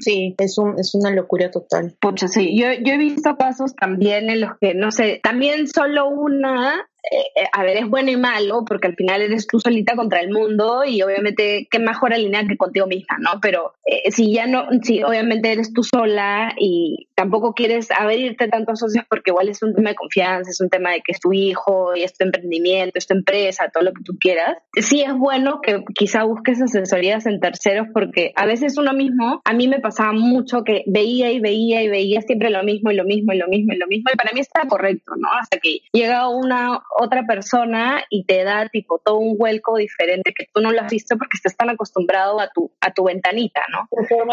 Sí, 0.00 0.34
es, 0.38 0.58
un, 0.58 0.78
es 0.78 0.94
una 0.94 1.10
locura 1.10 1.50
total. 1.50 1.96
Pucha, 2.00 2.28
sí. 2.28 2.56
Yo, 2.58 2.66
yo 2.84 2.94
he 2.94 2.98
visto 2.98 3.36
casos 3.36 3.74
también 3.74 4.30
en 4.30 4.40
los 4.40 4.52
que, 4.60 4.74
no 4.74 4.90
sé, 4.90 5.20
también 5.22 5.66
solo 5.68 6.08
una 6.08 6.86
eh, 7.10 7.44
a 7.52 7.62
ver, 7.62 7.76
es 7.76 7.88
bueno 7.88 8.10
y 8.10 8.16
malo, 8.16 8.64
porque 8.66 8.88
al 8.88 8.96
final 8.96 9.22
eres 9.22 9.46
tú 9.46 9.60
solita 9.60 9.94
contra 9.94 10.20
el 10.20 10.30
mundo 10.30 10.84
y 10.84 11.02
obviamente 11.02 11.68
qué 11.70 11.78
mejor 11.78 12.12
alinear 12.12 12.46
que 12.46 12.56
contigo 12.56 12.86
misma, 12.86 13.18
¿no? 13.20 13.40
Pero 13.40 13.74
eh, 13.84 14.10
si 14.10 14.32
ya 14.32 14.46
no, 14.46 14.66
si 14.82 15.02
obviamente 15.02 15.52
eres 15.52 15.72
tú 15.72 15.82
sola 15.82 16.52
y 16.58 17.08
tampoco 17.14 17.54
quieres 17.54 17.90
abrirte 17.92 18.48
tantos 18.48 18.80
socios 18.80 19.04
porque 19.08 19.30
igual 19.30 19.48
es 19.48 19.62
un 19.62 19.74
tema 19.74 19.90
de 19.90 19.96
confianza, 19.96 20.50
es 20.50 20.60
un 20.60 20.68
tema 20.68 20.90
de 20.90 21.00
que 21.00 21.12
es 21.12 21.20
tu 21.20 21.32
hijo 21.32 21.94
y 21.94 22.02
es 22.02 22.16
tu 22.16 22.24
emprendimiento, 22.24 22.98
es 22.98 23.06
tu 23.06 23.14
empresa, 23.14 23.70
todo 23.72 23.84
lo 23.84 23.92
que 23.92 24.02
tú 24.02 24.16
quieras, 24.18 24.58
sí 24.74 25.02
es 25.02 25.14
bueno 25.14 25.60
que 25.62 25.84
quizá 25.94 26.24
busques 26.24 26.60
asesorías 26.60 27.26
en 27.26 27.38
terceros 27.40 27.86
porque 27.92 28.32
a 28.34 28.46
veces 28.46 28.76
uno 28.78 28.92
mismo, 28.92 29.40
a 29.44 29.52
mí 29.52 29.68
me 29.68 29.78
pasaba 29.78 30.12
mucho 30.12 30.64
que 30.64 30.82
veía 30.86 31.30
y 31.30 31.40
veía 31.40 31.82
y 31.82 31.88
veía 31.88 32.20
siempre 32.22 32.50
lo 32.50 32.62
mismo 32.64 32.90
y 32.90 32.96
lo 32.96 33.04
mismo 33.04 33.32
y 33.32 33.38
lo 33.38 33.46
mismo 33.46 33.72
y 33.72 33.76
lo 33.76 33.86
mismo 33.86 34.10
y 34.12 34.16
para 34.16 34.32
mí 34.32 34.40
está 34.40 34.66
correcto, 34.68 35.12
¿no? 35.16 35.28
Hasta 35.40 35.58
que 35.58 35.78
llega 35.92 36.28
una 36.28 36.80
otra 36.98 37.24
persona 37.26 38.04
y 38.10 38.24
te 38.24 38.44
da 38.44 38.68
tipo 38.68 39.00
todo 39.04 39.18
un 39.18 39.36
vuelco 39.36 39.76
diferente 39.76 40.32
que 40.36 40.46
tú 40.52 40.60
no 40.60 40.72
lo 40.72 40.80
has 40.80 40.90
visto 40.90 41.16
porque 41.16 41.36
estás 41.36 41.56
tan 41.56 41.70
acostumbrado 41.70 42.40
a 42.40 42.48
tu, 42.54 42.72
a 42.80 42.92
tu 42.92 43.04
ventanita, 43.04 43.60
¿no? 43.70 43.88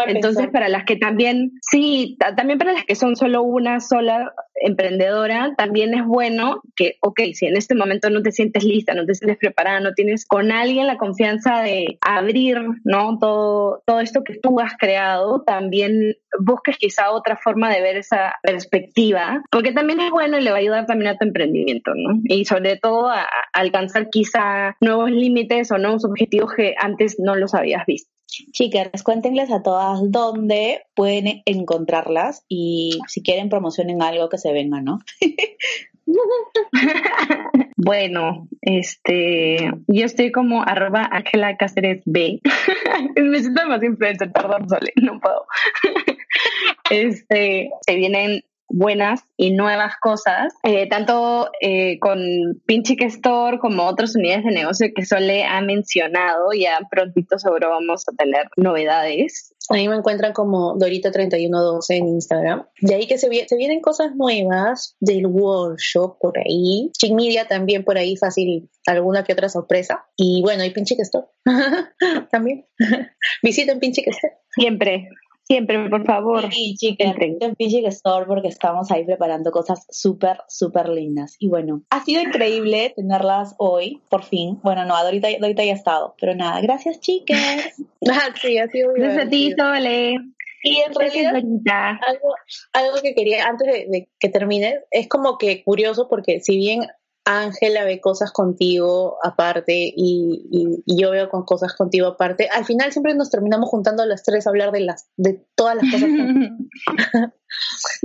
Entonces, 0.06 0.48
para 0.48 0.68
las 0.68 0.84
que 0.84 0.96
también, 0.96 1.52
sí, 1.62 2.16
también 2.36 2.58
para 2.58 2.72
las 2.72 2.84
que 2.84 2.94
son 2.94 3.16
solo 3.16 3.42
una 3.42 3.80
sola 3.80 4.32
emprendedora, 4.56 5.54
también 5.56 5.94
es 5.94 6.04
bueno 6.04 6.62
que, 6.76 6.96
ok, 7.00 7.20
si 7.34 7.46
en 7.46 7.56
este 7.56 7.74
momento 7.74 8.10
no 8.10 8.22
te 8.22 8.32
sientes 8.32 8.64
lista, 8.64 8.94
no 8.94 9.04
te 9.04 9.14
sientes 9.14 9.38
preparada, 9.38 9.80
no 9.80 9.94
tienes 9.94 10.26
con 10.26 10.52
alguien 10.52 10.86
la 10.86 10.96
confianza 10.96 11.62
de 11.62 11.98
abrir, 12.00 12.58
¿no? 12.84 13.18
Todo, 13.18 13.82
todo 13.86 14.00
esto 14.00 14.22
que 14.24 14.38
tú 14.38 14.60
has 14.60 14.76
creado, 14.76 15.42
también 15.42 16.16
busques 16.40 16.76
quizá 16.78 17.10
otra 17.10 17.36
forma 17.36 17.72
de 17.72 17.80
ver 17.80 17.96
esa 17.96 18.34
perspectiva, 18.42 19.42
porque 19.50 19.72
también 19.72 20.00
es 20.00 20.10
bueno 20.10 20.38
y 20.38 20.42
le 20.42 20.50
va 20.50 20.56
a 20.56 20.60
ayudar 20.60 20.86
también 20.86 21.12
a 21.12 21.18
tu 21.18 21.24
emprendimiento, 21.24 21.92
¿no? 21.94 22.20
Y 22.24 22.44
sobre 22.44 22.76
todo 22.76 23.08
a, 23.08 23.26
alcanzar 23.52 24.10
quizá 24.10 24.76
nuevos 24.80 25.10
límites 25.10 25.70
o 25.70 25.78
nuevos 25.78 26.04
objetivos 26.04 26.52
que 26.56 26.74
antes 26.78 27.16
no 27.18 27.34
los 27.36 27.54
habías 27.54 27.86
visto. 27.86 28.10
Chicas, 28.52 29.02
cuéntenles 29.04 29.52
a 29.52 29.62
todas 29.62 30.00
dónde 30.10 30.82
pueden 30.94 31.42
encontrarlas 31.46 32.44
y 32.48 32.98
si 33.06 33.22
quieren 33.22 33.48
promocionen 33.48 34.02
algo 34.02 34.28
que 34.28 34.38
se 34.38 34.52
venga, 34.52 34.80
¿no? 34.80 34.98
bueno, 37.76 38.48
este, 38.62 39.70
yo 39.88 40.04
estoy 40.04 40.32
como 40.32 40.62
arroba 40.62 41.08
Ángela 41.10 41.56
Cáceres 41.56 42.02
B. 42.04 42.40
Me 43.16 43.40
siento 43.40 43.66
más 43.68 43.82
influencer, 43.82 44.32
perdón, 44.32 44.68
Sole, 44.68 44.92
no 45.02 45.20
puedo. 45.20 45.46
este, 46.90 47.70
se 47.86 47.96
vienen 47.96 48.42
buenas 48.68 49.22
y 49.36 49.52
nuevas 49.52 49.94
cosas, 50.00 50.52
eh, 50.62 50.88
tanto 50.88 51.50
eh, 51.60 51.98
con 51.98 52.18
Pinchic 52.66 53.02
Store 53.02 53.58
como 53.58 53.84
otras 53.84 54.16
unidades 54.16 54.44
de 54.44 54.52
negocio 54.52 54.88
que 54.94 55.04
Sole 55.04 55.44
ha 55.44 55.60
mencionado. 55.60 56.52
Ya 56.52 56.78
prontito 56.90 57.38
seguro 57.38 57.70
vamos 57.70 58.04
a 58.08 58.12
tener 58.16 58.48
novedades. 58.56 59.54
A 59.70 59.74
mí 59.74 59.88
me 59.88 59.96
encuentran 59.96 60.32
como 60.32 60.76
Dorita3112 60.76 61.84
en 61.90 62.08
Instagram. 62.08 62.66
De 62.80 62.94
ahí 62.94 63.06
que 63.06 63.16
se, 63.16 63.28
se 63.46 63.56
vienen 63.56 63.80
cosas 63.80 64.14
nuevas 64.14 64.96
del 65.00 65.26
workshop 65.26 66.18
por 66.20 66.38
ahí. 66.38 66.90
Chick 66.98 67.12
Media 67.12 67.48
también 67.48 67.84
por 67.84 67.96
ahí 67.96 68.16
fácil 68.16 68.68
alguna 68.86 69.24
que 69.24 69.32
otra 69.32 69.48
sorpresa. 69.48 70.04
Y 70.16 70.42
bueno, 70.42 70.62
hay 70.62 70.70
Pinchic 70.70 71.00
Store 71.00 71.26
también. 72.30 72.66
Visiten 73.42 73.80
Pinchic 73.80 74.08
Store. 74.08 74.34
Siempre. 74.50 75.08
Siempre, 75.46 75.90
por 75.90 76.04
favor. 76.06 76.50
Sí, 76.50 76.74
chicas, 76.74 77.14
en 77.18 77.54
Fiji 77.56 77.84
Store 77.86 78.24
porque 78.26 78.48
estamos 78.48 78.90
ahí 78.90 79.04
preparando 79.04 79.50
cosas 79.50 79.86
súper, 79.90 80.38
súper 80.48 80.88
lindas. 80.88 81.36
Y 81.38 81.48
bueno, 81.48 81.82
ha 81.90 82.02
sido 82.02 82.22
increíble 82.22 82.94
tenerlas 82.96 83.54
hoy, 83.58 84.00
por 84.08 84.22
fin. 84.22 84.58
Bueno, 84.62 84.86
no, 84.86 84.96
ahorita, 84.96 85.28
ahorita 85.40 85.64
ya 85.64 85.72
ha 85.72 85.76
estado. 85.76 86.14
Pero 86.18 86.34
nada, 86.34 86.62
gracias, 86.62 86.98
chicas. 87.00 87.36
ah, 88.10 88.34
sí, 88.40 88.56
ha 88.56 88.68
sido 88.68 88.90
muy 88.90 89.00
Gracias 89.00 89.26
a 89.26 89.28
ti, 89.28 89.52
Sole. 89.56 90.16
Y 90.62 90.80
en 90.80 90.94
realidad, 90.94 91.96
algo, 92.06 92.34
algo 92.72 93.02
que 93.02 93.14
quería, 93.14 93.44
antes 93.44 93.66
de, 93.70 93.86
de 93.90 94.08
que 94.18 94.30
termines, 94.30 94.76
es 94.90 95.08
como 95.08 95.36
que 95.36 95.62
curioso 95.62 96.08
porque 96.08 96.40
si 96.40 96.56
bien 96.56 96.86
Ángela 97.24 97.84
ve 97.84 98.00
cosas 98.00 98.32
contigo 98.32 99.16
aparte 99.22 99.92
y, 99.96 100.82
yo 100.86 101.10
veo 101.10 101.30
con 101.30 101.44
cosas 101.44 101.74
contigo 101.74 102.06
aparte. 102.06 102.48
Al 102.52 102.66
final 102.66 102.92
siempre 102.92 103.14
nos 103.14 103.30
terminamos 103.30 103.70
juntando 103.70 104.04
las 104.04 104.22
tres 104.22 104.46
a 104.46 104.50
hablar 104.50 104.72
de 104.72 104.80
las 104.80 105.08
de 105.16 105.42
todas 105.54 105.76
las 105.76 105.90
cosas. 105.90 106.10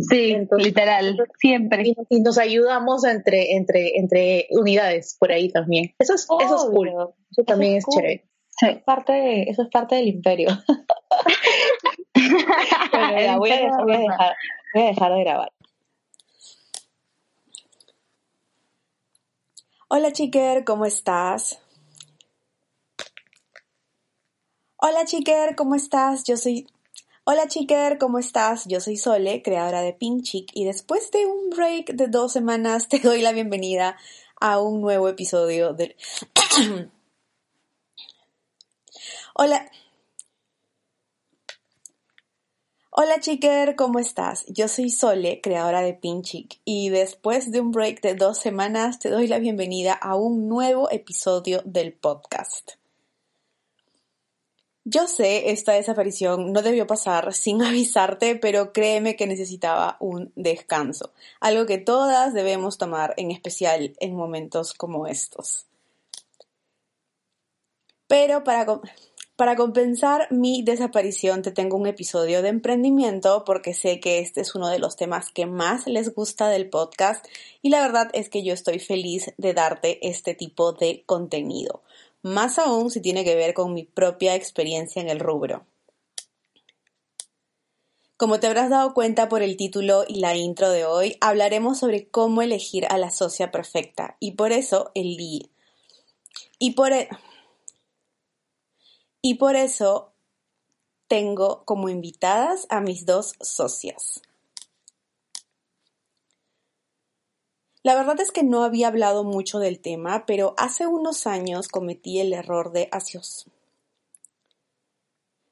sí, 0.09 0.37
literal, 0.57 1.17
siempre. 1.39 1.93
Y, 2.09 2.21
nos 2.21 2.37
ayudamos 2.37 3.03
entre 3.03 3.55
entre 3.55 3.97
entre 3.97 4.47
unidades 4.51 5.17
por 5.19 5.31
ahí 5.31 5.51
también. 5.51 5.93
Eso 5.99 6.13
es 6.13 6.25
eso 6.41 6.55
es 6.55 6.63
cool. 6.71 6.89
Eso 7.31 7.43
también 7.45 7.75
es, 7.75 7.85
chévere. 7.93 8.25
Sí. 8.49 8.81
Parte 8.85 9.49
eso 9.49 9.63
es 9.63 9.69
parte 9.69 9.95
del 9.95 10.07
imperio. 10.07 10.49
voy, 13.37 13.51
a 13.51 13.57
dejar, 13.57 13.85
voy 13.85 14.83
a 14.83 14.87
dejar 14.87 15.13
de 15.13 15.23
grabar. 15.23 15.51
Hola 19.91 20.11
chiquer, 20.11 20.65
¿cómo 20.65 20.85
estás? 20.85 21.57
Hola 24.77 25.03
chiquer, 25.05 25.55
¿cómo 25.55 25.73
estás? 25.73 26.25
Yo 26.25 26.37
soy... 26.37 26.67
Hola 27.23 27.47
chiquer, 27.47 27.97
¿cómo 27.97 28.19
estás? 28.19 28.65
Yo 28.67 28.81
soy 28.81 28.97
Sole, 28.97 29.41
creadora 29.41 29.81
de 29.81 29.93
Pinchic 29.93 30.51
y 30.53 30.65
después 30.65 31.09
de 31.09 31.25
un 31.25 31.49
break 31.49 31.93
de 31.93 32.07
dos 32.07 32.33
semanas 32.33 32.87
te 32.89 32.99
doy 32.99 33.23
la 33.23 33.31
bienvenida 33.31 33.97
a 34.39 34.61
un 34.61 34.79
nuevo 34.79 35.09
episodio 35.09 35.73
del... 35.73 35.95
Hola... 39.33 39.71
Hola 43.01 43.21
chiquer, 43.21 43.77
¿cómo 43.77 43.99
estás? 43.99 44.45
Yo 44.47 44.67
soy 44.67 44.89
Sole, 44.89 45.39
creadora 45.39 45.79
de 45.79 45.93
Pinchic, 45.93 46.59
y 46.65 46.89
después 46.89 47.49
de 47.49 47.61
un 47.61 47.71
break 47.71 48.01
de 48.01 48.13
dos 48.13 48.39
semanas 48.39 48.99
te 48.99 49.09
doy 49.09 49.25
la 49.27 49.39
bienvenida 49.39 49.93
a 49.93 50.15
un 50.15 50.49
nuevo 50.49 50.91
episodio 50.91 51.61
del 51.63 51.93
podcast. 51.93 52.71
Yo 54.83 55.07
sé, 55.07 55.51
esta 55.51 55.71
desaparición 55.71 56.51
no 56.51 56.61
debió 56.61 56.87
pasar 56.87 57.33
sin 57.33 57.63
avisarte, 57.63 58.35
pero 58.35 58.73
créeme 58.73 59.15
que 59.15 59.27
necesitaba 59.27 59.95
un 60.01 60.33
descanso, 60.35 61.13
algo 61.39 61.65
que 61.65 61.77
todas 61.77 62.33
debemos 62.33 62.77
tomar, 62.77 63.13
en 63.15 63.31
especial 63.31 63.95
en 64.01 64.13
momentos 64.13 64.73
como 64.73 65.07
estos. 65.07 65.67
Pero 68.07 68.43
para, 68.43 68.65
para 69.39 69.55
compensar 69.55 70.27
mi 70.31 70.63
desaparición 70.63 71.43
te 71.43 71.53
tengo 71.53 71.77
un 71.77 71.87
episodio 71.87 72.41
de 72.41 72.49
emprendimiento 72.49 73.45
porque 73.45 73.73
sé 73.73 74.01
que 74.01 74.19
este 74.19 74.41
es 74.41 74.53
uno 74.53 74.67
de 74.67 74.79
los 74.79 74.97
temas 74.97 75.31
que 75.31 75.45
más 75.45 75.87
les 75.87 76.13
gusta 76.13 76.49
del 76.49 76.69
podcast 76.69 77.25
y 77.61 77.69
la 77.69 77.79
verdad 77.79 78.09
es 78.11 78.27
que 78.27 78.43
yo 78.43 78.53
estoy 78.53 78.79
feliz 78.79 79.31
de 79.37 79.53
darte 79.53 80.05
este 80.05 80.33
tipo 80.33 80.73
de 80.73 81.03
contenido, 81.05 81.83
más 82.21 82.59
aún 82.59 82.91
si 82.91 82.99
tiene 82.99 83.23
que 83.23 83.35
ver 83.35 83.53
con 83.53 83.73
mi 83.73 83.83
propia 83.83 84.35
experiencia 84.35 85.01
en 85.01 85.07
el 85.07 85.21
rubro. 85.21 85.65
Como 88.17 88.41
te 88.41 88.47
habrás 88.47 88.69
dado 88.69 88.93
cuenta 88.93 89.29
por 89.29 89.41
el 89.41 89.55
título 89.55 90.03
y 90.05 90.19
la 90.19 90.35
intro 90.35 90.69
de 90.69 90.83
hoy, 90.83 91.15
hablaremos 91.21 91.79
sobre 91.79 92.09
cómo 92.09 92.41
elegir 92.41 92.85
a 92.89 92.97
la 92.97 93.09
socia 93.09 93.51
perfecta 93.51 94.17
y 94.19 94.33
por 94.33 94.51
eso 94.51 94.91
el 94.95 95.17
Y 96.59 96.71
por 96.71 96.91
e- 96.91 97.07
y 99.21 99.35
por 99.35 99.55
eso 99.55 100.13
tengo 101.07 101.63
como 101.65 101.89
invitadas 101.89 102.67
a 102.69 102.81
mis 102.81 103.05
dos 103.05 103.33
socias. 103.41 104.21
La 107.81 107.95
verdad 107.95 108.19
es 108.19 108.31
que 108.31 108.43
no 108.43 108.63
había 108.63 108.89
hablado 108.89 109.23
mucho 109.23 109.59
del 109.59 109.79
tema, 109.79 110.25
pero 110.25 110.53
hace 110.57 110.85
unos 110.85 111.25
años 111.27 111.67
cometí 111.69 112.19
el 112.19 112.33
error 112.33 112.71
de 112.71 112.89
asios 112.91 113.47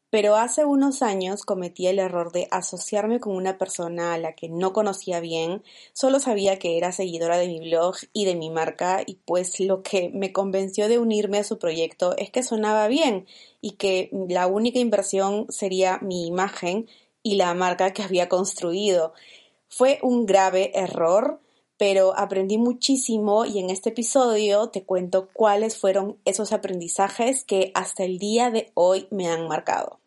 pero 0.10 0.36
hace 0.36 0.64
unos 0.64 1.01
años 1.01 1.43
cometí 1.43 1.88
el 1.88 1.99
error 1.99 2.32
de 2.32 2.47
asociarme 2.49 3.20
con 3.20 3.36
una 3.36 3.58
persona 3.58 4.14
a 4.14 4.18
la 4.18 4.34
que 4.34 4.47
no 4.47 4.72
conocía 4.72 5.20
bien, 5.20 5.64
solo 5.93 6.20
sabía 6.20 6.60
que 6.60 6.78
era 6.78 6.91
seguidora 6.91 7.38
de 7.38 7.47
mi 7.47 7.60
blog 7.60 7.95
y 8.14 8.26
de 8.26 8.36
mi 8.36 8.49
marca 8.49 9.03
y 9.05 9.16
pues 9.26 9.60
lo 9.60 9.84
que 9.84 10.10
me 10.10 10.32
convenció 10.32 10.88
de 10.88 10.99
unirme 10.99 11.39
a 11.39 11.43
su 11.43 11.60
proyecto 11.60 12.16
es 12.18 12.32
que 12.32 12.43
sonaba 12.43 12.88
bien 12.88 13.28
y 13.62 13.72
que 13.72 14.10
la 14.30 14.47
única 14.47 14.80
inversión 14.80 15.45
sería 15.49 15.99
mi 16.01 16.26
imagen 16.28 16.88
y 17.22 17.36
la 17.36 17.53
marca 17.53 17.91
que 17.91 18.03
había 18.03 18.30
construido. 18.30 19.14
Fue 19.68 19.99
un 20.01 20.26
grave 20.26 20.72
error, 20.74 21.41
pero 21.78 22.17
aprendí 22.17 22.57
muchísimo 22.57 23.45
y 23.45 23.59
en 23.59 23.69
este 23.69 23.89
episodio 23.89 24.69
te 24.69 24.84
cuento 24.84 25.30
cuáles 25.34 25.78
fueron 25.78 26.17
esos 26.25 26.51
aprendizajes 26.51 27.43
que 27.43 27.71
hasta 27.75 28.03
el 28.03 28.17
día 28.17 28.49
de 28.51 28.71
hoy 28.73 29.07
me 29.11 29.28
han 29.28 29.47
marcado. 29.47 29.99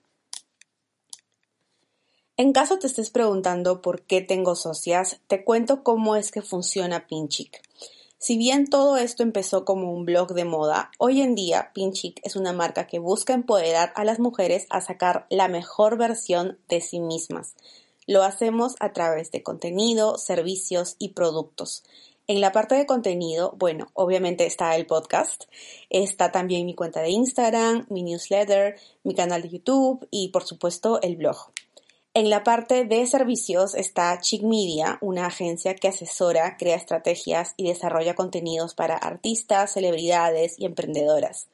En 2.37 2.53
caso 2.53 2.79
te 2.79 2.87
estés 2.87 3.11
preguntando 3.11 3.83
por 3.83 4.03
qué 4.03 4.23
tengo 4.23 4.57
socias, 4.57 5.21
te 5.27 5.45
cuento 5.45 5.83
cómo 5.83 6.17
es 6.17 6.33
que 6.33 6.43
funciona 6.43 7.07
Pinchic. 7.07 7.61
Si 8.17 8.37
bien 8.37 8.69
todo 8.69 8.97
esto 8.97 9.23
empezó 9.23 9.65
como 9.65 9.93
un 9.93 10.05
blog 10.05 10.35
de 10.35 10.45
moda, 10.45 10.91
hoy 10.99 11.23
en 11.23 11.35
día 11.35 11.71
Pinchic 11.75 12.21
es 12.23 12.37
una 12.37 12.53
marca 12.53 12.87
que 12.87 12.99
busca 12.99 13.33
empoderar 13.33 13.93
a 13.95 14.05
las 14.05 14.19
mujeres 14.19 14.67
a 14.71 14.81
sacar 14.81 15.27
la 15.31 15.49
mejor 15.49 15.97
versión 15.97 16.59
de 16.69 16.81
sí 16.81 17.01
mismas. 17.01 17.55
Lo 18.11 18.25
hacemos 18.25 18.75
a 18.81 18.93
través 18.93 19.31
de 19.31 19.45
contenido, 19.45 20.19
servicios 20.19 20.97
y 20.99 21.11
productos. 21.11 21.85
En 22.27 22.41
la 22.41 22.51
parte 22.51 22.75
de 22.75 22.85
contenido, 22.85 23.55
bueno, 23.57 23.87
obviamente 23.95 24.47
está 24.47 24.75
el 24.75 24.85
podcast, 24.85 25.45
está 25.91 26.33
también 26.33 26.67
mi 26.67 26.75
cuenta 26.75 27.03
de 27.03 27.11
Instagram, 27.11 27.87
mi 27.89 28.03
newsletter, 28.03 28.75
mi 29.05 29.15
canal 29.15 29.43
de 29.43 29.51
YouTube 29.51 30.09
y 30.11 30.31
por 30.31 30.43
supuesto 30.43 31.01
el 31.03 31.15
blog. 31.15 31.53
En 32.13 32.31
la 32.31 32.43
parte 32.43 32.85
de 32.85 33.07
servicios 33.07 33.77
está 33.77 34.19
Chic 34.21 34.43
Media, 34.43 34.99
una 35.03 35.27
agencia 35.27 35.77
que 35.77 35.87
asesora, 35.87 36.57
crea 36.57 36.75
estrategias 36.75 37.55
y 37.57 37.69
desarrolla 37.69 38.17
contenidos 38.17 38.75
para 38.75 38.97
artistas, 38.97 39.75
celebridades 39.75 40.59
y 40.59 40.65
emprendedoras. 40.65 41.47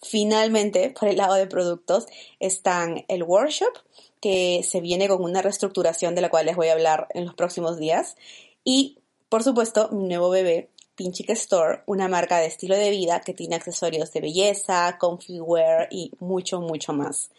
Finalmente, 0.00 0.94
por 0.98 1.08
el 1.08 1.18
lado 1.18 1.34
de 1.34 1.48
productos, 1.48 2.06
están 2.38 3.04
el 3.08 3.24
workshop, 3.24 3.76
que 4.20 4.62
se 4.62 4.80
viene 4.80 5.08
con 5.08 5.22
una 5.22 5.42
reestructuración 5.42 6.14
de 6.14 6.20
la 6.20 6.30
cual 6.30 6.46
les 6.46 6.56
voy 6.56 6.68
a 6.68 6.72
hablar 6.72 7.08
en 7.10 7.24
los 7.24 7.34
próximos 7.34 7.78
días, 7.78 8.16
y, 8.64 8.98
por 9.28 9.42
supuesto, 9.42 9.88
mi 9.92 10.08
nuevo 10.08 10.30
bebé, 10.30 10.70
Pinchic 10.94 11.30
Store, 11.30 11.82
una 11.86 12.08
marca 12.08 12.38
de 12.38 12.46
estilo 12.46 12.76
de 12.76 12.90
vida 12.90 13.20
que 13.20 13.32
tiene 13.32 13.54
accesorios 13.54 14.12
de 14.12 14.20
belleza, 14.20 14.98
comfy 14.98 15.40
wear 15.40 15.88
y 15.92 16.10
mucho, 16.18 16.60
mucho 16.60 16.92
más. 16.92 17.30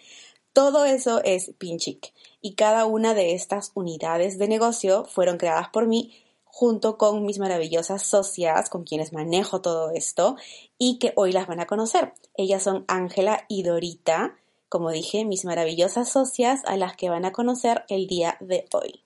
Todo 0.53 0.85
eso 0.85 1.21
es 1.23 1.51
Pinchic 1.57 2.13
y 2.41 2.55
cada 2.55 2.85
una 2.85 3.13
de 3.13 3.33
estas 3.33 3.71
unidades 3.75 4.37
de 4.39 4.47
negocio 4.47 5.05
fueron 5.05 5.37
creadas 5.37 5.69
por 5.69 5.87
mí 5.87 6.13
junto 6.45 6.97
con 6.97 7.25
mis 7.25 7.37
maravillosas 7.37 8.01
socias 8.01 8.69
con 8.69 8.83
quienes 8.83 9.13
manejo 9.13 9.61
todo 9.61 9.91
esto 9.91 10.37
y 10.77 10.97
que 10.97 11.13
hoy 11.15 11.31
las 11.31 11.47
van 11.47 11.59
a 11.59 11.67
conocer. 11.67 12.13
Ellas 12.35 12.63
son 12.63 12.85
Ángela 12.87 13.45
y 13.47 13.63
Dorita, 13.63 14.35
como 14.69 14.91
dije, 14.91 15.25
mis 15.25 15.45
maravillosas 15.45 16.09
socias 16.09 16.61
a 16.65 16.77
las 16.77 16.95
que 16.95 17.09
van 17.09 17.25
a 17.25 17.31
conocer 17.31 17.83
el 17.89 18.07
día 18.07 18.37
de 18.39 18.65
hoy. 18.71 19.03